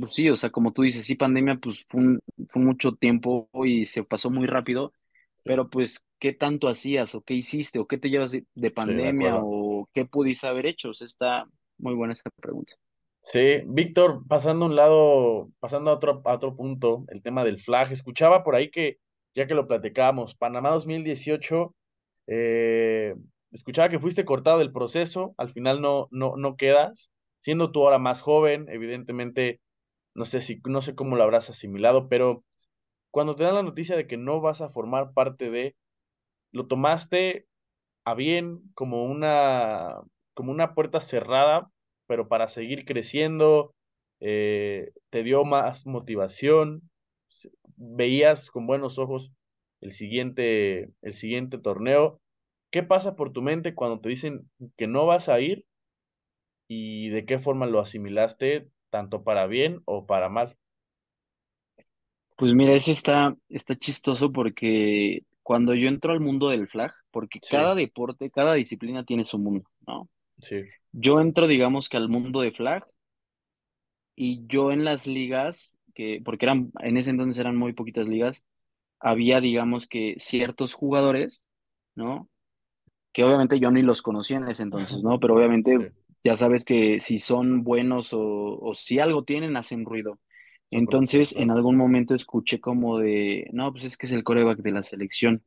pues 0.00 0.12
sí, 0.14 0.30
o 0.30 0.36
sea, 0.36 0.50
como 0.50 0.72
tú 0.72 0.82
dices, 0.82 1.06
sí, 1.06 1.14
pandemia, 1.16 1.56
pues 1.56 1.84
fue, 1.88 2.00
un- 2.02 2.20
fue 2.50 2.62
mucho 2.62 2.92
tiempo 2.96 3.48
y 3.66 3.86
se 3.86 4.04
pasó 4.04 4.30
muy 4.30 4.46
rápido, 4.46 4.92
sí, 5.36 5.50
pero 5.50 5.70
pues, 5.70 6.04
¿qué 6.20 6.32
tanto 6.34 6.68
hacías 6.68 7.14
o 7.14 7.22
qué 7.22 7.34
hiciste 7.34 7.78
o 7.80 7.86
qué 7.88 7.98
te 7.98 8.10
llevas 8.10 8.32
de, 8.32 8.46
de 8.54 8.70
sí, 8.74 8.92
de 8.92 9.12
pandemia 9.12 9.36
o 9.40 9.88
qué 9.94 10.04
pudiste 10.06 10.46
haber 10.48 10.66
hecho? 10.66 10.90
O 10.90 10.94
sea, 10.94 11.06
está 11.06 11.46
muy 11.78 11.94
buena 11.94 12.14
esa 12.14 12.30
pregunta. 12.40 12.74
Sí, 13.28 13.62
Víctor, 13.66 14.22
pasando 14.28 14.66
a 14.66 14.68
un 14.68 14.76
lado, 14.76 15.50
pasando 15.58 15.90
a 15.90 15.94
otro, 15.94 16.22
a 16.24 16.34
otro 16.34 16.54
punto, 16.54 17.04
el 17.08 17.22
tema 17.22 17.42
del 17.42 17.60
flag. 17.60 17.90
Escuchaba 17.90 18.44
por 18.44 18.54
ahí 18.54 18.70
que, 18.70 18.98
ya 19.34 19.48
que 19.48 19.54
lo 19.56 19.66
platicábamos, 19.66 20.36
Panamá 20.36 20.70
2018, 20.70 21.74
eh, 22.28 23.16
escuchaba 23.50 23.88
que 23.88 23.98
fuiste 23.98 24.24
cortado 24.24 24.60
del 24.60 24.72
proceso, 24.72 25.34
al 25.38 25.52
final 25.52 25.80
no, 25.82 26.06
no, 26.12 26.36
no 26.36 26.56
quedas, 26.56 27.10
siendo 27.40 27.72
tú 27.72 27.84
ahora 27.84 27.98
más 27.98 28.20
joven, 28.20 28.66
evidentemente, 28.68 29.60
no 30.14 30.24
sé 30.24 30.40
si, 30.40 30.60
no 30.64 30.80
sé 30.80 30.94
cómo 30.94 31.16
lo 31.16 31.24
habrás 31.24 31.50
asimilado, 31.50 32.08
pero 32.08 32.44
cuando 33.10 33.34
te 33.34 33.42
dan 33.42 33.56
la 33.56 33.64
noticia 33.64 33.96
de 33.96 34.06
que 34.06 34.18
no 34.18 34.40
vas 34.40 34.60
a 34.60 34.70
formar 34.70 35.14
parte 35.14 35.50
de, 35.50 35.74
lo 36.52 36.68
tomaste 36.68 37.46
a 38.04 38.14
bien 38.14 38.60
como 38.74 39.04
una, 39.04 39.96
como 40.34 40.52
una 40.52 40.74
puerta 40.74 41.00
cerrada, 41.00 41.70
pero 42.06 42.28
para 42.28 42.48
seguir 42.48 42.84
creciendo, 42.84 43.74
eh, 44.20 44.92
te 45.10 45.22
dio 45.22 45.44
más 45.44 45.86
motivación, 45.86 46.90
veías 47.76 48.50
con 48.50 48.66
buenos 48.66 48.98
ojos 48.98 49.32
el 49.80 49.92
siguiente, 49.92 50.90
el 51.02 51.14
siguiente 51.14 51.58
torneo. 51.58 52.20
¿Qué 52.70 52.82
pasa 52.82 53.16
por 53.16 53.32
tu 53.32 53.42
mente 53.42 53.74
cuando 53.74 54.00
te 54.00 54.08
dicen 54.08 54.50
que 54.76 54.86
no 54.88 55.06
vas 55.06 55.28
a 55.28 55.40
ir 55.40 55.66
y 56.68 57.08
de 57.10 57.26
qué 57.26 57.38
forma 57.40 57.66
lo 57.66 57.80
asimilaste, 57.80 58.68
tanto 58.90 59.24
para 59.24 59.46
bien 59.46 59.82
o 59.84 60.06
para 60.06 60.28
mal? 60.28 60.56
Pues 62.36 62.52
mira, 62.54 62.74
eso 62.74 62.92
está, 62.92 63.34
está 63.48 63.76
chistoso 63.76 64.30
porque 64.32 65.20
cuando 65.42 65.74
yo 65.74 65.88
entro 65.88 66.12
al 66.12 66.20
mundo 66.20 66.48
del 66.50 66.68
flag, 66.68 66.92
porque 67.10 67.40
Sí, 67.42 67.46
cada 67.48 67.74
deporte, 67.74 68.30
cada 68.30 68.54
disciplina 68.54 69.04
tiene 69.04 69.24
su 69.24 69.38
mundo, 69.38 69.68
¿no? 69.86 70.08
Sí, 70.40 70.56
Yo 70.92 71.20
entro, 71.20 71.46
digamos 71.46 71.88
que 71.88 71.96
al 71.96 72.08
mundo 72.08 72.40
de 72.40 72.50
flag 72.50 72.84
y 74.14 74.46
yo 74.46 74.72
en 74.72 74.84
las 74.84 75.06
ligas, 75.06 75.78
que, 75.94 76.20
porque 76.24 76.46
eran, 76.46 76.70
en 76.80 76.96
ese 76.96 77.10
entonces 77.10 77.38
eran 77.38 77.56
muy 77.56 77.72
poquitas 77.72 78.06
ligas, 78.08 78.42
había, 79.00 79.40
digamos 79.40 79.86
que 79.88 80.16
ciertos 80.18 80.74
jugadores, 80.74 81.46
¿no? 81.94 82.30
Que 83.12 83.24
obviamente 83.24 83.60
yo 83.60 83.70
ni 83.70 83.82
los 83.82 84.02
conocía 84.02 84.38
en 84.38 84.48
ese 84.48 84.64
entonces, 84.64 85.02
¿no? 85.02 85.20
Pero 85.20 85.36
obviamente 85.36 85.78
sí, 85.78 85.84
ya 86.24 86.36
sabes 86.36 86.64
que 86.64 87.00
si 87.00 87.18
son 87.18 87.64
buenos 87.64 88.12
o, 88.12 88.20
o 88.60 88.74
si 88.74 88.98
algo 89.00 89.24
tienen, 89.24 89.56
hacen 89.56 89.84
ruido. 89.84 90.20
Entonces, 90.70 91.34
en 91.36 91.50
algún 91.50 91.76
momento 91.76 92.14
escuché 92.14 92.60
como 92.60 92.98
de, 92.98 93.48
no, 93.52 93.72
pues 93.72 93.84
es 93.84 93.96
que 93.98 94.06
es 94.06 94.12
el 94.12 94.24
coreback 94.24 94.58
de 94.60 94.72
la 94.72 94.82
selección. 94.82 95.44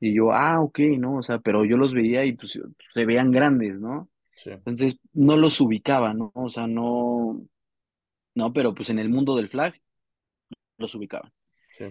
Y 0.00 0.14
yo, 0.14 0.32
ah, 0.32 0.60
ok, 0.62 0.80
¿no? 0.98 1.18
O 1.18 1.22
sea, 1.22 1.40
pero 1.40 1.64
yo 1.64 1.76
los 1.78 1.94
veía 1.94 2.24
y 2.26 2.34
pues 2.34 2.60
se 2.94 3.06
veían 3.06 3.32
grandes, 3.32 3.80
¿no? 3.80 4.08
Sí, 4.36 4.50
Entonces, 4.66 4.98
no 5.14 5.36
los 5.36 5.60
ubicaba, 5.60 6.12
¿no? 6.14 6.32
O 6.34 6.48
sea, 6.50 6.66
no, 6.66 7.46
no, 8.34 8.52
pero 8.52 8.74
pues 8.74 8.90
en 8.90 8.98
el 9.00 9.10
mundo 9.10 9.36
del 9.36 9.48
flag 9.50 9.80
los 10.78 10.94
ubicaba. 10.94 11.32
sí. 11.70 11.84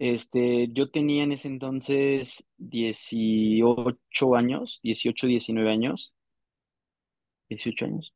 Este, 0.00 0.68
yo 0.72 0.90
tenía 0.90 1.22
en 1.24 1.32
ese 1.32 1.48
entonces 1.48 2.44
18 2.58 4.34
años, 4.36 4.80
18 4.82 5.26
19 5.28 5.70
años, 5.70 6.12
18 7.50 7.84
años, 7.84 8.14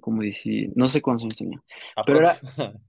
como 0.00 0.22
decir, 0.22 0.70
no 0.76 0.86
sé 0.86 1.00
cuántos 1.02 1.24
años 1.24 1.38
tenía, 1.38 1.62
pero 2.04 2.18
Aprox. 2.18 2.20
era 2.20 2.40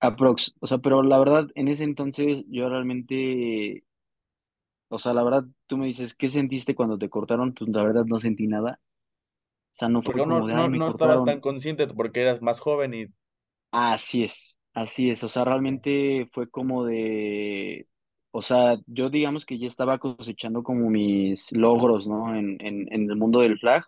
aprox, 0.00 0.54
o 0.60 0.66
sea, 0.66 0.78
pero 0.78 1.02
la 1.02 1.18
verdad, 1.18 1.48
en 1.54 1.68
ese 1.68 1.84
entonces 1.84 2.44
yo 2.48 2.68
realmente, 2.68 3.84
o 4.88 4.98
sea, 4.98 5.12
la 5.14 5.22
verdad, 5.24 5.44
tú 5.66 5.76
me 5.78 5.86
dices, 5.86 6.14
¿qué 6.14 6.28
sentiste 6.28 6.74
cuando 6.74 6.98
te 6.98 7.10
cortaron? 7.10 7.54
Pues 7.54 7.70
la 7.70 7.82
verdad 7.82 8.04
no 8.06 8.20
sentí 8.20 8.46
nada, 8.46 8.80
o 9.72 9.78
sea, 9.78 9.88
no 9.88 10.02
fue 10.02 10.14
Porque 10.14 10.26
no, 10.26 10.46
de, 10.46 10.54
no, 10.54 10.68
me 10.68 10.78
no 10.78 10.88
estabas 10.88 11.24
tan 11.24 11.40
consciente 11.40 11.86
porque 11.88 12.22
eras 12.22 12.42
más 12.42 12.60
joven 12.60 12.94
y 12.94 13.06
así 13.72 14.24
es, 14.24 14.58
así 14.74 15.10
es, 15.10 15.22
o 15.24 15.28
sea, 15.28 15.44
realmente 15.44 16.28
fue 16.32 16.48
como 16.50 16.84
de... 16.84 17.88
O 18.30 18.42
sea, 18.42 18.76
yo 18.86 19.08
digamos 19.08 19.46
que 19.46 19.58
ya 19.58 19.66
estaba 19.66 19.98
cosechando 19.98 20.62
como 20.62 20.90
mis 20.90 21.50
logros, 21.52 22.06
¿no? 22.06 22.36
En, 22.36 22.58
en, 22.60 22.86
en 22.92 23.10
el 23.10 23.16
mundo 23.16 23.40
del 23.40 23.58
flag, 23.58 23.84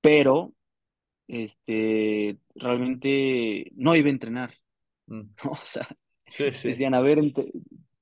pero 0.00 0.52
este, 1.28 2.38
realmente 2.54 3.70
no 3.76 3.96
iba 3.96 4.08
a 4.08 4.12
entrenar, 4.12 4.54
mm, 5.06 5.22
¿no? 5.44 5.52
O 5.52 5.64
sea, 5.64 5.88
sí, 6.26 6.52
sí, 6.52 6.68
decían, 6.68 6.94
a 6.94 7.00
ver, 7.00 7.20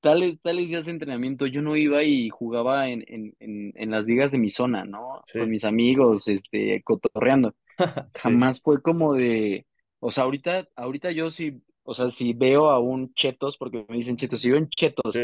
tales, 0.03 0.39
tales 0.41 0.67
días 0.67 0.85
de 0.85 0.91
entrenamiento, 0.91 1.47
yo 1.47 1.61
no 1.61 1.77
iba 1.77 2.03
y 2.03 2.29
jugaba 2.29 2.89
en, 2.89 3.05
en, 3.07 3.35
en, 3.39 3.73
en 3.75 3.91
las 3.91 4.05
ligas 4.05 4.31
de 4.31 4.37
mi 4.37 4.49
zona, 4.49 4.85
¿no? 4.85 5.23
Con 5.31 5.49
mis 5.49 5.63
amigos, 5.63 6.27
este, 6.27 6.83
cotorreando. 6.83 7.55
sí, 8.13 8.31
Jamás 8.33 8.61
fue 8.61 8.81
como 8.81 9.13
de, 9.15 9.65
o 9.99 10.11
sea, 10.11 10.25
ahorita, 10.25 10.67
ahorita 10.75 11.11
yo 11.11 11.31
sí, 11.31 11.63
o 11.83 11.95
sea, 11.95 12.09
si 12.09 12.33
veo 12.33 12.69
a 12.69 12.79
un 12.79 13.13
Chetos, 13.13 13.57
porque 13.57 13.85
me 13.89 13.97
dicen 13.97 14.17
Chetos, 14.17 14.41
si 14.41 14.51
veo 14.51 14.59
un 14.59 14.69
sí. 15.05 15.19
Chetos 15.19 15.21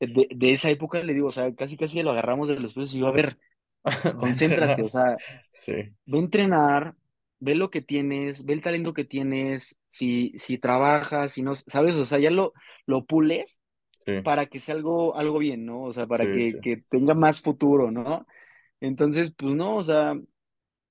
de, 0.00 0.28
de 0.34 0.52
esa 0.52 0.70
época, 0.70 1.02
le 1.02 1.14
digo, 1.14 1.28
o 1.28 1.32
sea, 1.32 1.54
casi 1.54 1.76
casi 1.76 2.02
lo 2.02 2.10
agarramos 2.12 2.48
de 2.48 2.58
los 2.60 2.74
pelos 2.74 2.94
y 2.94 3.00
yo, 3.00 3.08
a 3.08 3.12
ver, 3.12 3.38
concéntrate, 4.16 4.82
o 4.82 4.88
sea, 4.90 5.20
ve 6.06 6.18
a 6.18 6.20
entrenar, 6.20 6.96
ve 7.40 7.54
lo 7.54 7.70
que 7.70 7.82
tienes, 7.82 8.44
ve 8.44 8.54
el 8.54 8.62
talento 8.62 8.94
que 8.94 9.04
tienes, 9.04 9.76
si, 9.90 10.34
si 10.38 10.58
trabajas, 10.58 11.32
si 11.32 11.42
no, 11.42 11.54
¿sabes? 11.56 11.94
O 11.96 12.04
sea, 12.04 12.18
ya 12.18 12.30
lo, 12.30 12.52
lo 12.86 13.06
pules 13.06 13.61
sí, 14.04 14.12
para 14.22 14.46
que 14.46 14.58
sea 14.60 14.74
algo, 14.74 15.16
algo 15.16 15.38
bien, 15.38 15.64
¿no? 15.66 15.82
O 15.82 15.92
sea, 15.92 16.06
para 16.06 16.24
sí, 16.24 16.52
sí. 16.52 16.58
que, 16.60 16.76
que 16.76 16.82
tenga 16.88 17.14
más 17.14 17.40
futuro, 17.40 17.90
¿no? 17.90 18.26
Entonces, 18.80 19.32
pues 19.36 19.54
no, 19.54 19.76
o 19.76 19.84
sea, 19.84 20.14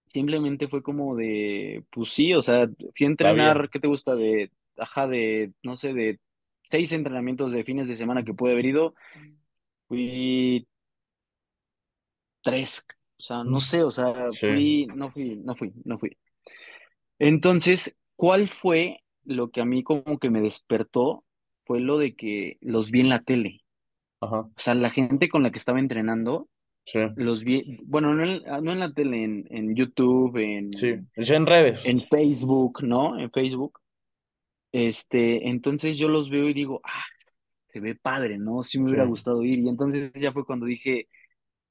simplemente 0.08 0.68
fue 0.68 0.84
como 0.84 1.16
de, 1.16 1.86
pues 1.90 2.10
sí, 2.10 2.34
o 2.34 2.42
sea, 2.42 2.68
fui 2.96 3.06
a 3.06 3.10
entrenar, 3.10 3.70
¿qué 3.70 3.80
te 3.80 3.88
gusta? 3.88 4.16
De, 4.16 4.52
ajá, 4.78 5.08
de, 5.08 5.54
no 5.64 5.78
sé, 5.78 5.94
de 5.94 6.20
seis 6.64 6.92
entrenamientos 6.92 7.52
de 7.52 7.64
fines 7.64 7.88
de 7.88 7.96
semana 7.96 8.24
que 8.24 8.34
pude 8.34 8.52
haber 8.52 8.66
ido, 8.66 8.94
fui 9.88 10.68
tres, 12.42 12.86
o 13.18 13.24
sea, 13.24 13.44
no 13.44 13.62
sé, 13.62 13.84
o 13.84 13.92
sea, 13.92 14.14
fui, 14.32 14.88
no 14.96 15.12
fui, 15.12 15.38
no 15.38 15.56
fui, 15.56 15.74
no 15.86 15.98
fui. 15.98 16.18
Entonces, 17.20 17.96
¿cuál 18.16 18.50
fue 18.50 19.04
lo 19.24 19.52
que 19.52 19.62
a 19.62 19.66
mí 19.66 19.84
como 19.84 20.18
que 20.20 20.30
me 20.30 20.42
despertó? 20.42 21.24
Fue 21.72 21.80
lo 21.82 21.98
de 21.98 22.16
que 22.16 22.58
los 22.62 22.92
vi 22.92 23.02
en 23.02 23.10
la 23.10 23.24
tele. 23.24 23.62
ajá, 24.22 24.50
O 24.58 24.62
sea, 24.62 24.76
la 24.76 24.90
gente 24.92 25.30
con 25.30 25.44
la 25.44 25.52
que 25.52 25.60
estaba 25.60 25.80
entrenando, 25.80 26.50
sí, 26.86 27.00
los 27.16 27.44
vi, 27.44 27.78
bueno, 27.86 28.14
no 28.16 28.24
en, 28.26 28.44
no 28.66 28.72
en 28.74 28.80
la 28.80 28.94
tele, 28.94 29.24
en, 29.24 29.46
en 29.52 29.76
YouTube, 29.76 30.38
sí. 30.72 30.96
en, 30.96 31.10
Ya 31.16 31.36
en 31.36 31.46
redes. 31.46 31.82
en 31.84 32.02
Facebook, 32.10 32.84
¿no? 32.84 33.20
En 33.20 33.32
Facebook. 33.32 33.80
Este, 34.72 35.50
entonces 35.50 35.98
yo 35.98 36.08
los 36.10 36.30
veo 36.30 36.50
y 36.50 36.54
digo, 36.54 36.82
ah, 36.86 37.04
se 37.70 37.80
ve 37.82 37.96
padre, 37.96 38.38
¿no? 38.40 38.64
Sí 38.64 38.80
me 38.80 38.86
Sí, 38.86 38.90
hubiera 38.90 39.06
gustado 39.06 39.44
ir. 39.44 39.60
Y 39.60 39.70
entonces 39.70 40.12
ya 40.16 40.32
fue 40.34 40.46
cuando 40.46 40.66
dije, 40.68 41.10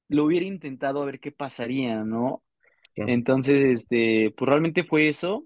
lo 0.09 0.25
hubiera 0.25 0.45
intentado 0.47 1.01
a 1.03 1.05
ver 1.05 1.19
qué 1.21 1.31
pasaría, 1.33 2.03
¿no? 2.05 2.43
sí, 2.95 3.03
Entonces, 3.05 3.65
este, 3.65 4.33
pues 4.37 4.49
realmente 4.49 4.83
fue 4.85 5.09
eso. 5.09 5.45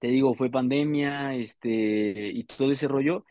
te 0.00 0.08
digo, 0.08 0.34
fue 0.34 0.50
pandemia, 0.50 1.34
este, 1.36 2.28
y 2.32 2.44
todo 2.44 2.72
ese 2.72 2.88
rollo, 2.88 3.24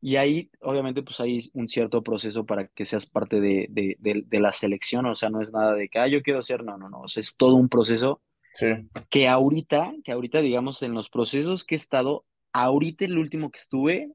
y 0.00 0.16
ahí, 0.16 0.50
obviamente, 0.62 1.02
pues 1.02 1.20
hay 1.20 1.50
un 1.54 1.68
cierto 1.68 2.02
proceso 2.02 2.46
para 2.46 2.66
que 2.68 2.86
seas 2.86 3.06
parte 3.06 3.40
de, 3.40 3.66
de, 3.70 3.96
de, 4.00 4.22
de 4.26 4.40
la 4.40 4.52
selección, 4.52 5.06
o 5.06 5.14
sea, 5.14 5.30
no 5.30 5.42
es 5.42 5.52
nada 5.52 5.74
de 5.74 5.88
que, 5.88 5.98
ah, 5.98 6.08
yo 6.08 6.22
quiero 6.22 6.42
ser, 6.42 6.64
no, 6.64 6.78
no, 6.78 6.88
no, 6.88 7.00
o 7.02 7.08
sea, 7.08 7.20
es 7.20 7.36
todo 7.36 7.54
un 7.56 7.68
proceso 7.68 8.22
sí. 8.52 8.66
que 9.10 9.28
ahorita, 9.28 9.94
que 10.04 10.12
ahorita, 10.12 10.40
digamos, 10.42 10.82
en 10.82 10.94
los 10.94 11.08
procesos 11.10 11.64
que 11.64 11.74
he 11.74 11.78
estado, 11.78 12.26
ahorita 12.52 13.04
el 13.04 13.18
último 13.18 13.50
que 13.50 13.60
estuve 13.60 14.12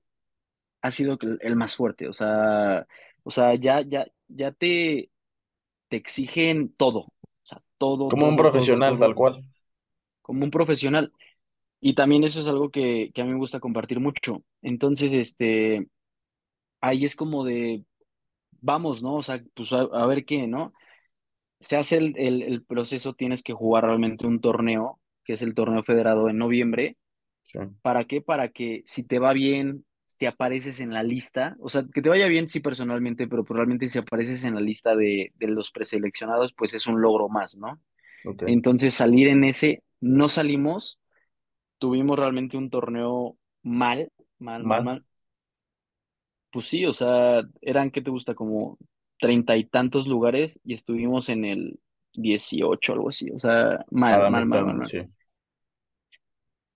ha 0.81 0.91
sido 0.91 1.17
el, 1.41 1.55
más 1.55 1.75
fuerte, 1.75 2.07
o 2.07 2.13
sea, 2.13 2.87
o 3.23 3.31
sea, 3.31 3.55
ya, 3.55 3.81
ya, 3.81 4.07
ya 4.27 4.51
te, 4.53 5.11
te 5.89 5.97
exigen 5.97 6.73
todo, 6.75 6.99
o 7.01 7.13
sea, 7.43 7.61
todo, 7.77 8.09
Como 8.09 8.27
un 8.27 8.35
todo, 8.35 8.51
todo, 8.51 8.51
profesional, 8.51 8.97
tal 8.99 9.13
cual. 9.15 9.43
como 10.21 10.43
un 10.45 10.51
profesional. 10.51 11.13
Y 11.81 11.95
también 11.95 12.23
eso 12.23 12.41
es 12.41 12.47
algo 12.47 12.71
que, 12.71 13.11
que 13.13 13.21
a 13.21 13.25
mí 13.25 13.31
me 13.33 13.39
gusta 13.39 13.59
compartir 13.59 13.99
mucho. 13.99 14.43
Entonces, 14.65 15.13
este, 15.13 15.87
ahí 16.81 17.05
es 17.05 17.15
como 17.15 17.45
de, 17.45 17.85
vamos, 18.61 19.03
¿no? 19.03 19.15
O 19.15 19.23
sea, 19.23 19.43
pues 19.55 19.73
a, 19.73 19.81
a 19.81 20.05
ver 20.07 20.25
qué, 20.25 20.47
¿no? 20.47 20.73
Se 21.59 21.77
hace 21.77 21.97
el, 21.97 22.13
el, 22.17 22.43
el 22.43 22.63
proceso, 22.65 23.13
tienes 23.13 23.43
que 23.43 23.53
jugar 23.53 23.85
realmente 23.85 24.27
un 24.27 24.41
torneo, 24.41 25.01
que 25.25 25.33
es 25.33 25.41
el 25.43 25.55
torneo 25.55 25.83
federado 25.83 26.29
en 26.29 26.37
noviembre. 26.37 26.97
Sí, 27.43 27.59
¿Para 27.81 28.05
qué? 28.05 28.21
Para 28.21 28.49
que 28.49 28.83
si 28.85 29.03
te 29.03 29.19
va 29.19 29.33
bien, 29.33 29.85
si 30.07 30.25
apareces 30.25 30.79
en 30.79 30.93
la 30.93 31.03
lista, 31.03 31.55
o 31.59 31.69
sea, 31.69 31.85
que 31.93 32.01
te 32.01 32.09
vaya 32.09 32.27
bien, 32.27 32.49
sí, 32.49 32.59
personalmente, 32.61 33.27
pero 33.27 33.45
probablemente 33.45 33.89
si 33.89 33.99
apareces 33.99 34.43
en 34.45 34.55
la 34.55 34.61
lista 34.61 34.95
de, 34.95 35.31
de 35.35 35.47
los 35.47 35.71
preseleccionados, 35.71 36.53
pues 36.57 36.73
es 36.73 36.87
un 36.87 37.01
logro 37.01 37.29
más, 37.29 37.55
¿no? 37.57 37.81
Entonces, 38.45 38.93
salir 38.95 39.27
en 39.29 39.43
ese, 39.43 39.83
no 40.01 40.29
salimos, 40.29 40.99
tuvimos 41.77 42.17
realmente 42.17 42.57
un 42.57 42.69
torneo 42.69 43.37
mal, 43.63 44.11
mal, 44.39 44.63
mal, 44.63 44.81
Mal. 44.81 44.83
mal 44.83 45.05
Pues 46.51 46.67
sí, 46.67 46.85
o 46.85 46.93
sea, 46.93 47.41
eran, 47.61 47.91
¿qué 47.91 48.01
te 48.01 48.11
gusta? 48.11 48.33
Como 48.35 48.77
treinta 49.19 49.57
y 49.57 49.65
tantos 49.65 50.07
lugares 50.07 50.59
y 50.63 50.73
estuvimos 50.73 51.27
en 51.29 51.43
el 51.45 51.79
18, 52.13 52.93
algo 52.93 53.09
así, 53.09 53.29
o 53.31 53.39
sea, 53.39 53.85
mal, 53.91 54.25
mal, 54.27 54.45
mal, 54.45 54.63
mal, 54.63 54.77
mal. 54.77 54.91
sí, 54.91 54.99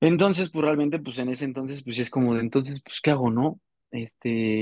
Entonces, 0.01 0.49
pues 0.49 0.63
realmente, 0.65 0.99
pues 0.99 1.17
en 1.19 1.29
ese 1.29 1.45
entonces, 1.45 1.83
pues 1.83 1.95
sí 1.97 2.01
es 2.03 2.09
como 2.09 2.35
de, 2.35 2.41
entonces, 2.41 2.81
pues, 2.83 3.01
¿qué 3.01 3.11
hago, 3.11 3.29
no? 3.31 3.59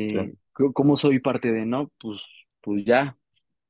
sí. 0.06 0.18
Este, 0.18 0.36
c- 0.58 0.72
¿cómo 0.74 0.96
soy 0.96 1.20
parte 1.20 1.52
de, 1.52 1.66
no? 1.66 1.92
Pues, 2.00 2.22
pues 2.62 2.86
ya. 2.86 3.18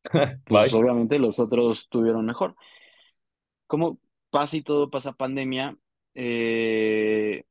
pues 0.48 0.74
Bye. 0.74 0.74
obviamente 0.74 1.20
los 1.20 1.40
otros 1.40 1.88
tuvieron 1.90 2.26
mejor. 2.26 2.56
Como 3.68 4.00
pasa 4.30 4.58
y 4.58 4.62
todo 4.64 4.90
pasa 4.90 5.14
pandemia, 5.14 5.78
eh, 6.16 7.44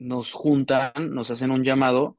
nos 0.00 0.34
juntan, 0.34 1.14
nos 1.14 1.30
hacen 1.32 1.52
un 1.52 1.64
llamado 1.64 2.18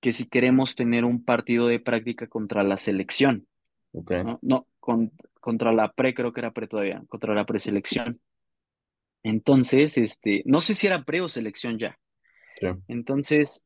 que 0.00 0.12
si 0.14 0.26
queremos 0.26 0.76
tener 0.76 1.04
un 1.06 1.24
partido 1.24 1.68
de 1.68 1.80
práctica 1.80 2.28
contra 2.28 2.62
la 2.64 2.78
selección, 2.78 3.48
Ok, 3.92 4.12
¿no? 4.22 4.38
No, 4.42 4.68
con- 4.80 5.12
contra 5.40 5.72
la 5.72 5.92
pre, 5.92 6.14
creo 6.14 6.32
que 6.32 6.40
era 6.40 6.52
pre 6.52 6.68
todavía, 6.68 7.04
contra 7.08 7.34
la 7.34 7.46
preselección. 7.46 8.20
Entonces, 9.22 9.98
este, 9.98 10.42
no 10.46 10.60
sé 10.60 10.74
si 10.74 10.86
era 10.86 11.04
pre 11.04 11.20
o 11.20 11.28
selección 11.28 11.78
ya. 11.78 11.98
sí, 12.54 12.66
Entonces, 12.88 13.64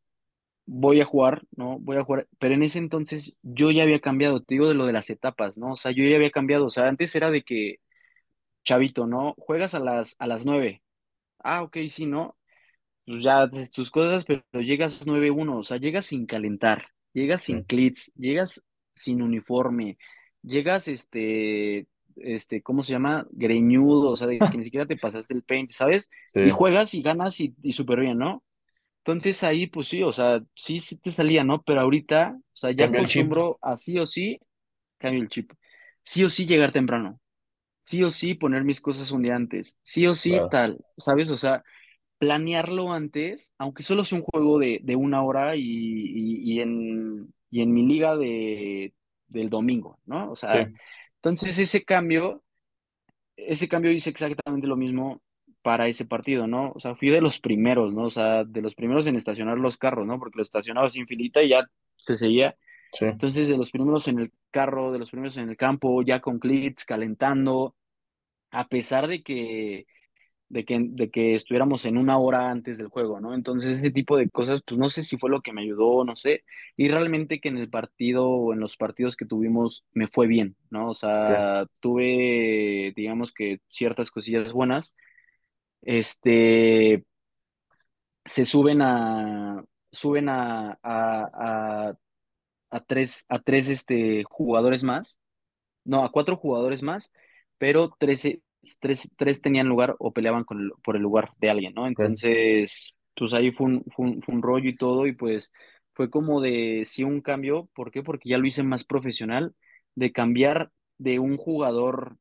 voy 0.67 1.01
a 1.01 1.05
jugar, 1.07 1.45
¿no? 1.57 1.79
Voy 1.81 1.97
a 1.99 2.05
jugar, 2.05 2.29
pero 2.39 2.55
en 2.55 2.63
ese 2.65 2.79
entonces 2.79 3.37
yo 3.43 3.71
ya 3.73 3.85
había 3.85 4.01
cambiado, 4.01 4.43
te 4.43 4.55
digo 4.57 4.69
de 4.69 4.75
lo 4.75 4.87
de 4.87 4.93
las 4.95 5.11
etapas, 5.11 5.57
¿no? 5.57 5.73
O 5.75 5.77
sea, 5.77 5.93
yo 5.93 6.05
ya 6.05 6.17
había 6.17 6.31
cambiado, 6.33 6.67
o 6.67 6.71
sea, 6.71 6.89
antes 6.89 7.15
era 7.17 7.31
de 7.31 7.43
que, 7.45 7.77
chavito, 8.65 9.07
¿no? 9.07 9.35
Juegas 9.39 9.75
a 9.75 9.81
las, 9.81 10.17
a 10.19 10.27
las 10.27 10.45
nueve. 10.47 10.83
Ah, 11.39 11.63
ok, 11.63 11.79
sí, 11.91 12.07
¿no? 12.07 12.37
Pues 13.07 13.23
ya 13.23 13.43
haces 13.43 13.71
tus 13.71 13.91
cosas, 13.91 14.25
pero 14.25 14.43
llegas 14.55 15.07
nueve 15.07 15.31
uno, 15.31 15.59
o 15.59 15.63
sea, 15.63 15.77
llegas 15.79 16.07
sin 16.07 16.27
calentar, 16.27 16.89
llegas 17.13 17.43
sin 17.43 17.63
clits, 17.63 18.11
llegas 18.17 18.65
sin 18.95 19.23
uniforme, 19.23 19.99
llegas, 20.43 20.89
este, 20.89 21.87
este, 22.17 22.63
¿cómo 22.63 22.83
se 22.83 22.93
llama? 22.93 23.27
Greñudo, 23.31 24.11
o 24.11 24.17
sea, 24.17 24.27
de 24.27 24.45
que 24.49 24.59
ni 24.59 24.65
siquiera 24.65 24.87
te 24.87 24.97
pasaste 24.97 25.35
el 25.35 25.45
paint, 25.45 25.71
¿sabes? 25.71 26.11
sí. 26.21 26.41
Y 26.41 26.51
juegas 26.51 26.95
y 26.95 27.03
ganas 27.03 27.39
y, 27.41 27.55
y 27.63 27.73
súper 27.75 28.01
bien, 28.01 28.19
¿no? 28.19 28.43
Entonces 29.05 29.43
ahí, 29.45 29.67
pues 29.69 29.89
sí, 29.89 30.03
o 30.03 30.13
sea, 30.13 30.43
sí, 30.55 30.81
sí 30.81 30.97
te 30.97 31.13
salía, 31.13 31.45
¿no? 31.45 31.63
Pero 31.63 31.81
ahorita, 31.81 32.37
o 32.39 32.57
sea, 32.57 32.73
ya 32.73 32.87
acostumbro 32.87 33.59
a 33.63 33.79
sí 33.79 33.99
o 33.99 34.07
sí, 34.07 34.41
cambio 34.99 35.23
el 35.23 35.29
chip, 35.29 35.53
sí 36.05 36.25
o 36.25 36.31
sí 36.31 36.47
llegar 36.47 36.73
temprano, 36.73 37.21
sí 37.83 38.03
o 38.03 38.11
sí 38.11 38.35
poner 38.35 38.65
mis 38.65 38.81
cosas 38.81 39.11
un 39.13 39.23
día 39.23 39.37
antes, 39.37 39.79
sí 39.83 40.07
o 40.07 40.15
sí 40.15 40.33
claro. 40.33 40.49
tal, 40.51 40.79
¿sabes? 40.99 41.31
O 41.31 41.37
sea, 41.37 41.65
planearlo 42.19 42.93
antes, 42.93 43.53
aunque 43.59 43.83
solo 43.83 44.05
sea 44.05 44.19
un 44.19 44.25
juego 44.25 44.59
de, 44.59 44.81
de 44.83 44.97
una 44.97 45.23
hora 45.23 45.57
y, 45.57 45.63
y, 45.63 46.55
y 46.55 46.61
en, 46.61 47.35
y 47.51 47.63
en 47.63 47.73
mi 47.75 47.87
liga 47.87 48.17
de, 48.17 48.95
del 49.29 49.51
domingo, 49.51 50.01
¿no? 50.07 50.31
O 50.31 50.37
Sí, 50.49 50.59
sea, 50.59 50.71
entonces 51.17 51.59
ese 51.59 51.85
cambio, 51.85 52.45
ese 53.37 53.69
cambio 53.69 53.91
hice 53.93 54.11
exactamente 54.11 54.67
lo 54.67 54.77
mismo 54.77 55.23
para 55.63 55.89
ese 55.89 56.05
partido, 56.07 56.47
¿no? 56.47 56.73
O 56.75 56.81
sea, 56.81 56.95
fui 56.97 57.11
de 57.11 57.21
los 57.21 57.41
primeros, 57.41 57.95
¿no? 57.95 58.05
O 58.05 58.11
sea, 58.11 58.45
de 58.45 58.63
los 58.63 58.75
primeros 58.75 59.07
en 59.07 59.17
estacionar 59.17 59.59
los 59.59 59.77
carros, 59.79 60.07
¿no? 60.07 60.19
Porque 60.19 60.39
los 60.39 60.49
estacionaba 60.49 60.91
sin 60.91 61.07
filita 61.07 61.43
y 61.43 61.51
ya 61.51 61.65
se 61.97 62.17
seguía. 62.17 62.57
sí, 62.93 63.07
Entonces, 63.13 63.49
de 63.49 63.57
los 63.59 63.71
primeros 63.71 64.09
en 64.09 64.21
el 64.21 64.33
carro, 64.51 64.93
de 64.93 64.99
los 65.01 65.11
primeros 65.11 65.37
en 65.39 65.49
el 65.49 65.57
campo, 65.57 66.03
ya 66.03 66.21
con 66.21 66.39
clips, 66.39 66.85
calentando, 66.85 67.77
a 68.51 68.69
pesar 68.69 69.07
de 69.09 69.23
que 69.23 69.87
de 70.49 70.65
que, 70.65 70.79
de 70.81 71.11
que 71.11 71.35
estuviéramos 71.35 71.85
en 71.85 71.97
una 71.99 72.19
hora 72.19 72.51
antes 72.51 72.79
del 72.79 72.89
juego, 72.89 73.21
¿no? 73.21 73.35
Entonces, 73.35 73.79
ese 73.79 73.91
tipo 73.91 74.17
de 74.17 74.31
cosas, 74.31 74.63
pues 74.67 74.79
no 74.79 74.91
sé 74.91 75.03
si 75.03 75.19
fue 75.19 75.31
lo 75.31 75.41
que 75.43 75.53
me 75.53 75.63
ayudó, 75.63 76.05
no 76.05 76.17
sé. 76.17 76.45
Y 76.77 76.89
realmente 76.89 77.41
que 77.41 77.49
en 77.49 77.59
el 77.59 77.71
partido 77.71 78.29
o 78.29 78.53
en 78.53 78.61
los 78.61 78.77
partidos 78.77 79.17
que 79.17 79.27
tuvimos 79.27 79.85
me 79.93 80.09
fue 80.09 80.27
bien, 80.27 80.57
¿no? 80.71 80.91
O 80.91 80.95
sea, 80.95 81.67
tuve, 81.81 82.93
digamos 82.97 83.33
que 83.33 83.61
ciertas 83.69 84.11
cosillas 84.11 84.53
buenas. 84.53 84.93
Este, 85.83 87.05
se 88.25 88.45
suben 88.47 88.83
a, 88.83 89.65
suben 89.93 90.29
a, 90.29 90.73
a, 90.83 91.89
a, 91.93 91.95
a 92.71 92.81
tres, 92.81 93.25
a 93.29 93.39
tres 93.41 93.69
este, 93.69 94.25
jugadores 94.25 94.83
más 94.85 95.21
no, 95.85 96.05
a 96.05 96.13
cuatro 96.13 96.37
jugadores 96.37 96.83
más, 96.83 97.11
pero 97.59 97.91
tres, 97.99 98.25
tres, 98.81 99.09
tres 99.17 99.41
tenían 99.41 99.69
lugar 99.69 99.97
o 99.99 100.13
peleaban 100.13 100.45
con 100.45 100.61
el- 100.61 100.73
por 100.85 100.97
el 100.97 101.03
lugar 101.03 101.31
de 101.39 101.51
alguien, 101.51 101.75
¿no? 101.75 101.87
sí, 101.97 102.05
Entonces, 102.07 102.95
pues 103.17 103.33
ahí 103.35 103.53
fue 103.53 103.67
un, 103.67 103.85
fue 103.95 104.07
un, 104.07 104.23
fue 104.23 104.35
un 104.35 104.43
rollo 104.43 104.69
y 104.69 104.77
todo, 104.77 105.07
y 105.07 105.13
pues 105.15 105.53
fue 105.95 106.11
como 106.11 106.41
de 106.41 106.85
sí 106.87 107.05
un 107.05 107.21
cambio, 107.23 107.69
¿por 107.75 107.91
qué? 107.91 108.03
Porque 108.03 108.29
ya 108.29 108.39
lo 108.39 108.47
hice 108.47 108.63
más 108.63 108.85
profesional, 108.85 109.55
de 109.95 110.13
cambiar 110.13 110.73
de 110.99 111.19
un 111.19 111.37
jugador 111.37 112.19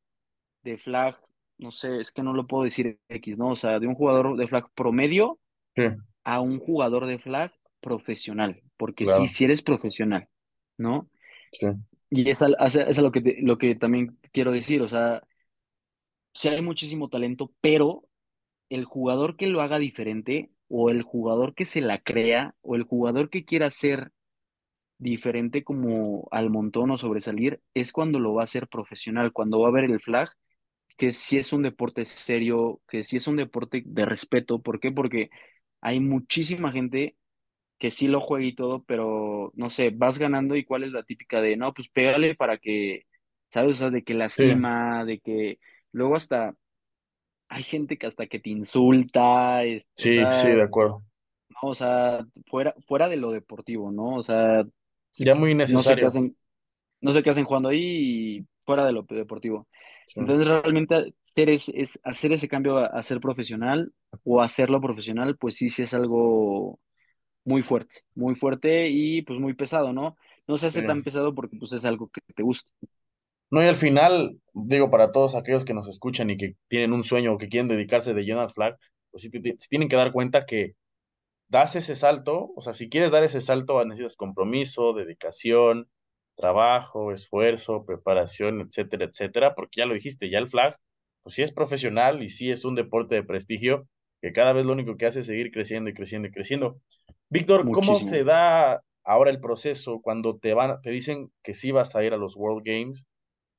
de 0.64 0.78
flag, 0.78 1.18
no 1.58 1.72
sé, 1.72 2.00
es 2.00 2.12
que 2.12 2.22
no 2.22 2.32
lo 2.34 2.46
puedo 2.46 2.64
decir 2.64 3.00
X, 3.08 3.38
¿no? 3.38 3.50
O 3.50 3.56
sea, 3.56 3.80
de 3.80 3.86
un 3.86 3.94
jugador 3.94 4.36
de 4.36 4.48
flag 4.48 4.70
promedio 4.74 5.38
sí, 5.76 5.82
a 6.24 6.40
un 6.40 6.58
jugador 6.60 7.06
de 7.06 7.18
flag 7.18 7.52
profesional, 7.80 8.62
porque 8.76 9.06
sí, 9.06 9.28
si 9.28 9.44
eres 9.44 9.62
profesional, 9.62 10.28
¿no? 10.78 11.10
sí, 11.52 11.66
Y 12.10 12.30
es, 12.30 12.42
al- 12.42 12.56
es, 12.60 12.76
es 12.76 12.98
a 12.98 13.02
lo 13.02 13.10
que, 13.12 13.20
te- 13.20 13.38
lo 13.42 13.58
que 13.58 13.74
también 13.74 14.18
quiero 14.32 14.52
decir, 14.52 14.80
o 14.82 14.88
sea, 14.88 15.22
sí 16.36 16.48
hay 16.48 16.62
muchísimo 16.62 17.08
talento, 17.08 17.52
pero 17.60 18.04
el 18.68 18.84
jugador 18.84 19.36
que 19.36 19.46
lo 19.48 19.62
haga 19.62 19.78
diferente, 19.78 20.50
o 20.68 20.90
el 20.90 21.02
jugador 21.02 21.54
que 21.54 21.64
se 21.64 21.80
la 21.80 21.98
crea, 21.98 22.54
o 22.62 22.76
el 22.76 22.84
jugador 22.84 23.30
que 23.30 23.44
quiera 23.44 23.70
ser 23.70 24.12
diferente 24.98 25.64
como 25.64 26.28
al 26.30 26.50
montón 26.50 26.90
o 26.90 26.98
sobresalir, 26.98 27.60
es 27.74 27.92
cuando 27.92 28.20
lo 28.20 28.34
va 28.34 28.42
a 28.42 28.44
hacer 28.44 28.68
profesional, 28.68 29.32
cuando 29.32 29.60
va 29.60 29.68
a 29.68 29.72
ver 29.72 29.84
el 29.84 30.00
flag, 30.00 30.30
que 30.96 31.12
sí 31.12 31.38
es 31.38 31.52
un 31.52 31.62
deporte 31.62 32.04
serio, 32.06 32.80
que 32.88 33.04
sí 33.04 33.18
es 33.18 33.26
un 33.28 33.36
deporte 33.36 33.82
de 33.86 34.06
respeto. 34.06 34.62
¿Por 34.62 34.80
qué? 34.80 34.92
Porque 34.92 35.30
hay 35.80 36.00
muchísima 36.00 36.72
gente 36.72 37.16
que 37.78 37.90
sí 37.90 38.08
lo 38.08 38.20
juega 38.20 38.46
y 38.46 38.54
todo, 38.54 38.84
pero 38.84 39.52
no 39.54 39.70
sé, 39.70 39.90
vas 39.90 40.18
ganando 40.18 40.56
y 40.56 40.64
cuál 40.64 40.84
es 40.84 40.92
la 40.92 41.02
típica 41.04 41.40
de, 41.42 41.56
no, 41.56 41.74
pues 41.74 41.88
pégale 41.88 42.34
para 42.34 42.58
que, 42.58 43.06
¿sabes? 43.48 43.72
O 43.76 43.76
sea, 43.76 43.90
de 43.90 44.04
que 44.04 44.14
sí, 44.14 44.18
lastima, 44.18 45.04
de 45.04 45.20
que 45.20 45.58
luego 45.92 46.16
hasta 46.16 46.54
hay 47.48 47.62
gente 47.64 47.98
que 47.98 48.06
hasta 48.08 48.26
que 48.26 48.40
te 48.40 48.50
insulta, 48.50 49.64
es- 49.64 49.86
o 49.94 49.94
sí, 49.94 50.26
sí, 50.30 50.50
de 50.50 50.62
acuerdo. 50.62 51.02
no, 51.48 51.70
o 51.70 51.74
sea, 51.74 52.26
fuera, 52.46 52.74
fuera 52.86 53.08
de 53.08 53.16
lo 53.16 53.30
deportivo, 53.32 53.90
¿no? 53.92 54.16
O 54.16 54.22
sea, 54.22 54.64
Ya 55.18 55.34
muy 55.34 55.54
no 55.66 55.82
sé 55.82 55.98
qué 55.98 56.06
hacen, 56.06 56.36
no 57.02 57.12
sé 57.14 57.22
qué 57.22 57.30
hacen 57.30 57.44
jugando 57.44 57.70
ahí 57.70 58.38
y 58.40 58.46
fuera 58.64 58.86
de 58.86 58.92
lo 58.92 59.04
deportivo. 59.04 59.68
Sí. 60.06 60.20
Entonces, 60.20 60.48
realmente 60.48 61.14
hacer, 61.24 61.50
es, 61.50 61.68
es- 61.70 62.00
hacer 62.04 62.32
ese 62.32 62.48
cambio 62.48 62.78
a, 62.78 62.86
a 62.88 63.02
ser 63.02 63.20
profesional 63.20 63.92
o 64.24 64.42
hacerlo 64.42 64.80
profesional, 64.80 65.36
pues 65.38 65.56
sí, 65.56 65.70
sí 65.70 65.82
es 65.84 65.94
algo 65.94 66.80
muy 67.44 67.62
fuerte, 67.62 67.96
muy 68.14 68.34
fuerte 68.36 68.88
y 68.90 69.22
pues 69.22 69.40
muy 69.40 69.54
pesado, 69.54 69.92
¿no? 69.92 70.16
No 70.48 70.56
se 70.58 70.66
Sí. 70.68 70.68
hace 70.68 70.82
tan 70.84 71.02
pesado 71.04 71.34
porque 71.34 71.56
pues 71.58 71.72
es 71.74 71.84
algo 71.84 72.10
que 72.10 72.20
te 72.34 72.42
gusta. 72.44 72.72
No, 73.50 73.62
y 73.62 73.66
al 73.66 73.76
final, 73.76 74.38
digo, 74.52 74.90
para 74.90 75.12
todos 75.12 75.34
aquellos 75.34 75.64
que 75.64 75.74
nos 75.74 75.88
escuchan 75.88 76.30
y 76.30 76.36
que 76.36 76.54
tienen 76.68 76.92
un 76.92 77.04
sueño 77.04 77.32
o 77.32 77.38
que 77.38 77.48
quieren 77.48 77.68
dedicarse 77.68 78.12
de 78.12 78.32
al 78.32 78.50
flag, 78.50 78.76
pues 79.10 79.22
sí, 79.22 79.30
sí 79.30 79.68
tienen 79.68 79.88
que 79.88 79.96
dar 79.96 80.12
cuenta 80.12 80.46
que 80.46 80.74
das 81.48 81.76
ese 81.76 81.94
salto, 81.94 82.50
o 82.56 82.60
sea, 82.60 82.72
si 82.72 82.88
quieres 82.88 83.10
dar 83.12 83.22
ese 83.22 83.40
salto, 83.40 83.84
necesitas 83.84 84.16
compromiso, 84.16 84.92
dedicación, 84.94 85.88
trabajo, 86.36 87.12
esfuerzo, 87.12 87.84
preparación, 87.86 88.60
etcétera, 88.60 89.06
etcétera, 89.06 89.54
porque 89.54 89.80
ya 89.80 89.86
lo 89.86 89.94
dijiste, 89.94 90.28
ya 90.28 90.38
el 90.38 90.48
flag, 90.48 90.76
pues 91.22 91.36
sí 91.36 91.42
es 91.42 91.52
profesional 91.52 92.22
y 92.22 92.30
sí 92.30 92.50
es 92.50 92.64
un 92.64 92.74
deporte 92.74 93.14
de 93.14 93.22
prestigio 93.22 93.88
que 94.20 94.32
cada 94.32 94.52
vez 94.52 94.66
lo 94.66 94.72
único 94.72 94.96
que 94.96 95.06
hace 95.06 95.20
es 95.20 95.26
seguir 95.26 95.50
creciendo 95.50 95.90
y 95.90 95.94
creciendo 95.94 96.28
y 96.28 96.32
creciendo. 96.32 96.80
Víctor, 97.28 97.70
¿cómo 97.70 97.94
se 97.94 98.24
da 98.24 98.82
ahora 99.04 99.30
el 99.30 99.40
proceso 99.40 100.00
cuando 100.02 100.38
te 100.38 100.54
van, 100.54 100.80
te 100.82 100.90
dicen 100.90 101.30
que 101.42 101.54
sí 101.54 101.70
vas 101.70 101.94
a 101.94 102.04
ir 102.04 102.12
a 102.12 102.16
los 102.16 102.36
World 102.36 102.62
Games? 102.64 103.06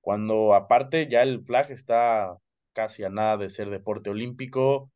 Cuando 0.07 0.53
aparte 0.53 1.09
ya 1.09 1.21
el 1.21 1.43
flag 1.43 1.69
está 1.69 2.37
casi 2.71 3.03
a 3.03 3.09
nada 3.09 3.35
de 3.35 3.49
ser 3.49 3.69
deporte 3.69 4.09
olímpico, 4.09 4.89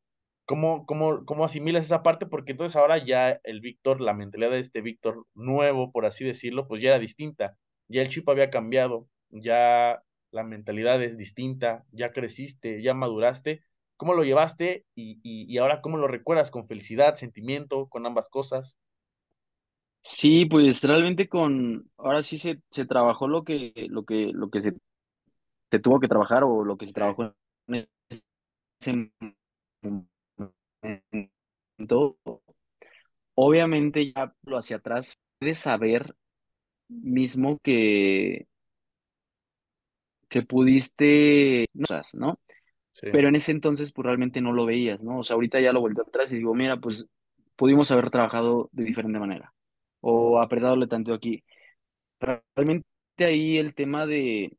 ¿cómo, 0.45 0.85
cómo, 0.85 1.25
cómo 1.25 1.43
asimilas 1.43 1.83
esa 1.83 2.01
parte? 2.01 2.27
Porque 2.27 2.53
entonces 2.53 2.77
ahora 2.77 2.97
ya 3.05 3.41
el 3.43 3.59
Víctor, 3.59 3.99
la 3.99 4.13
mentalidad 4.13 4.51
de 4.51 4.59
este 4.59 4.79
Víctor 4.79 5.25
nuevo, 5.33 5.91
por 5.91 6.05
así 6.05 6.23
decirlo, 6.23 6.65
pues 6.65 6.81
ya 6.81 6.91
era 6.91 6.99
distinta, 6.99 7.57
ya 7.89 8.01
el 8.01 8.07
chip 8.07 8.29
había 8.29 8.49
cambiado, 8.49 9.05
ya 9.31 10.01
la 10.31 10.43
mentalidad 10.43 11.03
es 11.03 11.17
distinta, 11.17 11.83
ya 11.91 12.13
creciste, 12.13 12.81
ya 12.81 12.93
maduraste. 12.93 13.65
¿Cómo 13.97 14.13
lo 14.13 14.23
llevaste 14.23 14.85
y, 14.95 15.19
y, 15.23 15.53
y 15.53 15.57
ahora 15.57 15.81
cómo 15.81 15.97
lo 15.97 16.07
recuerdas? 16.07 16.51
¿Con 16.51 16.63
felicidad, 16.63 17.15
sentimiento, 17.15 17.87
con 17.87 18.05
ambas 18.05 18.29
cosas? 18.29 18.77
Sí, 20.03 20.45
pues 20.45 20.81
realmente 20.83 21.27
con, 21.27 21.91
ahora 21.97 22.23
sí 22.23 22.37
se, 22.37 22.61
se 22.69 22.85
trabajó 22.85 23.27
lo 23.27 23.43
que, 23.43 23.73
lo 23.89 24.05
que, 24.05 24.31
lo 24.33 24.49
que 24.49 24.61
se, 24.61 24.73
se 25.71 25.79
tuvo 25.79 25.99
que 25.99 26.07
trabajar 26.07 26.43
o 26.43 26.63
lo 26.65 26.77
que 26.77 26.87
se 26.87 26.93
trabajó 26.93 27.33
en 27.67 27.87
ese 28.79 29.11
momento. 31.79 32.17
Obviamente 33.35 34.11
ya 34.11 34.35
lo 34.43 34.57
hacia 34.57 34.77
atrás, 34.77 35.17
puedes 35.39 35.57
saber 35.59 36.15
mismo 36.89 37.59
que, 37.63 38.47
que 40.29 40.43
pudiste, 40.43 41.67
no, 41.73 41.83
cosas, 41.83 42.13
¿no? 42.13 42.39
sí, 42.93 43.07
pero 43.11 43.29
en 43.29 43.35
ese 43.35 43.51
entonces 43.51 43.93
pues 43.93 44.05
realmente 44.05 44.41
no 44.41 44.53
lo 44.53 44.65
veías, 44.65 45.03
¿no? 45.03 45.19
O 45.19 45.23
sea, 45.23 45.35
ahorita 45.35 45.59
ya 45.61 45.73
lo 45.73 45.81
vuelto 45.81 46.01
atrás 46.03 46.31
y 46.33 46.37
digo, 46.37 46.53
mira, 46.55 46.77
pues 46.77 47.05
pudimos 47.55 47.91
haber 47.91 48.09
trabajado 48.11 48.69
de 48.73 48.83
diferente 48.83 49.19
manera 49.19 49.53
o 50.01 50.39
apretarle 50.41 50.87
tanto 50.87 51.13
aquí. 51.13 51.43
Realmente 52.19 52.85
ahí 53.19 53.57
el 53.57 53.75
tema 53.75 54.05
de, 54.05 54.57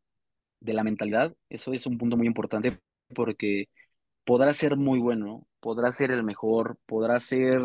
de 0.64 0.72
la 0.74 0.84
mentalidad, 0.84 1.34
eso 1.50 1.72
es 1.72 1.86
un 1.86 1.98
punto 1.98 2.16
muy 2.16 2.26
importante 2.26 2.78
porque 3.14 3.68
podrás 4.24 4.56
ser 4.58 4.76
muy 4.76 5.00
bueno, 5.00 5.46
podrás 5.60 5.96
ser 5.96 6.10
el 6.12 6.24
mejor, 6.24 6.78
podrás 6.86 7.24
ser, 7.24 7.60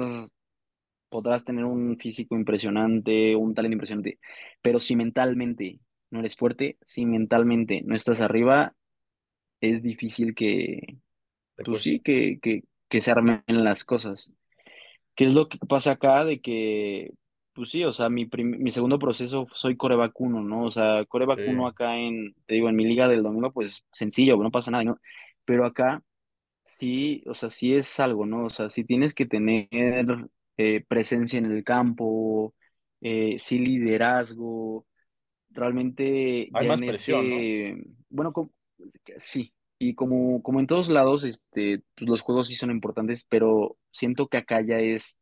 podrás 1.10 1.44
tener 1.46 1.66
un 1.66 1.98
físico 1.98 2.36
impresionante, 2.36 3.36
un 3.36 3.54
talento 3.54 3.76
impresionante, 3.76 4.20
pero 4.62 4.80
si 4.80 4.96
mentalmente 4.96 5.80
no 6.10 6.20
eres 6.20 6.36
fuerte, 6.36 6.78
si 6.86 7.06
mentalmente 7.06 7.82
no 7.86 7.96
estás 7.96 8.22
arriba, 8.22 8.76
es 9.62 9.82
difícil 9.84 10.36
que, 10.36 10.98
Te 11.56 11.64
pues 11.64 11.84
sí, 11.84 12.00
que, 12.02 12.40
que, 12.42 12.64
que 12.90 13.02
se 13.02 13.12
armen 13.12 13.44
las 13.48 13.86
cosas. 13.86 14.32
¿Qué 15.16 15.26
es 15.26 15.34
lo 15.34 15.50
que 15.50 15.60
pasa 15.60 15.94
acá? 15.94 16.26
De 16.26 16.42
que, 16.42 17.14
pues 17.58 17.72
sí, 17.72 17.84
o 17.84 17.94
sea, 17.94 18.10
mi, 18.10 18.30
mi 18.38 18.72
segundo 18.72 19.00
proceso 19.00 19.48
soy 19.54 19.76
coreback 19.78 20.20
uno, 20.22 20.42
¿no? 20.44 20.66
O 20.66 20.72
sea, 20.72 21.06
coreback 21.06 21.42
Sí, 21.42 21.44
uno 21.46 21.68
acá 21.68 21.98
en, 21.98 22.36
te 22.46 22.56
digo, 22.56 22.70
en 22.70 22.76
mi 22.76 22.86
liga 22.86 23.08
del 23.08 23.24
domingo, 23.24 23.52
pues 23.52 23.84
sencillo, 23.92 24.38
no 24.38 24.52
pasa 24.52 24.72
nada, 24.72 24.84
¿no? 24.84 25.00
Pero 25.46 25.66
acá 25.66 26.04
sí, 26.66 27.24
o 27.28 27.36
sea, 27.36 27.50
sí 27.50 27.76
es 27.76 28.00
algo, 28.00 28.26
¿no? 28.26 28.46
O 28.46 28.50
sea, 28.52 28.70
sí 28.70 28.84
tienes 28.86 29.14
que 29.16 29.26
tener 29.28 29.70
eh, 30.58 30.86
presencia 30.88 31.40
en 31.40 31.46
el 31.52 31.64
campo, 31.64 32.56
eh, 33.02 33.38
sí 33.40 33.60
liderazgo, 33.60 34.86
realmente 35.52 36.54
hay 36.54 36.66
más 36.66 36.82
presión, 36.82 37.30
¿no? 37.30 37.48
ese, 37.62 37.78
bueno, 38.10 38.34
sí, 39.18 39.54
y 39.80 39.96
como, 39.96 40.42
como 40.44 40.60
en 40.60 40.68
todos 40.68 40.90
lados, 40.90 41.24
este, 41.24 41.84
pues 41.96 42.10
los 42.10 42.22
juegos 42.22 42.48
sí 42.48 42.56
son 42.56 42.72
importantes, 42.72 43.26
pero 43.30 43.78
siento 43.92 44.28
que 44.28 44.38
acá 44.38 44.62
ya 44.62 44.80
es 44.80 45.18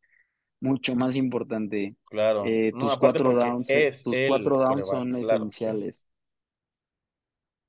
mucho 0.60 0.94
más 0.94 1.16
importante. 1.16 1.96
Claro. 2.04 2.44
Eh, 2.44 2.72
tus 2.78 2.92
aparte 2.92 2.98
cuatro 2.98 3.34
downs, 3.34 3.70
eh, 3.70 3.90
tus 4.02 4.22
cuatro 4.28 4.58
downs 4.58 4.88
son 4.88 5.12
claro, 5.12 5.50
sí. 5.50 5.64
esenciales. 5.64 6.06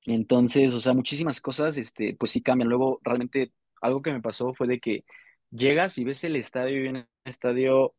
Entonces, 0.05 0.73
o 0.73 0.79
sea, 0.79 0.93
muchísimas 0.93 1.41
cosas, 1.41 1.77
este, 1.77 2.15
pues 2.15 2.31
sí 2.31 2.41
cambian. 2.41 2.69
Luego, 2.69 2.99
realmente, 3.03 3.51
algo 3.81 4.01
que 4.01 4.13
me 4.13 4.21
pasó 4.21 4.53
fue 4.53 4.67
de 4.67 4.79
que 4.79 5.03
llegas 5.51 5.97
y 5.97 6.03
ves 6.05 6.23
el 6.23 6.35
estadio 6.37 6.83
y 6.85 6.87
un 6.87 7.07
estadio 7.25 7.93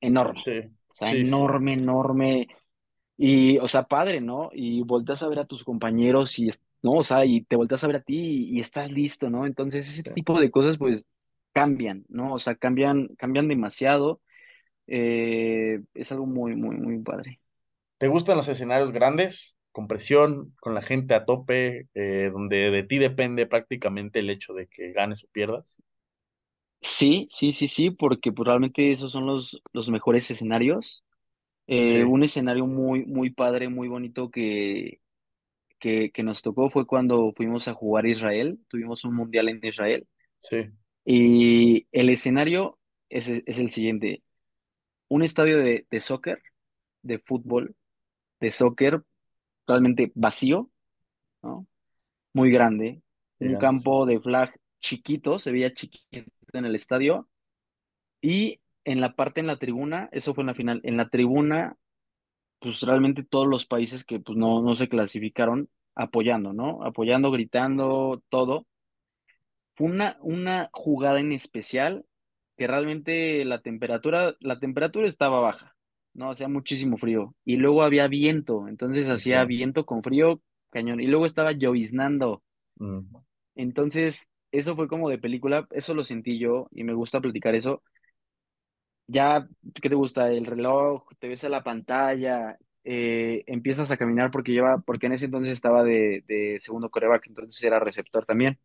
enorme. 0.00 0.42
Sí, 0.44 0.60
O 0.88 0.94
sea, 0.94 1.10
sí, 1.10 1.18
enorme, 1.18 1.74
enorme. 1.74 2.48
Y, 3.16 3.58
o 3.58 3.68
sea, 3.68 3.84
padre, 3.84 4.20
¿no? 4.20 4.50
Y 4.52 4.82
volteas 4.82 5.22
a 5.22 5.28
ver 5.28 5.40
a 5.40 5.46
tus 5.46 5.64
compañeros 5.64 6.38
y, 6.38 6.50
¿no? 6.82 6.92
O 6.94 7.04
sea, 7.04 7.24
y 7.26 7.42
te 7.42 7.56
volteas 7.56 7.84
a 7.84 7.86
ver 7.88 7.96
a 7.96 8.02
ti 8.02 8.16
y, 8.18 8.58
y 8.58 8.60
estás 8.60 8.90
listo, 8.90 9.30
¿no? 9.30 9.46
Entonces, 9.46 9.88
ese 9.88 10.04
tipo 10.04 10.40
de 10.40 10.50
cosas, 10.50 10.78
pues, 10.78 11.04
cambian, 11.52 12.04
¿no? 12.08 12.34
O 12.34 12.38
sea, 12.38 12.54
cambian, 12.56 13.08
cambian 13.16 13.48
demasiado. 13.48 14.22
Eh, 14.88 15.82
es 15.94 16.12
algo 16.12 16.26
muy, 16.26 16.56
muy, 16.56 16.76
muy 16.76 16.98
padre. 17.02 17.40
¿Te 17.98 18.08
gustan 18.08 18.36
los 18.36 18.48
escenarios 18.48 18.90
grandes, 18.92 19.56
con 19.72 19.86
presión, 19.86 20.54
con 20.60 20.74
la 20.74 20.82
gente 20.82 21.14
a 21.14 21.24
tope, 21.24 21.88
eh, 21.94 22.30
donde 22.32 22.70
de 22.70 22.82
ti 22.82 22.98
depende 22.98 23.46
prácticamente 23.46 24.20
el 24.20 24.30
hecho 24.30 24.54
de 24.54 24.66
que 24.68 24.92
ganes 24.92 25.22
o 25.24 25.28
pierdas? 25.28 25.76
Sí, 26.82 27.28
sí, 27.30 27.52
sí, 27.52 27.68
sí, 27.68 27.90
porque 27.90 28.32
pues, 28.32 28.46
realmente 28.46 28.90
esos 28.92 29.12
son 29.12 29.26
los, 29.26 29.60
los 29.72 29.88
mejores 29.90 30.30
escenarios. 30.30 31.04
Eh, 31.68 32.04
Sí, 32.04 32.04
un 32.04 32.24
escenario 32.24 32.66
muy, 32.66 33.06
muy 33.06 33.30
padre, 33.30 33.68
muy 33.68 33.88
bonito 33.88 34.30
que, 34.30 35.00
que, 35.80 36.10
que 36.12 36.22
nos 36.24 36.42
tocó 36.42 36.70
fue 36.70 36.86
cuando 36.86 37.32
fuimos 37.36 37.68
a 37.68 37.74
jugar 37.74 38.06
a 38.06 38.10
Israel. 38.10 38.60
Tuvimos 38.68 39.04
un 39.04 39.14
mundial 39.16 39.48
en 39.50 39.60
Israel. 39.64 40.08
sí, 40.38 40.70
Y 41.04 41.86
el 41.92 42.10
escenario 42.10 42.78
es, 43.08 43.28
es 43.28 43.58
el 43.58 43.70
siguiente. 43.70 44.22
Un 45.08 45.22
estadio 45.22 45.58
de, 45.58 45.86
de 45.90 46.00
soccer, 46.00 46.42
de 47.02 47.18
fútbol, 47.18 47.74
de 48.40 48.50
soccer, 48.50 49.02
realmente 49.66 50.12
vacío, 50.14 50.70
¿no? 51.42 51.66
Muy 52.32 52.50
grande. 52.50 53.02
Un 53.38 53.56
campo 53.56 54.06
de 54.06 54.20
flag 54.20 54.52
chiquito, 54.80 55.38
se 55.38 55.50
veía 55.50 55.72
chiquito 55.72 56.30
en 56.52 56.64
el 56.64 56.74
estadio. 56.74 57.28
Y 58.20 58.60
en 58.84 59.00
la 59.00 59.14
parte 59.14 59.40
en 59.40 59.46
la 59.46 59.56
tribuna, 59.56 60.08
eso 60.12 60.34
fue 60.34 60.42
en 60.42 60.48
la 60.48 60.54
final, 60.54 60.80
en 60.84 60.96
la 60.96 61.08
tribuna, 61.08 61.76
pues 62.58 62.82
realmente 62.82 63.22
todos 63.22 63.46
los 63.46 63.66
países 63.66 64.04
que 64.04 64.20
pues 64.20 64.36
no, 64.36 64.62
no 64.62 64.74
se 64.74 64.88
clasificaron 64.88 65.70
apoyando, 65.94 66.52
¿no? 66.52 66.82
Apoyando, 66.84 67.30
gritando, 67.30 68.22
todo. 68.28 68.66
Fue 69.80 69.88
una, 69.88 70.18
una 70.22 70.70
jugada 70.72 71.20
en 71.20 71.32
especial 71.32 72.06
que 72.56 72.66
realmente 72.68 73.44
la 73.46 73.62
temperatura, 73.62 74.36
la 74.40 74.60
temperatura 74.60 75.08
estaba 75.08 75.40
baja, 75.40 75.76
¿no? 76.14 76.30
Hacía 76.30 76.48
muchísimo 76.48 76.98
frío. 76.98 77.34
Y 77.44 77.56
luego 77.56 77.82
había 77.82 78.06
viento, 78.08 78.68
entonces 78.68 79.06
Sí, 79.06 79.10
hacía 79.10 79.44
viento 79.46 79.86
con 79.86 80.02
frío, 80.02 80.42
cañón. 80.70 81.00
Y 81.00 81.06
luego 81.06 81.26
estaba 81.26 81.52
lloviznando. 81.52 82.42
Entonces, 83.54 84.26
eso 84.52 84.74
fue 84.76 84.88
como 84.88 85.08
de 85.08 85.18
película, 85.18 85.66
eso 85.70 85.94
lo 85.94 86.04
sentí 86.04 86.38
yo 86.38 86.68
y 86.72 86.84
me 86.84 86.94
gusta 86.94 87.20
platicar 87.20 87.54
eso. 87.54 87.82
Ya, 89.06 89.48
¿qué 89.82 89.88
te 89.88 89.94
gusta? 89.96 90.30
El 90.30 90.46
reloj, 90.46 91.04
te 91.18 91.28
ves 91.28 91.42
a 91.44 91.48
la 91.48 91.64
pantalla, 91.64 92.56
eh, 92.84 93.42
empiezas 93.46 93.90
a 93.90 93.96
caminar 93.96 94.30
porque 94.30 94.52
lleva, 94.52 94.78
porque 94.82 95.06
en 95.06 95.14
ese 95.14 95.24
entonces 95.24 95.52
estaba 95.52 95.82
de, 95.82 96.22
de 96.28 96.60
segundo 96.62 96.90
coreback, 96.90 97.26
entonces 97.26 97.60
era 97.64 97.80
receptor 97.80 98.24
también. 98.24 98.58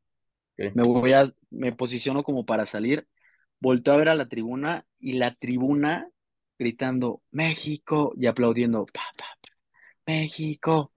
Me 0.58 0.84
voy 0.84 1.14
a, 1.14 1.34
me 1.50 1.74
posiciono 1.74 2.24
como 2.24 2.46
para 2.46 2.66
salir, 2.66 3.08
volteo 3.60 3.94
a 3.94 3.98
ver 3.98 4.10
a 4.10 4.16
la 4.16 4.28
tribuna 4.28 4.86
y 5.00 5.14
la 5.14 5.34
tribuna 5.36 6.10
gritando 6.58 7.22
México 7.32 8.14
y 8.18 8.28
aplaudiendo 8.28 8.86
pa, 8.86 9.02
pa, 9.18 9.26
pa, 9.42 9.50
México. 10.06 10.92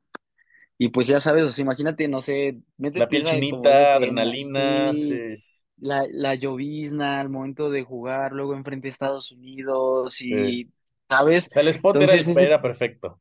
Y 0.76 0.90
pues 0.90 1.08
ya 1.08 1.18
sabes, 1.18 1.44
o 1.44 1.50
sea, 1.50 1.64
imagínate, 1.64 2.06
no 2.06 2.20
sé, 2.20 2.58
La 2.76 3.08
piel 3.08 3.24
chinita, 3.24 3.94
adrenalina, 3.94 4.94
sí, 4.94 5.08
sí, 5.08 5.44
la, 5.78 6.04
la 6.08 6.34
llovizna 6.36 7.20
al 7.20 7.30
momento 7.30 7.68
de 7.68 7.82
jugar, 7.82 8.32
luego 8.32 8.54
enfrente 8.54 8.86
a 8.86 8.90
Estados 8.90 9.32
Unidos 9.32 10.14
sí. 10.14 10.32
y, 10.32 10.70
¿sabes? 11.08 11.48
El 11.54 11.68
spot 11.68 11.96
Entonces, 11.96 12.36
era 12.36 12.62
perfecto, 12.62 13.20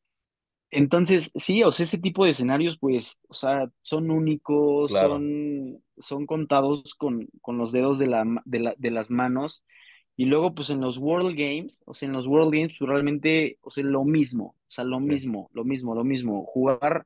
entonces, 0.69 1.31
sí, 1.35 1.63
o 1.63 1.71
sea, 1.71 1.85
ese 1.85 1.97
tipo 1.97 2.25
de 2.25 2.31
escenarios, 2.31 2.77
pues, 2.77 3.19
o 3.29 3.33
sea, 3.33 3.69
son 3.79 4.11
únicos, 4.11 4.91
claro. 4.91 5.09
son, 5.13 5.81
son 5.99 6.25
contados 6.25 6.95
con, 6.95 7.27
con 7.41 7.57
los 7.57 7.71
dedos 7.71 7.99
de 7.99 8.07
la, 8.07 8.25
de 8.45 8.59
la, 8.59 8.75
de 8.77 8.91
las 8.91 9.09
manos. 9.11 9.63
Y 10.15 10.25
luego, 10.25 10.55
pues, 10.55 10.69
en 10.71 10.81
los 10.81 10.97
World 10.97 11.35
Games, 11.37 11.83
o 11.85 11.93
sea, 11.93 12.07
en 12.07 12.13
los 12.13 12.27
World 12.27 12.53
Games, 12.53 12.75
pues, 12.79 12.89
realmente, 12.89 13.59
o 13.61 13.69
sea, 13.69 13.83
lo 13.83 14.03
mismo, 14.05 14.55
o 14.67 14.71
sea, 14.71 14.83
lo 14.83 14.99
Sí. 15.05 15.17
mismo, 15.17 15.49
lo 15.53 15.63
mismo, 15.65 15.95
lo 15.95 16.03
mismo. 16.03 16.45
Jugar 16.45 17.05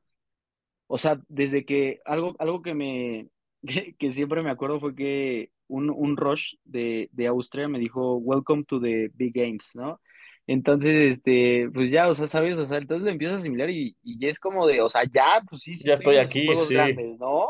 o 0.86 0.98
sea, 0.98 1.20
desde 1.28 1.64
que 1.64 2.00
algo, 2.04 2.34
algo 2.38 2.62
que 2.62 2.74
me 2.74 3.28
que, 3.66 3.94
que 3.96 4.12
siempre 4.12 4.42
me 4.42 4.50
acuerdo 4.50 4.80
fue 4.80 4.94
que 4.94 5.50
un, 5.68 5.90
un 5.90 6.16
Rush 6.16 6.54
de, 6.64 7.08
de 7.12 7.26
Austria 7.28 7.68
me 7.68 7.78
dijo, 7.78 8.16
Welcome 8.16 8.64
to 8.64 8.80
the 8.80 9.10
big 9.14 9.32
games, 9.34 9.70
¿no? 9.74 10.00
Entonces, 10.46 11.16
este, 11.16 11.70
pues 11.72 11.90
ya, 11.92 12.08
o 12.08 12.14
sea, 12.14 12.26
sabes, 12.26 12.56
o 12.58 12.66
sea, 12.66 12.78
entonces 12.78 13.04
lo 13.04 13.10
empiezas 13.12 13.38
a 13.38 13.40
asimilar 13.40 13.70
y, 13.70 13.96
y 14.02 14.26
es 14.26 14.40
como 14.40 14.66
de, 14.66 14.82
o 14.82 14.88
sea, 14.88 15.04
ya, 15.04 15.40
pues 15.48 15.62
sí, 15.62 15.76
sí 15.76 15.88
Ya 15.88 15.94
estoy 15.94 16.16
aquí, 16.18 16.58
sí, 16.58 16.72
grandes, 16.72 17.18
¿no? 17.18 17.48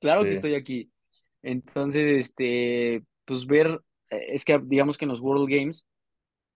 Claro 0.00 0.24
que 0.24 0.32
estoy 0.32 0.54
aquí. 0.54 0.90
Entonces, 1.42 2.26
este, 2.26 3.04
pues 3.24 3.46
ver, 3.46 3.80
eh, 4.10 4.26
es 4.28 4.44
que 4.44 4.60
digamos 4.64 4.98
que 4.98 5.04
en 5.04 5.10
los 5.10 5.20
World 5.20 5.48
Games 5.48 5.86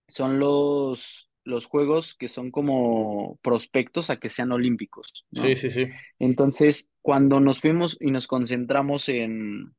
son 0.08 0.38
los, 0.38 1.30
los 1.44 1.66
juegos 1.66 2.14
que 2.14 2.28
son 2.28 2.50
como 2.50 3.38
prospectos 3.42 4.10
a 4.10 4.18
que 4.18 4.28
sean 4.28 4.52
olímpicos, 4.52 5.26
sí, 5.32 5.40
¿no? 5.40 5.56
sí, 5.56 5.70
sí, 5.70 5.86
Entonces, 6.18 6.88
cuando 7.00 7.40
nos 7.40 7.60
fuimos 7.60 7.96
y 8.00 8.10
nos 8.10 8.26
concentramos 8.26 9.08
en, 9.08 9.74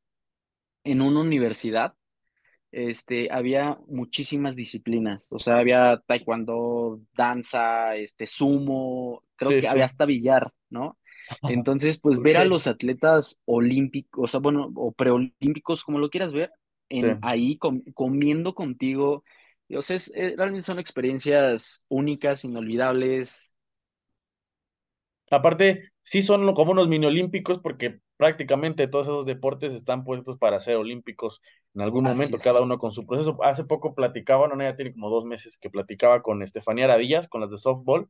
en 0.83 1.01
una 1.01 1.21
universidad, 1.21 1.95
este, 2.71 3.29
había 3.31 3.77
muchísimas 3.87 4.55
disciplinas. 4.55 5.27
O 5.29 5.39
sea, 5.39 5.59
había 5.59 6.01
taekwondo, 6.07 7.01
danza, 7.13 7.95
este, 7.95 8.27
sumo, 8.27 9.23
creo 9.35 9.51
sí, 9.51 9.61
que 9.61 9.67
había 9.67 9.85
hasta 9.85 10.05
billar, 10.05 10.51
¿no? 10.69 10.97
Entonces, 11.45 11.99
pues 11.99 12.21
ver 12.21 12.37
a 12.37 12.45
los 12.45 12.67
atletas 12.67 13.39
olímpicos, 13.45 14.23
o 14.25 14.27
sea, 14.27 14.39
bueno, 14.39 14.71
o 14.75 14.91
preolímpicos, 14.93 15.83
como 15.83 15.99
lo 15.99 16.09
quieras 16.09 16.33
ver, 16.33 16.51
sí. 16.99 17.07
en 17.07 17.17
ahí 17.21 17.57
com- 17.57 17.83
comiendo 17.93 18.55
contigo. 18.55 19.23
O 19.75 19.81
sea, 19.81 19.95
es- 19.97 20.11
eh, 20.15 20.35
realmente 20.37 20.65
son 20.65 20.79
experiencias 20.79 21.85
únicas, 21.89 22.43
inolvidables. 22.45 23.51
Aparte, 25.31 25.89
sí 26.01 26.21
son 26.21 26.53
como 26.53 26.71
unos 26.73 26.87
mini 26.87 27.05
olímpicos 27.07 27.59
porque 27.59 27.99
prácticamente 28.17 28.87
todos 28.87 29.07
esos 29.07 29.25
deportes 29.25 29.73
están 29.73 30.03
puestos 30.03 30.37
para 30.37 30.59
ser 30.59 30.75
olímpicos 30.77 31.41
en 31.73 31.81
algún 31.81 32.03
Así 32.03 32.05
momento, 32.05 32.39
cada 32.41 32.61
uno 32.61 32.77
con 32.77 32.91
su 32.91 33.05
proceso. 33.07 33.37
Hace 33.43 33.63
poco 33.63 33.95
platicaba, 33.95 34.47
no, 34.47 34.55
no, 34.55 34.63
ya 34.63 34.75
tiene 34.75 34.93
como 34.93 35.09
dos 35.09 35.25
meses 35.25 35.57
que 35.57 35.69
platicaba 35.71 36.21
con 36.21 36.43
Estefanía 36.43 36.85
Aradillas, 36.85 37.27
con 37.27 37.41
las 37.41 37.49
de 37.49 37.57
softball, 37.57 38.09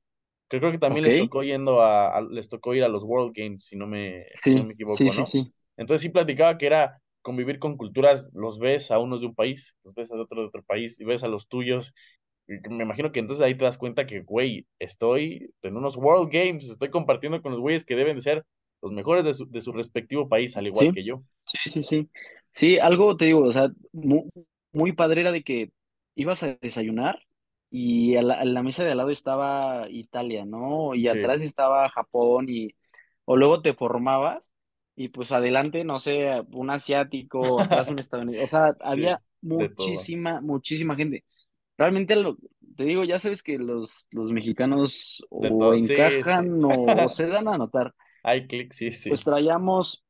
que 0.49 0.59
creo 0.59 0.71
que 0.71 0.77
también 0.79 1.03
les 1.05 1.15
tocó 1.17 1.43
yendo 1.43 1.81
a, 1.81 2.17
a- 2.17 2.21
les 2.21 2.49
tocó 2.49 2.73
ir 2.75 2.83
a 2.83 2.87
los 2.89 3.03
World 3.03 3.33
Games, 3.35 3.65
si 3.65 3.75
no 3.75 3.87
me, 3.87 4.25
si 4.43 4.55
no 4.55 4.63
me 4.63 4.73
equivoco, 4.73 5.11
sí, 5.11 5.25
¿no? 5.25 5.33
sí. 5.33 5.53
Entonces 5.77 6.01
sí 6.03 6.09
platicaba 6.09 6.57
que 6.57 6.67
era 6.67 7.01
convivir 7.21 7.59
con 7.59 7.77
culturas, 7.77 8.29
los 8.33 8.59
ves 8.59 8.91
a 8.91 8.99
unos 8.99 9.21
de 9.21 9.27
un 9.27 9.35
país, 9.35 9.77
los 9.83 9.93
ves 9.95 10.11
a 10.11 10.15
otro 10.15 10.41
de 10.41 10.47
otro 10.47 10.63
país, 10.63 10.99
y 10.99 11.05
ves 11.05 11.23
a 11.23 11.27
los 11.29 11.47
tuyos, 11.47 11.93
me 12.47 12.83
imagino 12.83 13.11
que 13.11 13.19
entonces 13.19 13.45
ahí 13.45 13.55
te 13.57 13.63
das 13.65 13.77
cuenta 13.77 14.05
que, 14.07 14.21
güey, 14.21 14.67
estoy 14.79 15.53
en 15.61 15.77
unos 15.77 15.97
World 15.97 16.31
Games, 16.31 16.65
estoy 16.69 16.89
compartiendo 16.89 17.41
con 17.41 17.51
los 17.53 17.61
güeyes 17.61 17.85
que 17.85 17.95
deben 17.95 18.15
de 18.17 18.21
ser 18.21 18.45
los 18.81 18.91
mejores 18.91 19.23
de 19.25 19.33
su, 19.33 19.49
de 19.49 19.61
su 19.61 19.71
respectivo 19.73 20.29
país, 20.29 20.57
al 20.57 20.67
igual 20.67 20.91
que 20.91 21.03
yo. 21.05 21.23
sí, 21.45 21.57
sí, 21.69 21.83
sí. 21.83 22.09
Sí, 22.51 22.77
algo 22.79 23.17
te 23.17 23.25
digo, 23.25 23.43
o 23.45 23.53
sea, 23.53 23.69
mu- 23.91 24.29
muy, 24.71 24.91
padre 24.93 25.21
era 25.21 25.31
de 25.31 25.43
que 25.43 25.71
ibas 26.15 26.43
a 26.43 26.55
desayunar 26.61 27.19
y 27.74 28.17
a 28.17 28.24
la, 28.24 28.36
a 28.36 28.45
la 28.45 28.63
mesa 28.63 28.86
de 28.86 28.91
al 28.91 28.97
lado 28.99 29.09
estaba 29.11 29.89
Italia, 29.89 30.45
¿no? 30.45 30.95
Y 30.95 31.07
Sí. 31.09 31.19
atrás 31.19 31.41
estaba 31.41 31.89
Japón 31.89 32.47
y, 32.49 32.76
o 33.26 33.38
luego 33.38 33.61
te 33.63 33.74
formabas 33.74 34.53
y 34.95 35.09
pues 35.09 35.32
adelante, 35.32 35.84
no 35.86 35.99
sé, 35.99 36.43
un 36.53 36.69
asiático, 36.71 37.61
atrás 37.61 37.89
un 37.89 37.99
estadounidense, 37.99 38.43
o 38.45 38.47
sea, 38.47 38.76
Sí, 38.78 38.91
había 38.91 39.21
muchísima, 39.41 40.41
muchísima 40.41 40.95
gente. 40.95 41.26
Realmente, 41.78 42.15
lo, 42.17 42.38
te 42.78 42.86
digo, 42.86 43.03
ya 43.05 43.19
sabes 43.19 43.43
que 43.43 43.57
los, 43.59 44.07
los 44.11 44.32
mexicanos 44.32 45.26
De 45.38 45.51
o 45.51 45.51
todo, 45.51 45.78
sí, 45.78 46.24
sí. 46.24 46.41
encajan 46.41 46.61
o, 46.65 47.03
o 47.05 47.09
se 47.09 47.28
dan 47.28 47.47
a 47.49 47.57
notar. 47.57 47.95
Hay 48.24 48.47
clic, 48.47 48.74
sí, 48.74 48.91
Pues 49.07 49.24
sí. 49.24 49.24
traíamos 49.24 50.03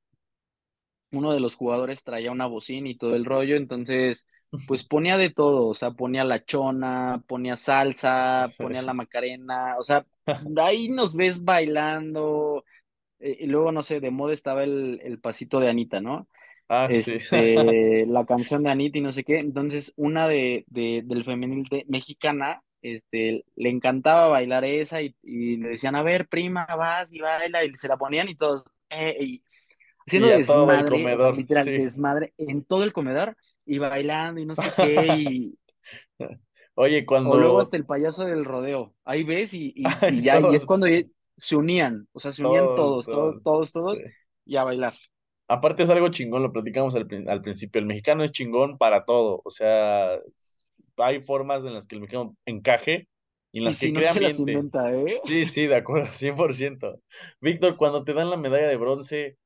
uno 1.11 1.31
de 1.33 1.39
los 1.39 1.55
jugadores 1.55 2.03
traía 2.03 2.31
una 2.31 2.47
bocina 2.47 2.89
y 2.89 2.97
todo 2.97 3.15
el 3.15 3.25
rollo, 3.25 3.55
entonces, 3.55 4.27
pues 4.67 4.83
ponía 4.83 5.17
de 5.17 5.29
todo, 5.29 5.67
o 5.67 5.73
sea, 5.73 5.91
ponía 5.91 6.23
la 6.23 6.43
chona, 6.45 7.23
ponía 7.27 7.57
salsa, 7.57 8.47
ponía 8.57 8.81
la 8.81 8.93
macarena, 8.93 9.75
o 9.77 9.83
sea, 9.83 10.05
ahí 10.61 10.89
nos 10.89 11.15
ves 11.15 11.43
bailando, 11.43 12.63
eh, 13.19 13.37
y 13.41 13.47
luego, 13.47 13.71
no 13.71 13.83
sé, 13.83 13.99
de 13.99 14.11
moda 14.11 14.33
estaba 14.33 14.63
el, 14.63 14.99
el 15.03 15.19
pasito 15.19 15.59
de 15.59 15.69
Anita, 15.69 16.01
¿no? 16.01 16.27
Ah, 16.69 16.87
sí. 16.91 17.17
Este, 17.31 18.05
la 18.07 18.25
canción 18.25 18.63
de 18.63 18.69
Anita 18.71 18.97
y 18.97 19.01
no 19.01 19.11
sé 19.11 19.23
qué, 19.23 19.39
entonces, 19.39 19.93
una 19.95 20.27
de, 20.27 20.65
de 20.67 21.01
del 21.05 21.23
femenil 21.25 21.67
de, 21.69 21.85
mexicana, 21.87 22.61
este, 22.81 23.45
le 23.55 23.69
encantaba 23.69 24.27
bailar 24.27 24.65
esa 24.65 25.01
y, 25.01 25.15
y 25.23 25.57
le 25.57 25.69
decían, 25.69 25.95
a 25.95 26.03
ver, 26.03 26.27
prima, 26.27 26.65
vas 26.65 27.13
y 27.13 27.19
baila, 27.19 27.63
y 27.63 27.75
se 27.77 27.87
la 27.87 27.97
ponían 27.97 28.29
y 28.29 28.35
todos, 28.35 28.65
eh, 28.89 29.17
y 29.19 29.43
haciendo 30.05 30.27
Y 30.27 30.31
a 30.31 30.45
todo 30.45 30.69
el 30.71 30.77
desmadre, 30.77 30.89
comedor, 30.89 31.37
literal, 31.37 31.63
sí. 31.65 31.71
desmadre 31.71 32.33
en 32.37 32.63
todo 32.65 32.83
el 32.83 32.93
comedor 32.93 33.35
y 33.65 33.79
bailando 33.79 34.41
y 34.41 34.45
no 34.45 34.55
sé 34.55 34.73
qué, 34.73 35.07
y, 35.07 35.59
Oye, 36.75 37.05
o 37.21 37.37
luego 37.37 37.59
cuando... 37.59 37.61
hasta 37.61 37.77
el 37.77 37.85
payaso 37.85 38.25
del 38.25 38.45
rodeo, 38.45 38.95
ahí 39.05 39.23
ves 39.23 39.53
y, 39.53 39.71
y, 39.75 40.01
Ay, 40.01 40.19
y 40.19 40.23
ya, 40.23 40.41
y 40.41 40.55
es 40.55 40.65
cuando 40.65 40.87
se 41.37 41.55
unían, 41.55 42.07
o 42.13 42.19
sea, 42.19 42.31
se 42.31 42.43
unían 42.43 42.73
todos, 42.73 43.09
todos, 43.09 43.09
todos, 43.09 43.39
todos, 43.41 43.41
todos, 43.41 43.71
sí. 43.85 43.97
todos, 43.97 44.03
y 44.45 44.57
a 44.57 44.63
bailar. 44.63 44.93
Aparte 45.47 45.83
es 45.83 45.89
algo 45.89 46.09
chingón, 46.09 46.41
lo 46.43 46.51
platicamos 46.53 46.95
al, 46.95 47.05
prin- 47.07 47.29
al 47.29 47.41
principio, 47.41 47.79
el 47.79 47.85
mexicano 47.85 48.23
es 48.23 48.31
chingón 48.31 48.77
para 48.77 49.05
todo, 49.05 49.41
o 49.43 49.51
sea, 49.51 50.19
hay 50.97 51.21
formas 51.21 51.63
en 51.65 51.73
las 51.73 51.85
que 51.87 51.95
el 51.95 52.01
mexicano 52.01 52.35
encaje 52.45 53.07
y 53.51 53.59
en 53.59 53.65
Y 53.65 53.73
las 53.73 53.77
que 53.77 53.91
si 53.91 53.91
crea 53.91 54.11
ambiente. 54.11 54.51
inventa, 54.51 54.89
¿eh? 54.93 55.17
Sí, 55.25 55.45
sí, 55.47 55.67
de 55.67 55.75
acuerdo, 55.75 56.11
100%. 56.13 57.01
Víctor, 57.41 57.77
cuando 57.77 58.03
te 58.03 58.13
dan 58.13 58.29
la 58.29 58.37
medalla 58.37 58.67
de 58.67 58.77
bronce, 58.77 59.37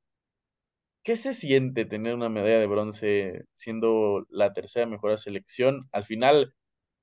¿qué 1.08 1.18
se 1.18 1.34
siente 1.36 1.86
tener 1.86 2.16
una 2.16 2.30
medalla 2.30 2.60
de 2.60 2.68
bronce 2.68 3.46
siendo 3.56 4.26
la 4.30 4.54
tercera 4.54 4.88
mejor 4.88 5.18
selección? 5.20 5.90
Al 5.94 6.06
final, 6.06 6.56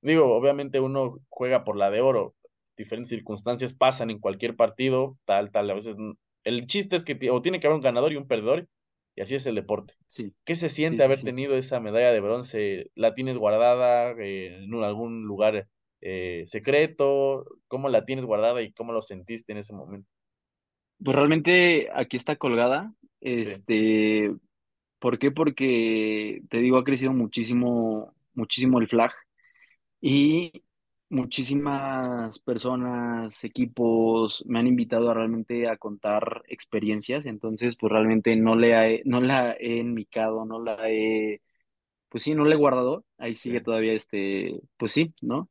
digo, 0.02 0.34
obviamente 0.36 0.80
uno 0.80 1.18
juega 1.30 1.64
por 1.64 1.76
la 1.78 1.90
de 1.90 2.02
oro, 2.02 2.36
diferentes 2.76 3.10
circunstancias 3.10 3.74
pasan 3.74 4.10
en 4.10 4.20
cualquier 4.20 4.56
partido, 4.56 5.18
tal, 5.26 5.52
tal, 5.52 5.70
a 5.70 5.74
veces 5.74 5.96
mm, 5.98 6.12
el 6.44 6.66
chiste 6.68 6.96
es 6.96 7.04
que 7.04 7.18
o 7.30 7.42
tiene 7.42 7.60
que 7.60 7.66
haber 7.68 7.76
un 7.78 7.82
ganador 7.84 8.12
y 8.12 8.16
un 8.16 8.28
perdedor, 8.28 8.68
y 9.16 9.22
así 9.22 9.36
es 9.36 9.46
el 9.46 9.56
deporte. 9.56 9.94
Sí, 10.08 10.34
¿Qué 10.46 10.54
se 10.56 10.70
siente 10.70 11.02
sí, 11.02 11.04
haber 11.04 11.22
sí. 11.22 11.24
tenido 11.24 11.56
esa 11.56 11.80
medalla 11.80 12.12
de 12.12 12.20
bronce? 12.20 12.90
¿La 12.96 13.14
tienes 13.14 13.38
guardada 13.38 14.12
eh, 14.20 14.64
en 14.64 14.74
un- 14.74 14.84
algún 14.84 15.24
lugar 15.24 15.68
eh, 16.02 16.44
secreto? 16.46 17.46
¿Cómo 17.68 17.88
la 17.90 18.06
tienes 18.06 18.26
guardada 18.26 18.62
y 18.62 18.72
cómo 18.74 18.92
lo 18.94 19.02
sentiste 19.02 19.52
en 19.52 19.58
ese 19.58 19.74
momento? 19.74 20.10
Pues 21.04 21.16
realmente 21.16 21.88
aquí 21.94 22.16
está 22.16 22.36
colgada, 22.36 22.94
Sí, 23.32 23.64
este, 23.64 24.34
¿por 25.00 25.18
qué? 25.18 25.30
Porque, 25.32 26.42
te 26.50 26.58
digo, 26.58 26.78
ha 26.78 26.84
crecido 26.84 27.12
muchísimo, 27.12 28.14
muchísimo 28.34 28.80
el 28.80 28.88
flag. 28.88 29.12
Y 30.00 30.64
muchísimas 31.08 32.38
personas, 32.40 33.42
equipos 33.44 34.44
me 34.46 34.58
han 34.58 34.66
invitado 34.66 35.10
a 35.10 35.14
realmente 35.14 35.68
a 35.68 35.76
contar 35.78 36.42
experiencias, 36.48 37.26
entonces 37.26 37.76
pues 37.78 37.92
realmente 37.92 38.36
no 38.36 38.56
le 38.56 38.72
he- 38.96 39.02
no 39.04 39.20
la 39.20 39.52
he 39.54 39.80
enmicado, 39.80 40.44
no 40.44 40.60
la 40.62 40.90
he, 40.90 41.40
pues 42.10 42.24
sí, 42.24 42.34
no 42.34 42.44
la 42.46 42.54
he 42.54 42.58
guardado, 42.58 43.04
ahí 43.18 43.34
sí. 43.46 43.50
sigue 43.50 43.60
todavía 43.62 43.92
este, 43.94 44.60
pues 44.78 44.92
sí, 44.92 45.14
¿no? 45.22 45.50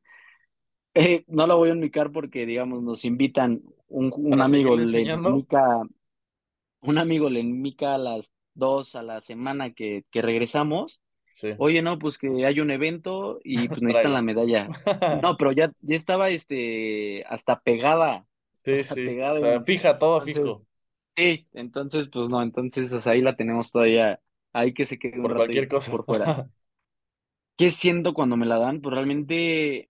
Eh, 0.95 1.23
no 1.27 1.47
la 1.47 1.55
voy 1.55 1.69
a 1.69 1.71
enmicar 1.73 2.11
porque 2.11 2.45
digamos 2.45 2.83
nos 2.83 3.05
invitan, 3.05 3.61
un, 3.87 4.11
un 4.15 4.41
¿Para 4.41 4.43
amigo 4.43 4.77
le 4.77 5.01
enmica, 5.03 5.81
un 6.83 6.97
amigo 6.97 7.29
le 7.29 7.39
enmica 7.41 7.95
a 7.95 7.97
las 7.97 8.33
dos 8.53 8.95
a 8.95 9.03
la 9.03 9.21
semana 9.21 9.73
que, 9.73 10.05
que 10.11 10.21
regresamos 10.21 11.01
Sí, 11.33 11.57
Oye, 11.57 11.81
no, 11.83 11.99
pues 11.99 12.17
que 12.17 12.45
hay 12.45 12.59
un 12.59 12.71
evento 12.71 13.39
y 13.43 13.69
pues 13.69 13.81
necesitan 13.83 14.13
la 14.13 14.21
medalla. 14.23 14.73
No, 15.21 15.37
pero 15.37 15.51
ya, 15.51 15.71
ya 15.81 15.95
estaba 15.95 16.29
este 16.29 17.23
hasta 17.27 17.61
pegada, 17.61 18.27
Sí, 18.53 18.83
hasta 18.83 18.95
sí. 18.95 19.19
O 19.31 19.35
pegada 19.35 19.37
sea, 19.37 19.61
en, 19.61 19.63
fija, 19.63 19.97
todo 19.99 20.21
entonces, 20.21 20.23
fijo. 20.23 20.65
sí, 21.15 21.47
entonces, 21.53 22.09
pues 22.09 22.29
no, 22.29 22.41
entonces, 22.43 22.91
o 22.93 23.01
sea, 23.01 23.13
ahí 23.13 23.21
la 23.21 23.35
tenemos 23.35 23.71
todavía, 23.71 24.21
ahí 24.53 24.73
que 24.73 24.85
se 24.85 24.99
quede 24.99 25.21
Por 25.21 25.35
cualquier 25.35 25.67
cosa. 25.67 25.91
por 25.91 26.05
fuera. 26.05 26.33
¿Qué 27.57 27.71
siento 27.71 28.13
cuando 28.13 28.37
me 28.37 28.45
la 28.45 28.57
dan? 28.59 28.81
Pues 28.81 28.93
realmente, 28.95 29.89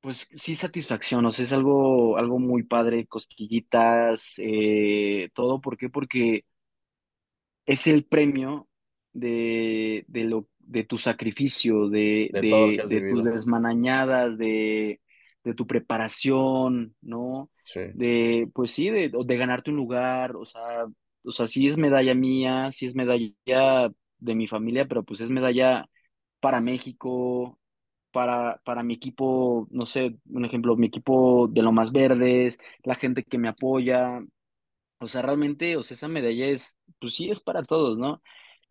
pues 0.00 0.28
sí, 0.34 0.54
satisfacción, 0.56 1.26
o 1.26 1.30
sea, 1.30 1.44
es 1.44 1.52
algo, 1.52 2.16
algo 2.16 2.38
muy 2.38 2.62
padre, 2.62 3.06
cosquillitas, 3.06 4.34
eh, 4.38 5.28
todo, 5.34 5.60
¿por 5.60 5.76
qué? 5.76 5.90
Porque 5.90 6.44
es 7.66 7.86
el 7.86 8.04
premio 8.04 8.68
de, 9.12 10.04
de, 10.08 10.24
lo, 10.24 10.48
de 10.58 10.84
tu 10.84 10.98
sacrificio, 10.98 11.88
de, 11.88 12.30
De 12.32 12.42
todo 12.42 12.66
lo 12.68 12.74
que 12.74 12.80
de, 12.80 12.82
has 12.82 12.88
de 12.88 13.02
tus 13.02 13.22
vivido. 13.22 13.24
desmanañadas, 13.24 14.38
de, 14.38 15.00
de 15.44 15.54
tu 15.54 15.66
preparación, 15.66 16.94
¿no? 17.00 17.50
Sí. 17.62 17.80
De, 17.92 18.48
pues 18.54 18.70
sí, 18.72 18.90
de, 18.90 19.10
de 19.10 19.36
ganarte 19.36 19.70
un 19.70 19.76
lugar, 19.76 20.36
o 20.36 20.44
sea, 20.44 20.86
o 21.24 21.32
sea, 21.32 21.48
sí 21.48 21.66
es 21.66 21.76
medalla 21.78 22.14
mía, 22.14 22.70
sí 22.72 22.86
es 22.86 22.94
medalla 22.94 23.90
de 24.18 24.34
mi 24.34 24.46
familia, 24.46 24.86
pero 24.88 25.02
pues 25.04 25.20
es 25.20 25.30
medalla 25.30 25.86
para 26.40 26.60
México, 26.62 27.59
para, 28.12 28.60
para 28.64 28.82
mi 28.82 28.94
equipo, 28.94 29.68
no 29.70 29.86
sé, 29.86 30.16
un 30.30 30.44
ejemplo, 30.44 30.76
mi 30.76 30.86
equipo 30.88 31.48
de 31.48 31.62
lo 31.62 31.72
más 31.72 31.92
verdes, 31.92 32.58
la 32.84 32.94
gente 32.94 33.24
que 33.24 33.38
me 33.38 33.48
apoya, 33.48 34.20
o 35.00 35.08
sea, 35.08 35.22
realmente, 35.22 35.76
o 35.76 35.82
sea, 35.84 35.96
esa 35.96 36.08
medalla 36.08 36.46
es, 36.48 36.78
pues 37.00 37.14
sí, 37.14 37.30
es 37.30 37.40
para 37.40 37.62
todos, 37.64 37.98
¿no? 37.98 38.22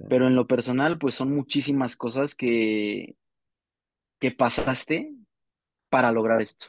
Pero 0.08 0.28
en 0.28 0.36
lo 0.36 0.48
personal, 0.48 1.00
pues 1.00 1.16
son 1.16 1.36
muchísimas 1.36 1.96
cosas 1.98 2.36
que, 2.36 3.16
que 4.20 4.32
pasaste 4.32 5.14
para 5.90 6.12
lograr 6.12 6.42
esto. 6.42 6.68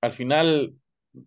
Al 0.00 0.12
final, 0.12 0.76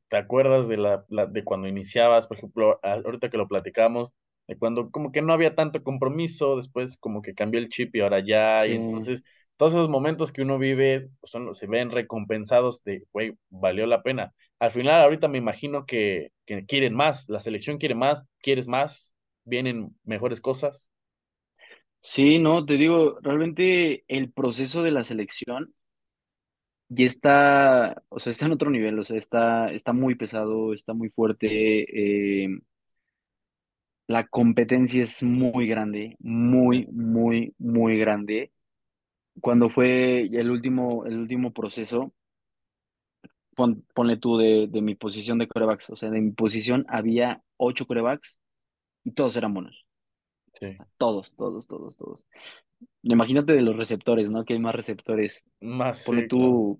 ¿te 0.09 0.17
acuerdas 0.17 0.67
de 0.67 0.77
la, 0.77 1.05
la- 1.09 1.25
de 1.25 1.43
cuando 1.43 1.67
iniciabas, 1.67 2.27
por 2.27 2.37
ejemplo, 2.37 2.79
ahorita 2.83 3.29
que 3.29 3.37
lo 3.37 3.47
platicamos, 3.47 4.13
de 4.47 4.57
cuando 4.57 4.91
como 4.91 5.11
que 5.11 5.21
no 5.21 5.33
había 5.33 5.55
tanto 5.55 5.83
compromiso, 5.83 6.57
después 6.57 6.97
como 6.97 7.21
que 7.21 7.35
cambió 7.35 7.59
el 7.59 7.69
chip 7.69 7.95
y 7.95 8.01
ahora 8.01 8.19
ya, 8.25 8.67
y 8.67 8.73
Sí, 8.73 8.75
entonces 8.75 9.23
todos 9.59 9.73
esos 9.73 9.89
momentos 9.89 10.31
que 10.31 10.41
uno 10.41 10.57
vive 10.57 11.09
pues, 11.19 11.33
se 11.57 11.67
ven 11.67 11.91
recompensados 11.91 12.81
de, 12.85 13.03
güey, 13.11 13.33
valió 13.49 13.85
la 13.87 14.03
pena. 14.03 14.33
Al 14.57 14.71
final, 14.71 15.01
ahorita 15.01 15.27
me 15.27 15.37
imagino 15.37 15.85
que, 15.85 16.31
quieren 16.67 16.95
más, 16.95 17.27
la 17.27 17.41
selección 17.41 17.77
quiere 17.77 17.93
más, 17.93 18.23
quieres 18.41 18.69
más, 18.69 19.13
vienen 19.43 19.89
mejores 20.05 20.39
cosas. 20.39 20.89
sí, 22.01 22.39
no, 22.39 22.65
te 22.65 22.75
digo, 22.75 23.19
realmente 23.21 24.05
el 24.07 24.31
proceso 24.31 24.83
de 24.83 24.91
la 24.91 25.03
selección 25.03 25.73
ya 26.87 27.05
está, 27.05 28.03
o 28.09 28.19
sea, 28.19 28.31
está 28.31 28.45
en 28.45 28.53
otro 28.53 28.69
nivel, 28.71 28.97
o 28.99 29.03
sea, 29.03 29.17
está, 29.17 29.71
está 29.71 29.93
muy 29.93 30.15
pesado, 30.15 30.73
está 30.73 30.93
muy 30.93 31.09
fuerte, 31.09 32.45
eh, 32.45 32.59
la 34.07 34.27
competencia 34.27 35.01
es 35.03 35.21
muy 35.23 35.67
grande, 35.67 36.15
muy, 36.19 36.87
muy, 36.87 37.53
muy 37.57 37.97
grande. 37.99 38.51
Cuando 39.41 39.69
fue 39.69 40.21
el 40.23 40.51
último, 40.51 41.05
el 41.05 41.17
último 41.19 41.53
proceso, 41.53 42.13
pon- 43.55 43.85
ponle 43.93 44.17
tú 44.17 44.37
de, 44.37 44.67
de 44.67 44.81
mi 44.81 44.95
posición 44.95 45.37
de 45.39 45.47
corebacks, 45.47 45.89
o 45.89 45.95
sea, 45.95 46.09
de 46.09 46.21
mi 46.21 46.31
posición 46.31 46.85
había 46.89 47.43
ocho 47.57 47.85
corebacks 47.87 48.39
y 49.03 49.11
todos 49.13 49.35
eran 49.37 49.53
buenos. 49.55 49.85
sí, 50.53 50.81
Todos, 50.97 51.31
todos, 51.35 51.67
todos, 51.67 51.95
todos. 51.97 52.25
Imagínate 53.03 53.53
de 53.53 53.61
los 53.61 53.77
receptores, 53.77 54.29
¿no? 54.29 54.45
Que 54.45 54.53
hay 54.53 54.59
más 54.59 54.75
receptores. 54.75 55.43
más, 55.61 55.99
Ponle 56.03 56.23
sí, 56.23 56.31
claro, 56.31 56.63
tú, 56.63 56.79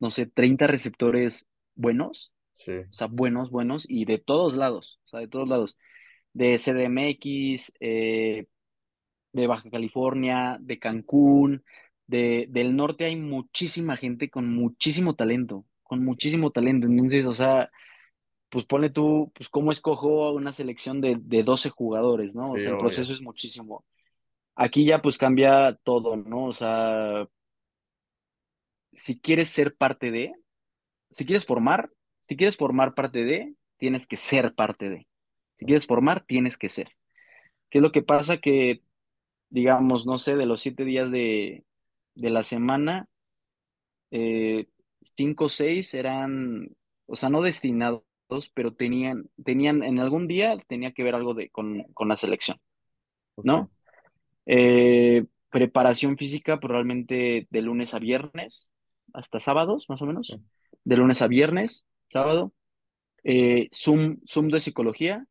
no 0.00 0.10
sé, 0.10 0.26
30 0.26 0.66
receptores 0.68 1.46
buenos, 1.76 2.32
sí, 2.54 2.86
o 2.90 2.94
sea, 2.94 3.08
buenos, 3.08 3.50
buenos, 3.50 3.86
y 3.88 4.04
de 4.06 4.18
todos 4.18 4.56
lados, 4.56 5.00
o 5.06 5.08
sea, 5.10 5.20
de 5.20 5.28
todos 5.28 5.48
lados. 5.48 5.78
De 6.34 6.58
CDMX, 6.58 7.72
eh, 7.80 8.46
de 9.32 9.46
Baja 9.46 9.70
California, 9.70 10.58
de 10.60 10.78
Cancún, 10.78 11.64
de, 12.10 12.46
del 12.50 12.76
norte 12.76 13.04
hay 13.06 13.16
muchísima 13.16 13.96
gente 13.96 14.30
con 14.30 14.48
muchísimo 14.54 15.14
talento, 15.16 15.66
con 15.82 16.04
muchísimo 16.04 16.50
talento. 16.52 16.86
Entonces, 16.86 17.26
o 17.26 17.34
sea, 17.34 17.70
pues 18.50 18.66
ponle 18.66 18.90
tú, 18.90 19.32
pues 19.34 19.48
cómo 19.50 19.72
escojo 19.72 20.32
una 20.32 20.52
selección 20.52 21.00
de, 21.00 21.16
de 21.20 21.44
12 21.44 21.70
jugadores, 21.70 22.34
¿no? 22.34 22.52
O 22.52 22.58
Sí, 22.58 22.60
sea, 22.60 22.70
el 22.72 22.78
obvio. 22.78 22.78
proceso 22.78 23.12
es 23.12 23.22
muchísimo. 23.22 23.84
Aquí 24.56 24.84
ya 24.86 25.02
pues 25.02 25.18
cambia 25.18 25.76
todo, 25.84 26.16
¿no? 26.16 26.46
O 26.46 26.52
sea, 26.52 27.28
si 28.92 29.20
quieres 29.20 29.48
ser 29.50 29.76
parte 29.76 30.10
de, 30.10 30.34
si 31.10 31.26
quieres 31.26 31.46
formar, 31.46 31.90
si 32.28 32.36
quieres 32.36 32.56
formar 32.56 32.94
parte 32.94 33.24
de, 33.24 33.54
tienes 33.78 34.06
que 34.06 34.16
ser 34.16 34.54
parte 34.54 34.88
de. 34.90 35.08
Si 35.58 35.66
quieres 35.66 35.86
formar, 35.86 36.24
tienes 36.26 36.58
que 36.58 36.68
ser. 36.68 36.90
¿Qué 37.70 37.78
es 37.78 37.82
lo 37.82 37.92
que 37.92 38.02
pasa? 38.02 38.38
Que, 38.38 38.82
digamos, 39.50 40.06
no 40.06 40.18
sé, 40.18 40.36
de 40.36 40.46
los 40.46 40.60
siete 40.62 40.84
días 40.84 41.10
de, 41.10 41.64
de 42.14 42.30
la 42.30 42.42
semana, 42.42 43.08
eh, 44.10 44.68
cinco 45.02 45.46
o 45.46 45.48
seis 45.48 45.94
eran, 45.94 46.68
o 47.06 47.16
sea, 47.16 47.28
no 47.28 47.42
destinados, 47.42 48.02
pero 48.54 48.74
tenían, 48.74 49.28
tenían, 49.44 49.82
en 49.82 49.98
algún 49.98 50.28
día 50.28 50.56
tenía 50.68 50.92
que 50.92 51.02
ver 51.02 51.14
algo 51.14 51.34
de, 51.34 51.50
con, 51.50 51.84
con 51.94 52.08
la 52.08 52.16
selección, 52.16 52.58
¿no? 53.36 53.70
Eh, 54.46 55.26
preparación 55.50 56.16
física 56.16 56.60
probablemente 56.60 57.46
de 57.50 57.62
lunes 57.62 57.94
a 57.94 57.98
viernes, 57.98 58.70
hasta 59.12 59.40
sábados, 59.40 59.86
más 59.88 60.00
o 60.02 60.06
menos. 60.06 60.36
De 60.84 60.96
lunes 60.96 61.22
a 61.22 61.28
viernes, 61.28 61.84
sábado. 62.08 62.52
Eh, 63.24 63.68
Zoom, 63.72 64.18
Zoom 64.26 64.48
de 64.48 64.60
psicología, 64.60 65.26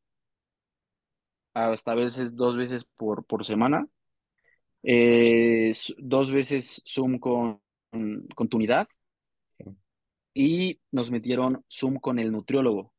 hasta 1.53 1.91
a 1.91 1.95
veces 1.95 2.35
dos 2.35 2.55
veces 2.57 2.85
por, 2.85 3.25
por 3.25 3.45
semana. 3.45 3.87
Eh, 4.83 5.73
dos 5.97 6.31
veces 6.31 6.81
Zoom 6.85 7.19
con, 7.19 7.61
con 8.35 8.47
tu 8.47 8.57
unidad 8.57 8.87
sí, 9.57 9.65
y 10.33 10.79
nos 10.91 11.11
metieron 11.11 11.63
Zoom 11.69 11.95
con 11.97 12.19
el 12.19 12.31
nutriólogo. 12.31 12.93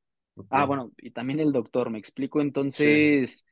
Ah, 0.50 0.64
bueno, 0.64 0.92
y 0.98 1.10
también 1.10 1.40
el 1.40 1.52
doctor, 1.52 1.90
me 1.90 1.98
explico. 1.98 2.38
Sí, 2.38 2.44
Entonces, 2.44 3.44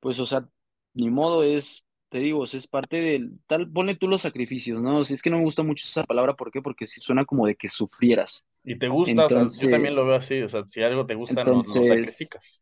pues, 0.00 0.18
o 0.18 0.26
sea, 0.26 0.48
ni 0.94 1.10
modo 1.10 1.42
es, 1.42 1.86
te 2.08 2.18
digo, 2.18 2.40
o 2.40 2.46
sea, 2.46 2.58
es 2.58 2.66
parte 2.66 3.00
del, 3.00 3.38
tal, 3.46 3.70
ponle 3.70 3.96
tú 3.96 4.08
los 4.08 4.22
sacrificios, 4.22 4.80
¿no? 4.80 5.04
Si 5.04 5.14
es 5.14 5.22
que 5.22 5.30
no 5.30 5.38
me 5.38 5.44
gusta 5.44 5.62
mucho 5.62 5.84
esa 5.86 6.04
palabra, 6.04 6.34
¿por 6.34 6.50
qué? 6.50 6.62
Porque 6.62 6.86
sí 6.86 7.00
suena 7.00 7.24
como 7.24 7.46
de 7.46 7.54
que 7.54 7.68
sufrieras. 7.68 8.46
y 8.64 8.76
te 8.78 8.88
gusta, 8.88 9.26
o 9.26 9.28
sea, 9.28 9.38
yo 9.38 9.42
Entonces, 9.42 9.70
también 9.70 9.94
lo 9.94 10.06
veo 10.06 10.16
así, 10.16 10.40
o 10.42 10.48
sea, 10.48 10.64
si 10.68 10.82
algo 10.82 11.06
te 11.06 11.14
gusta, 11.14 11.44
no, 11.44 11.50
no 11.52 11.58
entonces, 11.60 11.86
sacrificas. 11.86 12.61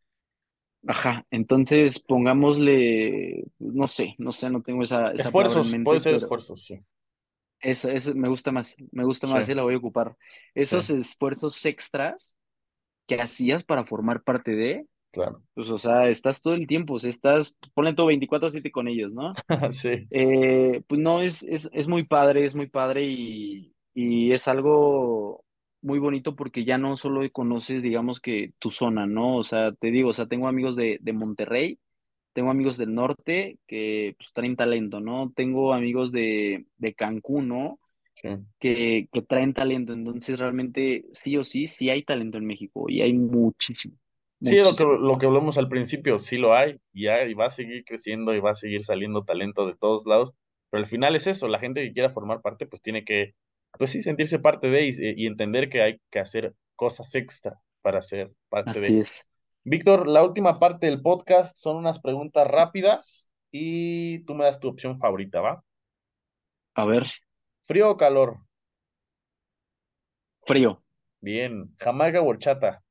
Ajá, 0.87 1.25
entonces 1.31 1.99
pongámosle, 1.99 3.45
no 3.59 3.87
sé, 3.87 4.15
no 4.17 4.31
sé, 4.31 4.49
no 4.49 4.61
tengo 4.63 4.83
esa, 4.83 5.11
esa 5.11 5.31
palabra 5.31 5.61
en 5.61 5.69
Esfuerzos, 5.71 5.79
puede 5.83 6.01
ser 6.01 6.13
pero 6.13 6.15
esfuerzos, 6.15 6.65
sí. 6.65 6.83
eso, 7.59 7.89
eso 7.89 8.13
me 8.15 8.27
gusta 8.29 8.51
más, 8.51 8.75
me 8.91 9.03
gusta 9.05 9.27
Sí, 9.31 9.39
más, 9.39 9.47
y 9.49 9.53
la 9.55 9.63
voy 9.63 9.75
a 9.75 9.77
ocupar. 9.77 10.15
sí, 10.59 10.77
Esos 10.79 10.89
esfuerzos 10.89 11.63
extras 11.65 12.37
que 13.07 13.21
hacías 13.21 13.63
para 13.65 13.85
formar 13.85 14.23
parte 14.23 14.51
de, 14.55 14.87
claro. 15.11 15.43
pues, 15.55 15.69
o 15.69 15.79
sea, 15.79 16.09
estás 16.09 16.41
todo 16.41 16.55
el 16.55 16.67
tiempo, 16.67 16.95
o 16.95 16.99
sea, 16.99 17.09
estás, 17.09 17.55
ponle 17.75 17.93
todo 17.95 18.07
24/7 18.07 18.71
con 18.71 18.87
ellos, 18.87 19.13
¿no? 19.13 19.41
Sí, 19.73 20.09
Eh, 20.11 20.83
pues 20.87 21.01
no, 21.01 21.21
es, 21.21 21.43
es, 21.43 21.69
es 21.73 21.87
muy 21.87 22.05
padre, 22.05 22.45
es 22.45 22.55
muy 22.55 22.67
padre 22.69 23.03
y, 23.05 23.75
y 23.93 24.31
es 24.33 24.47
algo 24.47 25.45
muy 25.81 25.99
bonito 25.99 26.35
porque 26.35 26.65
ya 26.65 26.77
no 26.77 26.97
solo 26.97 27.21
conoces, 27.31 27.81
digamos 27.83 28.19
que 28.19 28.53
tu 28.59 28.71
zona, 28.71 29.07
¿no? 29.07 29.35
O 29.37 29.43
sea, 29.43 29.73
te 29.73 29.91
digo, 29.91 30.09
o 30.09 30.13
sea, 30.13 30.27
tengo 30.27 30.47
amigos 30.47 30.75
de, 30.75 30.99
de 31.01 31.13
Monterrey, 31.13 31.79
tengo 32.33 32.51
amigos 32.51 32.77
del 32.77 32.93
norte 32.93 33.59
que 33.67 34.15
pues, 34.17 34.31
traen 34.33 34.55
talento, 34.55 34.99
¿no? 35.01 35.31
Tengo 35.35 35.73
amigos 35.73 36.11
de, 36.11 36.65
de 36.77 36.93
Cancún, 36.93 37.47
¿no? 37.49 37.79
sí. 38.13 38.29
Que, 38.59 39.09
que 39.11 39.21
traen 39.23 39.53
talento, 39.53 39.93
entonces 39.93 40.39
realmente 40.39 41.05
sí 41.13 41.37
o 41.37 41.43
sí, 41.43 41.67
sí 41.67 41.89
hay 41.89 42.03
talento 42.03 42.37
en 42.37 42.45
México 42.45 42.85
y 42.87 43.01
hay 43.01 43.13
muchísimo, 43.13 43.97
Sí, 44.41 44.55
lo 44.57 44.75
que, 44.75 44.83
lo 44.83 45.17
que 45.19 45.27
hablamos 45.27 45.59
al 45.59 45.69
principio, 45.69 46.17
sí 46.17 46.37
lo 46.37 46.55
hay, 46.55 46.79
y, 46.93 47.07
hay, 47.07 47.29
y 47.31 47.33
va 47.35 47.45
a 47.45 47.51
seguir 47.51 47.85
creciendo 47.85 48.33
y 48.33 48.39
va 48.39 48.51
a 48.51 48.55
seguir 48.55 48.83
saliendo 48.83 49.23
talento 49.23 49.67
de 49.67 49.75
todos 49.75 50.07
lados, 50.07 50.33
pero 50.71 50.83
al 50.83 50.89
final 50.89 51.15
es 51.15 51.27
eso, 51.27 51.47
la 51.47 51.59
gente 51.59 51.83
que 51.83 51.93
quiera 51.93 52.09
formar 52.09 52.41
parte, 52.41 52.65
pues 52.65 52.81
tiene 52.81 53.05
que, 53.05 53.35
pues 53.77 53.91
sí, 53.91 54.01
sentirse 54.01 54.39
parte 54.39 54.69
de 54.69 54.85
y, 54.87 54.93
y 55.23 55.27
entender 55.27 55.69
que 55.69 55.81
hay 55.81 56.01
que 56.11 56.19
hacer 56.19 56.55
cosas 56.75 57.13
extra 57.15 57.59
para 57.81 58.01
ser 58.01 58.31
parte 58.49 58.79
Así 58.79 58.81
de. 58.81 58.99
es. 58.99 59.27
Víctor, 59.65 60.07
la 60.07 60.23
última 60.23 60.59
parte 60.59 60.87
del 60.87 61.01
podcast 61.01 61.57
son 61.57 61.77
unas 61.77 61.99
preguntas 61.99 62.47
rápidas 62.47 63.29
y 63.51 64.19
tú 64.25 64.35
me 64.35 64.45
das 64.45 64.59
tu 64.59 64.69
opción 64.69 64.99
favorita, 64.99 65.41
¿va? 65.41 65.63
A 66.75 66.83
ver, 66.85 67.05
¿Frío 67.67 67.89
o 67.89 67.97
calor? 67.97 68.29
frío, 70.45 70.81
Bien. 71.19 71.73
¿Jamaica 71.79 72.21
o 72.21 72.27
horchata? 72.27 72.83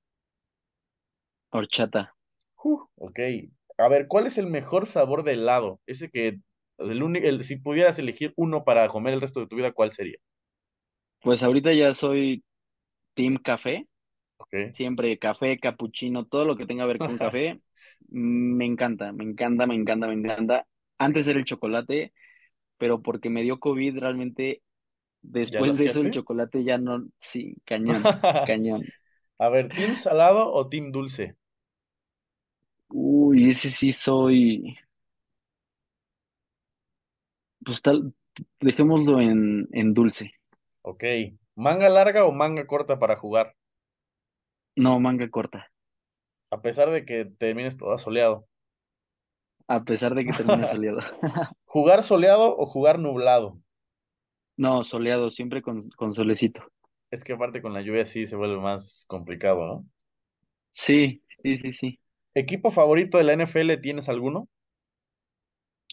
horchata. 1.52 2.12
Uh, 2.64 2.78
ok. 2.96 3.18
A 3.78 3.88
ver, 3.88 4.06
¿cuál 4.08 4.26
es 4.26 4.38
el 4.38 4.46
mejor 4.46 4.86
sabor 4.86 5.22
de 5.24 5.32
helado? 5.32 5.80
Ese 5.86 6.10
que, 6.10 6.38
el 6.78 7.02
único, 7.02 7.26
el- 7.26 7.44
si 7.44 7.56
pudieras 7.56 7.98
elegir 7.98 8.32
uno 8.36 8.64
para 8.64 8.88
comer 8.88 9.14
el 9.14 9.20
resto 9.20 9.40
de 9.40 9.46
tu 9.46 9.56
vida, 9.56 9.72
¿cuál 9.72 9.90
sería? 9.92 10.18
Pues 11.22 11.42
ahorita 11.42 11.72
ya 11.72 11.94
soy 11.94 12.44
team 13.14 13.38
café, 13.38 13.88
siempre 14.72 15.18
café, 15.18 15.58
capuchino, 15.60 16.26
todo 16.26 16.44
lo 16.46 16.56
que 16.56 16.66
tenga 16.66 16.84
que 16.84 16.88
ver 16.88 17.02
con 17.02 17.18
café, 17.20 17.60
me 18.10 18.66
encanta, 18.66 19.12
me 19.12 19.24
encanta, 19.24 19.66
me 19.66 19.74
encanta, 19.76 20.08
me 20.08 20.14
encanta. 20.14 20.66
Antes 20.98 21.26
era 21.28 21.38
el 21.38 21.44
chocolate, 21.46 22.12
pero 22.78 23.02
porque 23.02 23.30
me 23.30 23.42
dio 23.42 23.60
COVID, 23.60 23.98
realmente 23.98 24.62
¿Ya 25.48 25.62
lo 25.62 25.72
después 25.72 25.76
de 25.76 25.86
eso 25.86 26.00
el 26.02 26.10
chocolate 26.10 26.64
ya 26.64 26.78
no, 26.78 27.08
sí, 27.18 27.56
cañón, 27.66 28.12
cañón. 28.44 28.92
A 29.38 29.48
ver, 29.50 29.74
¿team 29.74 29.96
salado 29.96 30.52
o 30.52 30.68
team 30.68 30.92
dulce? 30.92 31.36
Uy, 32.90 33.50
ese 33.50 33.68
sí 33.70 33.90
soy, 33.92 34.76
pues 37.64 37.80
tal, 37.82 38.14
dejémoslo 38.60 39.20
en, 39.20 39.68
en 39.72 39.94
dulce. 39.94 40.32
Ok. 40.82 41.04
¿Manga 41.64 41.88
larga 41.88 42.26
o 42.26 42.32
manga 42.32 42.66
corta 42.66 42.98
para 42.98 43.16
jugar? 43.16 43.54
No, 44.84 44.98
manga 44.98 45.30
corta, 45.30 45.70
A 46.52 46.62
pesar 46.62 46.90
de 46.90 47.04
que 47.04 47.24
termines 47.24 47.76
todo 47.76 47.98
soleado. 47.98 48.46
a 49.68 49.84
pesar 49.84 50.14
de 50.14 50.24
que 50.24 50.34
termine 50.34 50.64
soleado. 50.66 51.00
¿Jugar 51.64 52.02
soleado 52.02 52.54
o 52.58 52.66
jugar 52.66 52.98
nublado? 52.98 53.62
No, 54.56 54.84
soleado, 54.84 55.32
siempre 55.32 55.60
con, 55.60 55.90
con 55.96 56.14
solecito. 56.14 56.62
Es 57.12 57.22
que 57.24 57.32
aparte 57.34 57.62
con 57.62 57.72
la 57.72 57.82
lluvia 57.82 58.04
sí 58.04 58.26
se 58.26 58.34
vuelve 58.36 58.58
más 58.60 59.04
complicado, 59.08 59.64
¿no? 59.66 59.86
Sí, 60.72 61.22
sí, 61.42 61.58
sí, 61.58 61.72
sí. 61.72 62.00
¿Equipo 62.34 62.72
favorito 62.72 63.18
de 63.18 63.24
la 63.24 63.34
NFL 63.34 63.76
tienes 63.80 64.08
alguno? 64.08 64.48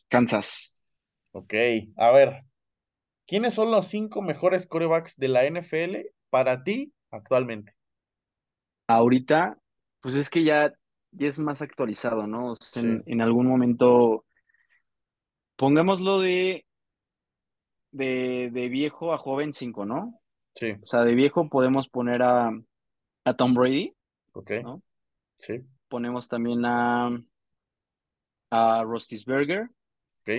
Kansas. 0.09 0.73
Ok, 1.31 1.53
a 1.95 2.11
ver, 2.11 2.43
¿quiénes 3.27 3.53
son 3.55 3.71
los 3.71 3.87
cinco 3.87 4.21
mejores 4.23 4.67
quarterbacks 4.67 5.17
de 5.17 5.27
la 5.29 5.45
NFL 5.45 6.11
para 6.31 6.63
ti 6.63 6.93
actualmente? 7.11 7.75
Ahorita, 8.87 9.59
pues 10.01 10.15
es 10.15 10.29
que 10.29 10.43
ya, 10.43 10.73
ya 11.11 11.27
es 11.27 11.39
más 11.39 11.61
actualizado, 11.61 12.27
¿no? 12.27 12.51
O 12.53 12.55
sea, 12.55 12.81
Sí, 12.81 12.83
en, 12.83 13.03
en 13.05 13.21
algún 13.21 13.47
momento, 13.47 14.25
pongámoslo 15.55 16.19
de, 16.19 16.65
de, 17.91 18.49
de 18.51 18.69
viejo 18.69 19.13
a 19.13 19.17
joven 19.17 19.53
cinco, 19.53 19.85
¿no? 19.85 20.21
sí, 20.55 20.77
O 20.81 20.87
sea, 20.87 21.03
de 21.03 21.15
viejo 21.15 21.49
podemos 21.49 21.89
poner 21.89 22.21
a, 22.23 22.51
a 23.25 23.35
Tom 23.35 23.53
Brady, 23.55 23.95
ok, 24.33 24.51
¿no? 24.61 24.83
sí, 25.37 25.67
Ponemos 25.89 26.27
también 26.29 26.63
a, 26.65 27.09
a 28.51 28.83
Roethlisberger. 28.83 29.69
ok, 30.21 30.29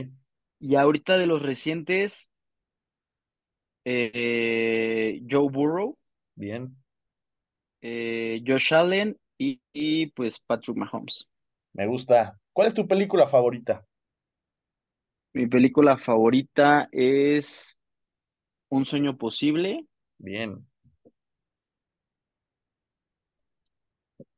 Y 0.61 0.77
ahorita 0.77 1.19
de 1.19 1.27
los 1.27 1.43
recientes, 1.43 2.31
eh, 3.91 5.23
Joe 5.31 5.49
Burrow, 5.51 5.97
bien, 6.35 6.77
eh, 7.81 8.43
Josh 8.47 8.75
Allen 8.75 9.17
y, 9.39 9.61
y, 9.73 10.07
pues 10.09 10.41
Patrick 10.41 10.77
Mahomes. 10.77 11.29
me 11.73 11.87
gusta. 11.87 12.39
¿Cuál 12.53 12.69
es 12.69 12.75
tu 12.75 12.87
película 12.87 13.29
favorita? 13.29 13.85
Mi 15.35 15.47
película 15.47 15.97
favorita 15.97 16.89
es 16.93 17.79
Un 18.71 18.85
sueño 18.87 19.19
posible. 19.19 19.87
Bien. 20.19 20.67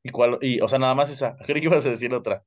¿Y 0.03 0.11
cuál? 0.11 0.38
Y, 0.42 0.61
o 0.61 0.68
sea, 0.68 0.78
nada 0.78 0.94
más 0.94 1.11
esa. 1.11 1.36
Creí 1.46 1.61
que 1.61 1.68
ibas 1.68 1.86
a 1.86 1.90
decir 1.90 2.12
otra. 2.14 2.44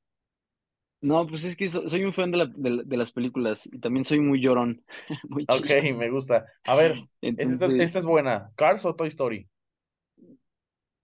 No, 1.03 1.27
pues 1.27 1.43
es 1.43 1.55
que 1.57 1.67
so- 1.69 1.89
soy 1.89 2.03
un 2.05 2.13
fan 2.13 2.31
de, 2.31 2.37
la- 2.37 2.45
de 2.47 2.69
la- 2.69 2.83
de 2.83 2.97
las 2.97 3.11
películas 3.11 3.65
y 3.67 3.79
también 3.79 4.05
soy 4.05 4.19
muy 4.21 4.41
llorón, 4.41 4.85
muy 5.29 5.47
Ok, 5.47 5.69
me 5.95 6.09
gusta. 6.09 6.45
A 6.65 6.75
ver, 6.75 7.05
esta, 7.35 7.65
es- 7.65 7.75
esta 7.77 7.99
Entonces, 7.99 7.99
es 7.99 8.05
buena. 8.05 8.51
¿Cars 8.55 8.85
o 8.85 8.95
Toy 8.95 9.07
Story? 9.09 9.49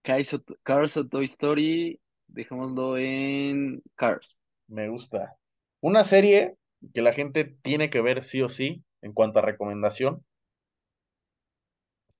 Cars 0.02 0.34
o, 0.34 0.38
Cars 0.62 0.96
o 0.96 1.06
Toy 1.08 1.24
Story, 1.26 2.00
dejémoslo 2.28 2.96
en 2.98 3.82
Cars. 3.96 4.36
Me 4.68 4.88
gusta. 4.88 5.36
Una 5.82 6.02
serie 6.04 6.56
que 6.94 7.02
la 7.02 7.12
gente 7.12 7.44
tiene 7.62 7.90
que 7.90 8.00
ver 8.00 8.24
sí 8.24 8.40
o 8.40 8.48
sí, 8.48 8.82
en 9.02 9.12
cuanto 9.12 9.38
a 9.38 9.42
recomendación. 9.42 10.24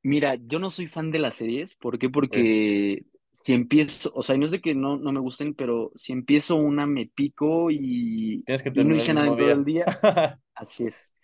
Mira, 0.02 0.36
yo 0.36 0.58
no 0.58 0.70
soy 0.70 0.86
fan 0.86 1.10
de 1.10 1.18
las 1.18 1.34
series. 1.34 1.76
¿Por 1.76 1.98
qué? 1.98 2.08
Porque 2.08 3.04
si 3.44 3.52
empiezo, 3.52 4.10
o 4.14 4.22
sea, 4.22 4.36
no 4.36 4.44
es 4.44 4.50
de 4.50 4.60
que 4.60 4.74
no, 4.74 4.96
no 4.96 5.12
me 5.12 5.20
gusten, 5.20 5.54
pero 5.54 5.92
si 5.94 6.12
empiezo 6.12 6.56
una 6.56 6.86
me 6.86 7.06
pico 7.06 7.70
y, 7.70 8.42
Tienes 8.44 8.62
que 8.62 8.72
y 8.74 8.84
no 8.84 8.94
hice 8.94 9.14
nada 9.14 9.28
en 9.28 9.36
todo 9.36 9.50
el 9.50 9.64
día. 9.64 9.84
así 10.54 10.86
es. 10.86 11.14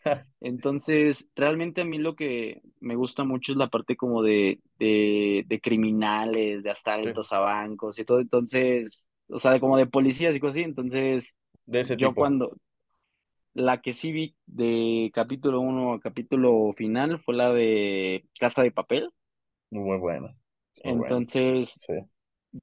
Entonces, 0.40 1.28
realmente 1.34 1.80
a 1.80 1.84
mí 1.84 1.98
lo 1.98 2.14
que 2.14 2.62
me 2.80 2.94
gusta 2.94 3.24
mucho 3.24 3.52
es 3.52 3.58
la 3.58 3.68
parte 3.68 3.96
como 3.96 4.22
de, 4.22 4.60
de, 4.78 5.44
de 5.46 5.60
criminales, 5.60 6.62
de 6.62 6.70
Sí, 7.02 7.08
asaltos 7.10 7.32
a 7.32 7.40
bancos 7.40 7.98
y 7.98 8.04
todo. 8.04 8.20
Entonces, 8.20 9.08
o 9.28 9.38
sea, 9.38 9.52
de 9.52 9.60
como 9.60 9.76
de 9.76 9.86
policías 9.86 10.34
y 10.34 10.40
cosas 10.40 10.56
así. 10.56 10.62
Entonces, 10.62 11.36
de 11.66 11.80
ese 11.80 11.96
yo 11.96 12.08
tipo. 12.08 12.14
cuando, 12.14 12.56
la 13.54 13.80
que 13.80 13.94
sí 13.94 14.12
vi 14.12 14.36
de 14.46 15.10
capítulo 15.14 15.60
uno 15.60 15.94
a 15.94 16.00
capítulo 16.00 16.72
final 16.76 17.20
fue 17.24 17.34
la 17.34 17.52
de 17.52 18.26
Casa 18.38 18.62
de 18.62 18.70
Papel. 18.70 19.10
Muy 19.70 19.98
buena. 19.98 20.36
Buena. 20.84 21.22
Entonces, 21.32 21.80
Sí. 21.86 21.94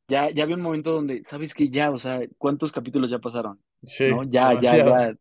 ya, 0.08 0.30
ya 0.32 0.44
había 0.44 0.56
un 0.56 0.62
momento 0.62 0.92
donde, 0.94 1.24
¿sabes 1.26 1.54
qué? 1.54 1.70
Ya, 1.70 1.92
o 1.92 2.00
sea, 2.00 2.22
¿cuántos 2.38 2.72
capítulos 2.72 3.10
ya 3.12 3.20
pasaron? 3.20 3.64
Sí, 3.86 4.06
¿No? 4.06 4.24
Ya, 4.24 4.54
ya, 4.56 4.78
ya. 4.80 5.16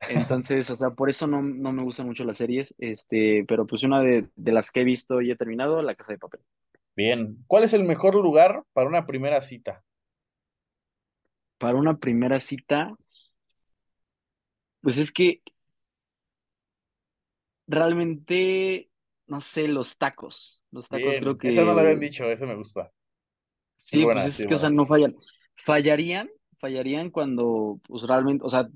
Entonces, 0.06 0.70
o 0.70 0.76
sea, 0.76 0.90
por 0.90 1.10
eso 1.10 1.26
no, 1.28 1.42
no 1.42 1.72
me 1.72 1.84
gustan 1.84 2.06
mucho 2.06 2.24
las 2.24 2.38
series, 2.38 2.74
este, 2.78 3.44
pero 3.48 3.66
pues 3.66 3.82
una 3.84 4.02
de, 4.02 4.28
de 4.36 4.52
las 4.52 4.70
que 4.72 4.82
he 4.82 4.84
visto 4.84 5.22
y 5.22 5.30
he 5.30 5.36
terminado, 5.36 5.82
La 5.82 5.94
Casa 5.96 6.12
de 6.14 6.18
Papel. 6.18 6.40
Bien. 6.94 7.42
¿Cuál 7.46 7.64
es 7.64 7.72
el 7.72 7.84
mejor 7.84 8.14
lugar 8.14 8.62
para 8.74 8.88
una 8.88 9.06
primera 9.06 9.40
cita? 9.40 9.82
Para 11.58 11.76
una 11.78 11.96
primera 11.98 12.40
cita, 12.40 12.96
pues 14.80 14.96
es 14.98 15.12
que 15.12 15.42
realmente, 17.66 18.90
no 19.26 19.40
sé, 19.40 19.68
los 19.68 19.96
tacos. 19.98 20.57
Los 20.70 20.88
tacos 20.88 21.18
creo 21.18 21.36
Bien. 21.38 21.50
Esa 21.50 21.64
no 21.64 21.74
la 21.74 21.82
que 21.82 21.82
habían 21.82 22.00
dicho, 22.00 22.24
eso 22.30 22.46
me 22.46 22.54
gusta. 22.56 22.90
Sí, 23.76 23.98
Sí, 23.98 24.06
pues 24.06 24.24
buena, 24.24 24.30
sí, 24.30 24.42
es 24.42 24.46
que, 24.46 24.54
o 24.54 24.58
sea, 24.58 24.68
buena. 24.68 24.70
no 24.70 24.86
fallan. 24.86 25.16
Fallarían, 25.64 26.28
fallarían 26.58 27.10
cuando, 27.10 27.80
pues 27.88 28.02
realmente, 28.02 28.44
o 28.44 28.50
sea, 28.50 28.68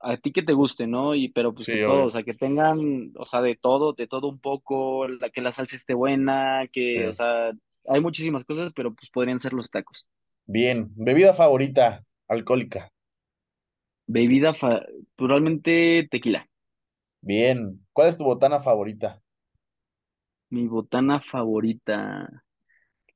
a 0.00 0.16
ti 0.18 0.32
que 0.32 0.42
te 0.42 0.52
guste, 0.52 0.86
¿no? 0.86 1.14
Y, 1.14 1.28
pero 1.30 1.54
pues 1.54 1.68
que 1.68 1.78
todo, 1.78 2.04
o 2.04 2.10
sea, 2.10 2.22
que 2.22 2.34
tengan, 2.34 3.12
o 3.16 3.24
sea, 3.24 3.40
de 3.42 3.56
todo, 3.56 3.94
de 3.94 4.06
todo 4.06 4.28
un 4.28 4.38
poco, 4.40 5.08
la, 5.08 5.30
que 5.30 5.40
la 5.40 5.52
salsa 5.52 5.76
esté 5.76 5.94
buena, 5.94 6.68
Sí. 6.82 7.00
que, 7.00 7.08
o 7.08 7.12
sea, 7.12 7.52
hay 7.86 8.00
muchísimas 8.00 8.44
cosas, 8.44 8.72
pero 8.74 8.94
pues 8.94 9.10
podrían 9.10 9.40
ser 9.40 9.52
los 9.54 9.70
tacos. 9.70 10.06
Bien. 10.46 10.90
Bebida 10.96 11.32
favorita, 11.32 12.04
alcohólica. 12.26 12.90
Bebida, 14.08 14.54
fa- 14.54 14.84
pues 15.16 15.28
realmente 15.30 16.08
tequila. 16.10 16.48
Bien. 17.20 17.86
¿Cuál 17.92 18.08
es 18.08 18.16
tu 18.16 18.24
botana 18.24 18.58
favorita? 18.60 19.22
Mi 20.50 20.66
botana 20.66 21.20
favorita, 21.20 22.28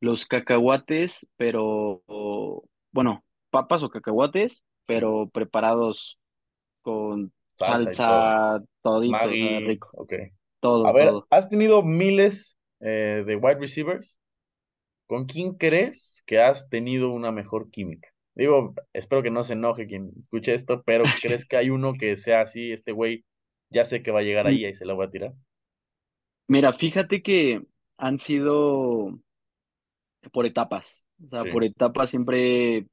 los 0.00 0.26
cacahuates, 0.26 1.26
pero, 1.36 2.04
bueno, 2.92 3.24
papas 3.50 3.82
o 3.82 3.90
cacahuates, 3.90 4.64
pero 4.86 5.28
preparados 5.30 6.18
con 6.82 7.32
Salsa 7.54 7.94
todo. 8.04 8.38
salsa, 8.40 8.62
todito, 8.82 9.30
o 9.30 9.36
sea, 9.36 9.60
Maggie, 9.60 9.60
rico. 9.60 9.92
ok. 9.92 10.12
A 10.82 10.92
Todo, 10.92 10.92
ver, 10.92 11.20
todo. 11.20 11.28
has 11.30 11.48
tenido 11.48 11.82
miles 11.82 12.56
eh, 12.80 13.24
de 13.26 13.36
wide 13.36 13.58
receivers. 13.60 14.18
¿Con 15.06 15.26
quién 15.26 15.54
crees 15.54 16.22
que 16.26 16.40
has 16.40 16.68
tenido 16.70 17.10
una 17.12 17.32
mejor 17.32 17.70
química? 17.70 18.10
Digo, 18.34 18.74
espero 18.92 19.22
que 19.22 19.30
no 19.30 19.42
se 19.44 19.54
enoje 19.54 19.86
quien 19.86 20.12
escuche 20.18 20.54
esto, 20.54 20.82
pero 20.84 21.18
¿crees 21.20 21.46
que 21.46 21.56
hay 21.58 21.70
uno 21.70 21.94
que 21.98 22.16
sea 22.16 22.42
así, 22.42 22.72
este 22.72 22.92
güey, 22.92 23.24
ya 23.70 23.84
sé 23.84 24.02
que 24.02 24.10
va 24.12 24.20
a 24.20 24.22
llegar 24.22 24.46
ahí 24.48 24.66
y 24.66 24.74
se 24.74 24.86
la 24.86 24.94
voy 24.94 25.06
a 25.06 25.10
tirar? 25.10 25.34
Mira, 26.52 26.72
fíjate 26.72 27.22
que 27.22 27.62
han 27.98 28.18
sido 28.18 29.18
por 30.32 30.46
etapas. 30.46 31.04
O 31.26 31.28
sea, 31.30 31.46
por 31.46 31.64
etapas 31.64 32.10
siempre, 32.10 32.86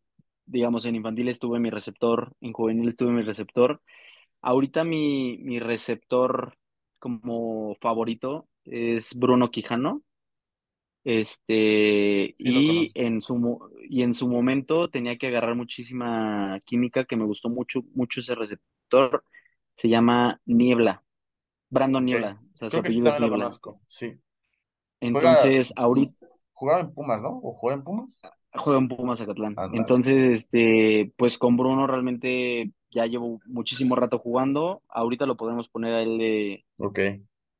digamos, 0.45 0.85
en 0.85 0.95
infantil 0.95 1.27
estuve 1.29 1.59
mi 1.59 1.69
receptor, 1.69 2.33
en 2.41 2.53
juvenil 2.53 2.89
estuve 2.89 3.11
mi 3.11 3.21
receptor. 3.21 3.81
Ahorita 4.41 4.83
mi, 4.83 5.37
mi 5.39 5.59
receptor 5.59 6.57
como 6.99 7.75
favorito 7.81 8.47
es 8.65 9.15
Bruno 9.15 9.51
Quijano. 9.51 10.03
Este, 11.03 12.35
sí 12.37 12.51
lo 12.51 12.63
y 12.63 12.63
conozco. 12.63 12.99
en 12.99 13.21
su, 13.21 13.35
mo- 13.37 13.69
y 13.89 14.03
en 14.03 14.13
su 14.13 14.27
momento 14.27 14.89
tenía 14.89 15.17
que 15.17 15.27
agarrar 15.27 15.55
muchísima 15.55 16.59
química, 16.65 17.05
que 17.05 17.15
me 17.17 17.25
gustó 17.25 17.49
mucho, 17.49 17.81
mucho 17.95 18.19
ese 18.19 18.35
receptor. 18.35 19.23
Se 19.77 19.89
llama 19.89 20.41
Niebla, 20.45 21.03
Brandon 21.69 22.05
Ok, 22.05 22.05
Niebla, 22.05 22.41
su 22.59 22.77
que 22.83 22.91
sí 22.91 22.99
apellido 22.99 23.09
es 23.09 23.19
lo 23.19 23.27
Niebla. 23.27 23.51
sí. 23.87 24.19
Juega, 25.11 25.35
Entonces, 25.41 25.73
ahorita 25.75 26.27
jugaba 26.53 26.81
en 26.81 26.93
Pumas, 26.93 27.21
¿no? 27.21 27.39
¿O 27.43 27.53
juega 27.55 27.77
en 27.77 27.83
Pumas? 27.83 28.21
juega 28.53 28.79
en 28.79 28.87
Pumas 28.87 29.19
Zacatlán. 29.19 29.53
Ándale, 29.55 29.77
Entonces, 29.77 30.39
este, 30.39 31.13
pues 31.17 31.37
con 31.37 31.57
Bruno 31.57 31.87
realmente 31.87 32.71
ya 32.91 33.05
llevo 33.05 33.39
muchísimo 33.45 33.95
rato 33.95 34.19
jugando. 34.19 34.83
Ahorita 34.89 35.25
lo 35.25 35.37
podemos 35.37 35.69
poner 35.69 35.93
a 35.95 36.01
él 36.01 36.17
de- 36.17 36.65
ok, 36.77 36.99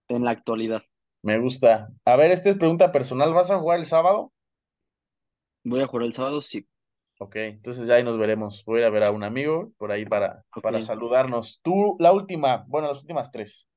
en 0.10 0.26
la 0.26 0.32
actualidad. 0.32 0.84
me 1.24 1.38
gusta. 1.40 1.90
A 2.06 2.16
ver, 2.18 2.32
esta 2.32 2.50
es 2.50 2.58
pregunta 2.58 2.92
personal, 2.92 3.34
¿vas 3.34 3.52
a 3.52 3.60
jugar 3.60 3.80
el 3.80 3.86
sábado? 3.86 4.34
¿Voy 5.64 5.80
a 5.80 5.88
jugar 5.88 6.06
el 6.06 6.14
sábado? 6.14 6.42
Sí. 6.42 6.68
Ok, 7.20 7.36
entonces 7.38 7.88
ya 7.88 7.96
ahí 7.96 8.04
nos 8.04 8.18
veremos. 8.18 8.64
Voy 8.66 8.78
a 8.80 8.82
ir 8.82 8.86
a 8.88 8.90
ver 8.90 9.04
a 9.04 9.12
un 9.12 9.24
amigo 9.24 9.72
por 9.78 9.92
ahí 9.92 10.06
para, 10.06 10.44
para 10.62 10.82
saludarnos. 10.82 11.60
Tú, 11.64 11.96
la 12.00 12.12
última, 12.14 12.66
bueno, 12.68 12.88
las 12.90 13.02
últimas 13.02 13.32
tres. 13.32 13.68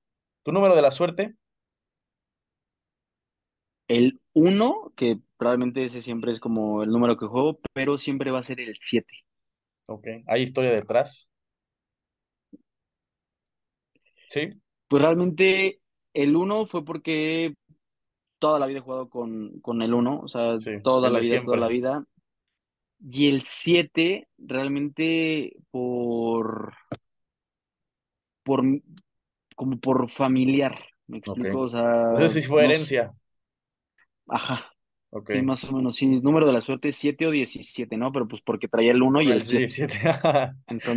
¿Tu 0.44 0.52
número 0.52 0.74
de 0.76 0.82
la 0.82 0.90
suerte? 0.90 1.36
El 3.86 4.20
uno, 4.32 4.92
que 4.96 5.20
probablemente 5.36 5.84
ese 5.84 6.02
siempre 6.02 6.32
es 6.32 6.40
como 6.40 6.82
el 6.82 6.90
número 6.90 7.16
que 7.16 7.26
juego, 7.26 7.60
pero 7.72 7.96
siempre 7.96 8.32
va 8.32 8.40
a 8.40 8.42
ser 8.42 8.60
el 8.60 8.76
7. 8.80 9.14
Ok, 9.86 10.06
¿hay 10.26 10.42
historia 10.42 10.72
detrás? 10.72 11.30
Sí, 14.28 14.60
Pues 14.88 15.02
realmente 15.02 15.80
el 16.14 16.36
uno 16.36 16.66
fue 16.66 16.84
porque 16.84 17.54
toda 18.38 18.58
la 18.58 18.66
vida 18.66 18.78
he 18.78 18.82
jugado 18.82 19.08
con, 19.10 19.60
con 19.60 19.82
el 19.82 19.94
uno, 19.94 20.20
o 20.20 20.28
sea, 20.28 20.58
sí, 20.58 20.70
toda 20.82 21.10
la 21.10 21.20
vida, 21.20 21.42
toda 21.44 21.56
la 21.58 21.68
siempre. 21.68 21.76
vida. 21.76 22.04
Y 23.00 23.28
el 23.28 23.42
7 23.42 24.28
realmente 24.38 25.56
por, 25.70 26.74
por, 28.42 28.62
como 29.62 29.78
por 29.80 30.10
familiar, 30.10 30.78
¿me 31.06 31.18
explico? 31.18 31.60
O 31.62 31.68
sea, 31.70 31.82
Entonces 32.10 32.42
sí 32.44 32.48
fue 32.48 32.64
no, 32.64 32.72
herencia. 32.72 33.12
ajá, 34.28 34.72
Ok. 35.10 35.30
sí, 35.30 35.42
más 35.42 35.64
o 35.64 35.72
menos, 35.74 35.96
sí, 35.96 36.06
número 36.20 36.46
de 36.46 36.52
la 36.52 36.60
suerte 36.60 36.92
7 36.92 37.26
o 37.26 37.30
17, 37.30 37.96
¿no? 37.96 38.12
Pero 38.12 38.28
pues 38.28 38.42
porque 38.42 38.68
traía 38.68 38.92
el 38.92 39.02
uno 39.02 39.22
y 39.22 39.32
El 39.32 39.42
el 39.42 39.44
7. 39.44 39.68
17. 39.68 39.98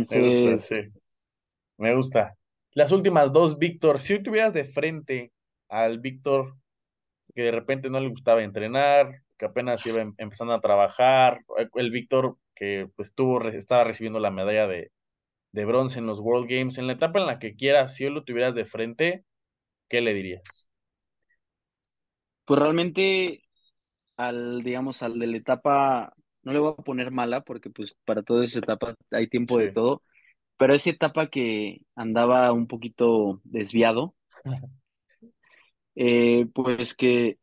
Me 0.08 0.22
gusta, 0.22 0.58
sí. 0.58 0.74
Entonces, 0.74 0.92
Me 1.78 1.94
gusta. 1.94 2.36
Las 2.72 2.92
últimas 2.92 3.32
dos, 3.32 3.58
Víctor. 3.58 4.00
Si 4.00 4.18
tuvieras 4.22 4.52
de 4.54 4.64
frente 4.64 5.32
al 5.68 5.98
Víctor 6.00 6.56
que 7.34 7.42
de 7.44 7.52
repente 7.52 7.90
no 7.90 8.00
le 8.00 8.08
gustaba 8.10 8.42
entrenar, 8.44 9.22
que 9.38 9.46
apenas 9.46 9.84
iba 9.86 10.02
em- 10.02 10.14
empezando 10.18 10.54
a 10.54 10.60
trabajar, 10.62 11.40
el 11.76 11.90
Víctor 11.90 12.38
que 12.56 12.88
pues 12.96 13.14
tuvo, 13.14 13.46
estaba 13.48 13.84
recibiendo 13.84 14.20
la 14.20 14.30
medalla 14.32 14.66
de, 14.68 14.92
de 15.56 15.64
bronce 15.66 15.98
en 15.98 16.06
los 16.06 16.20
World 16.20 16.48
Games, 16.50 16.78
en 16.78 16.86
la 16.86 16.94
etapa 16.94 17.18
en 17.20 17.26
la 17.26 17.40
que 17.40 17.56
quieras, 17.56 17.96
si 17.96 18.04
hoy 18.06 18.12
lo 18.14 18.24
tuvieras 18.24 18.54
de 18.54 18.66
frente, 18.66 19.24
¿qué 19.88 20.00
le 20.02 20.14
dirías? 20.14 20.68
pues 22.44 22.60
realmente 22.60 23.42
al, 24.16 24.62
digamos, 24.64 25.02
al 25.02 25.18
de 25.18 25.26
la 25.28 25.36
etapa, 25.38 26.14
no 26.42 26.52
le 26.52 26.58
voy 26.60 26.74
a 26.78 26.82
poner 26.84 27.10
mala 27.12 27.42
porque 27.42 27.70
pues 27.70 27.96
para 28.04 28.22
toda 28.22 28.44
esa 28.44 28.60
etapa 28.60 28.96
hay 29.10 29.28
tiempo 29.28 29.58
de 29.58 29.70
todo, 29.70 30.02
pero 30.58 30.74
esa 30.74 30.90
etapa 30.90 31.28
que 31.28 31.82
andaba 31.96 32.52
un 32.52 32.66
poquito 32.68 33.40
desviado, 33.44 34.16
eh, 35.94 36.46
pues 36.54 36.94
que, 36.94 37.38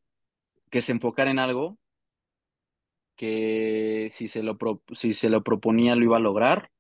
que 0.72 0.82
se 0.84 0.94
enfocara 0.94 1.32
en 1.32 1.40
algo, 1.40 1.80
que 3.16 4.10
si 4.12 4.28
se 4.28 4.44
lo, 4.44 4.58
pro- 4.58 4.82
si 4.94 5.14
se 5.14 5.30
lo 5.30 5.44
proponía 5.44 5.96
lo 5.96 6.04
iba 6.06 6.18
a 6.18 6.20
lograr 6.20 6.72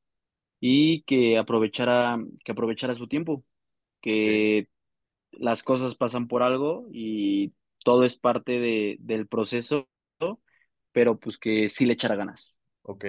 y 0.65 1.01
que 1.03 1.37
aprovechara, 1.37 2.17
que 2.45 2.53
aprovechara 2.53 2.95
su 2.95 3.09
tiempo, 3.09 3.43
que 4.01 4.69
las 5.31 5.61
cosas 5.63 5.95
pasan 5.95 6.29
por 6.29 6.41
algo 6.41 6.87
y 6.93 7.53
todo 7.83 8.05
es 8.05 8.17
parte 8.17 8.59
de, 8.61 8.95
del 9.01 9.27
proceso, 9.27 9.89
pero 10.93 11.19
pues 11.19 11.37
que 11.37 11.67
sí 11.67 11.85
le 11.85 11.93
echara 11.93 12.15
ganas. 12.15 12.57
ok, 12.83 13.05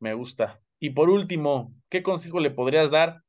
me 0.00 0.14
gusta. 0.14 0.60
Y 0.78 0.90
por 0.90 1.10
último, 1.10 1.74
¿qué 1.90 2.02
consejo 2.02 2.40
le 2.40 2.50
podrías 2.50 2.90
dar 2.90 3.22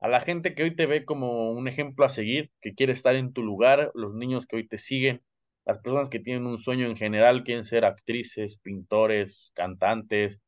a 0.00 0.08
la 0.08 0.20
gente 0.20 0.54
que 0.54 0.64
hoy 0.64 0.76
te 0.76 0.86
ve 0.86 1.04
como 1.04 1.52
un 1.52 1.68
ejemplo 1.68 2.04
a 2.04 2.08
seguir, 2.08 2.52
que 2.60 2.74
quiere 2.74 2.92
estar 2.92 3.16
en 3.16 3.32
tu 3.32 3.42
lugar, 3.42 3.92
los 3.94 4.14
niños 4.14 4.46
que 4.46 4.56
hoy 4.56 4.68
te 4.68 4.78
siguen, 4.78 5.22
las 5.64 5.78
personas 5.78 6.10
que 6.10 6.20
tienen 6.20 6.46
un 6.46 6.58
sueño 6.58 6.86
en 6.86 6.96
general, 6.96 7.44
quieren 7.44 7.64
ser 7.64 7.84
actrices, 7.84 8.58
pintores, 8.58 9.52
cantantes, 9.54 10.40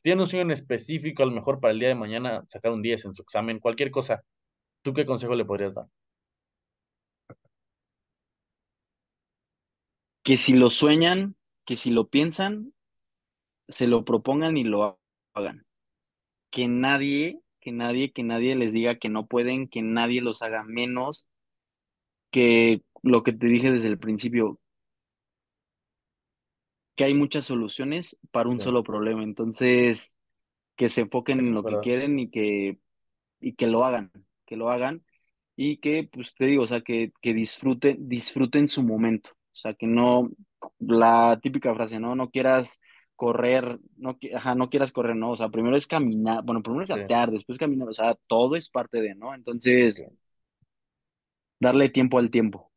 que 0.00 0.04
tienen 0.04 0.22
un 0.22 0.26
sueño 0.26 0.44
en 0.44 0.50
específico, 0.52 1.22
a 1.22 1.26
lo 1.26 1.32
mejor 1.32 1.60
para 1.60 1.72
el 1.72 1.78
día 1.78 1.88
de 1.88 1.94
mañana 1.94 2.44
sacar 2.48 2.72
un 2.72 2.80
10 2.80 3.04
en 3.04 3.14
su 3.14 3.22
examen, 3.22 3.60
cualquier 3.60 3.90
cosa, 3.90 4.22
¿tú 4.82 4.94
qué 4.94 5.04
consejo 5.04 5.34
le 5.34 5.44
podrías 5.44 5.74
dar? 5.74 5.86
Que 10.22 10.38
si 10.38 10.54
lo 10.54 10.70
sueñan, 10.70 11.36
que 11.66 11.76
si 11.76 11.90
lo 11.90 12.08
piensan, 12.08 12.72
se 13.68 13.86
lo 13.86 14.04
propongan 14.04 14.56
y 14.56 14.64
lo 14.64 14.98
hagan. 15.34 15.66
Que 16.50 16.66
nadie, 16.66 17.40
que 17.60 17.72
nadie, 17.72 18.12
que 18.12 18.22
nadie 18.22 18.56
les 18.56 18.72
diga 18.72 18.96
que 18.96 19.10
no 19.10 19.26
pueden, 19.26 19.68
que 19.68 19.82
nadie 19.82 20.22
los 20.22 20.40
haga 20.40 20.64
menos, 20.64 21.26
que 22.30 22.82
lo 23.02 23.22
que 23.22 23.32
te 23.32 23.46
dije 23.48 23.70
desde 23.70 23.88
el 23.88 23.98
principio, 23.98 24.58
que 27.00 27.06
hay 27.06 27.14
muchas 27.14 27.46
soluciones 27.46 28.18
para 28.30 28.50
un 28.50 28.60
Sí, 28.60 28.62
solo 28.62 28.84
problema. 28.84 29.24
Entonces, 29.24 30.18
que 30.76 30.88
se 30.88 31.02
enfoquen 31.02 31.40
eso 31.40 31.54
en 31.54 31.54
lo 31.54 31.64
que 31.66 31.80
quieren 31.80 32.18
y 32.18 32.30
que, 32.30 32.78
y 33.40 33.54
que 33.54 33.66
lo 33.68 33.84
hagan, 33.84 34.12
que 34.46 34.56
lo 34.56 34.70
hagan 34.70 35.04
y 35.56 35.78
que, 35.78 36.08
pues 36.12 36.34
te 36.34 36.46
digo, 36.46 36.64
o 36.64 36.66
sea, 36.66 36.82
que, 36.82 37.12
que 37.22 37.34
disfruten, 37.34 38.08
disfruten 38.08 38.68
su 38.68 38.82
momento. 38.84 39.30
O 39.32 39.56
sea, 39.56 39.74
que 39.74 39.86
no, 39.86 40.30
la 40.80 41.38
típica 41.42 41.74
frase, 41.74 42.00
¿no? 42.00 42.14
No 42.16 42.30
quieras 42.30 42.78
correr, 43.16 43.78
no, 43.96 44.18
ajá, 44.34 44.54
no 44.56 44.70
quieras 44.70 44.92
correr, 44.92 45.16
¿no? 45.16 45.30
O 45.32 45.36
sea, 45.36 45.50
primero 45.50 45.76
es 45.76 45.86
caminar, 45.86 46.44
bueno, 46.44 46.62
primero 46.62 46.84
es 46.84 46.90
Sí, 46.90 47.00
gatear, 47.00 47.30
después 47.30 47.58
caminar, 47.58 47.88
o 47.88 47.92
sea, 47.92 48.16
todo 48.28 48.56
es 48.56 48.70
parte 48.70 49.00
de, 49.02 49.14
¿no? 49.16 49.34
Entonces, 49.34 50.04
darle 51.58 51.88
tiempo 51.88 52.18
al 52.18 52.30
tiempo. 52.30 52.69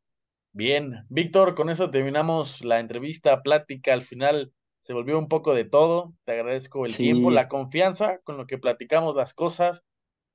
Bien, 0.53 1.05
Víctor, 1.09 1.55
con 1.55 1.71
eso 1.71 1.89
terminamos 1.89 2.63
la 2.63 2.79
entrevista, 2.79 3.41
plática. 3.41 3.91
Al 3.91 4.03
final 4.03 4.53
se 4.83 4.93
volvió 4.93 5.17
un 5.17 5.27
poco 5.27 5.55
de 5.55 5.65
todo. 5.65 6.13
Te 6.25 6.33
agradezco 6.33 6.85
el 6.85 6.95
tiempo, 6.95 7.31
la 7.31 7.47
confianza 7.47 8.19
con 8.19 8.37
lo 8.37 8.45
que 8.45 8.59
platicamos 8.59 9.15
las 9.15 9.33
cosas. 9.33 9.83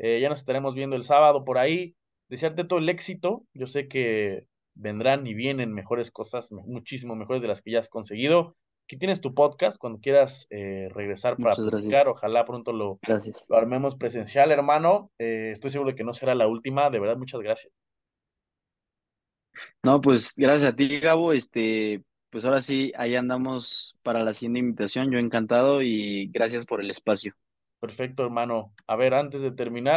Eh, 0.00 0.18
ya 0.20 0.28
nos 0.28 0.40
estaremos 0.40 0.74
viendo 0.74 0.96
el 0.96 1.04
sábado 1.04 1.44
por 1.44 1.56
ahí. 1.56 1.94
Desearte 2.28 2.64
todo 2.64 2.80
el 2.80 2.88
éxito. 2.88 3.44
Yo 3.54 3.68
sé 3.68 3.86
que 3.86 4.46
vendrán 4.74 5.24
y 5.26 5.34
vienen 5.34 5.72
mejores 5.72 6.10
cosas, 6.10 6.50
muchísimo 6.50 7.14
mejores 7.14 7.40
de 7.40 7.48
las 7.48 7.62
que 7.62 7.70
ya 7.70 7.78
has 7.78 7.88
conseguido. 7.88 8.56
Aquí 8.86 8.96
tienes 8.96 9.20
tu 9.20 9.34
podcast 9.34 9.78
cuando 9.78 10.00
quieras 10.00 10.46
eh, 10.50 10.88
regresar 10.94 11.36
para 11.36 11.54
platicar. 11.54 12.08
Ojalá 12.08 12.44
pronto 12.44 12.72
lo, 12.72 12.98
Gracias. 13.02 13.44
lo 13.48 13.56
armemos 13.56 13.96
presencial, 13.96 14.50
hermano. 14.50 15.12
Eh, 15.18 15.50
estoy 15.52 15.70
seguro 15.70 15.90
de 15.90 15.96
que 15.96 16.04
no 16.04 16.12
será 16.12 16.34
la 16.34 16.48
última. 16.48 16.90
De 16.90 16.98
verdad, 16.98 17.18
muchas 17.18 17.40
gracias. 17.40 17.72
No, 19.82 20.00
pues 20.00 20.32
gracias 20.36 20.72
a 20.72 20.76
ti, 20.76 21.00
Gabo. 21.00 21.32
Este, 21.32 22.04
pues 22.30 22.44
ahora 22.44 22.62
sí, 22.62 22.92
ahí 22.96 23.14
andamos 23.16 23.96
para 24.02 24.22
la 24.24 24.34
siguiente 24.34 24.58
invitación. 24.60 25.10
Yo 25.10 25.18
encantado 25.18 25.82
y 25.82 26.28
gracias 26.32 26.66
por 26.66 26.80
el 26.80 26.90
espacio. 26.90 27.34
Perfecto, 27.80 28.24
hermano. 28.24 28.74
A 28.86 28.96
ver, 28.96 29.14
antes 29.14 29.40
de 29.40 29.52
terminar. 29.52 29.86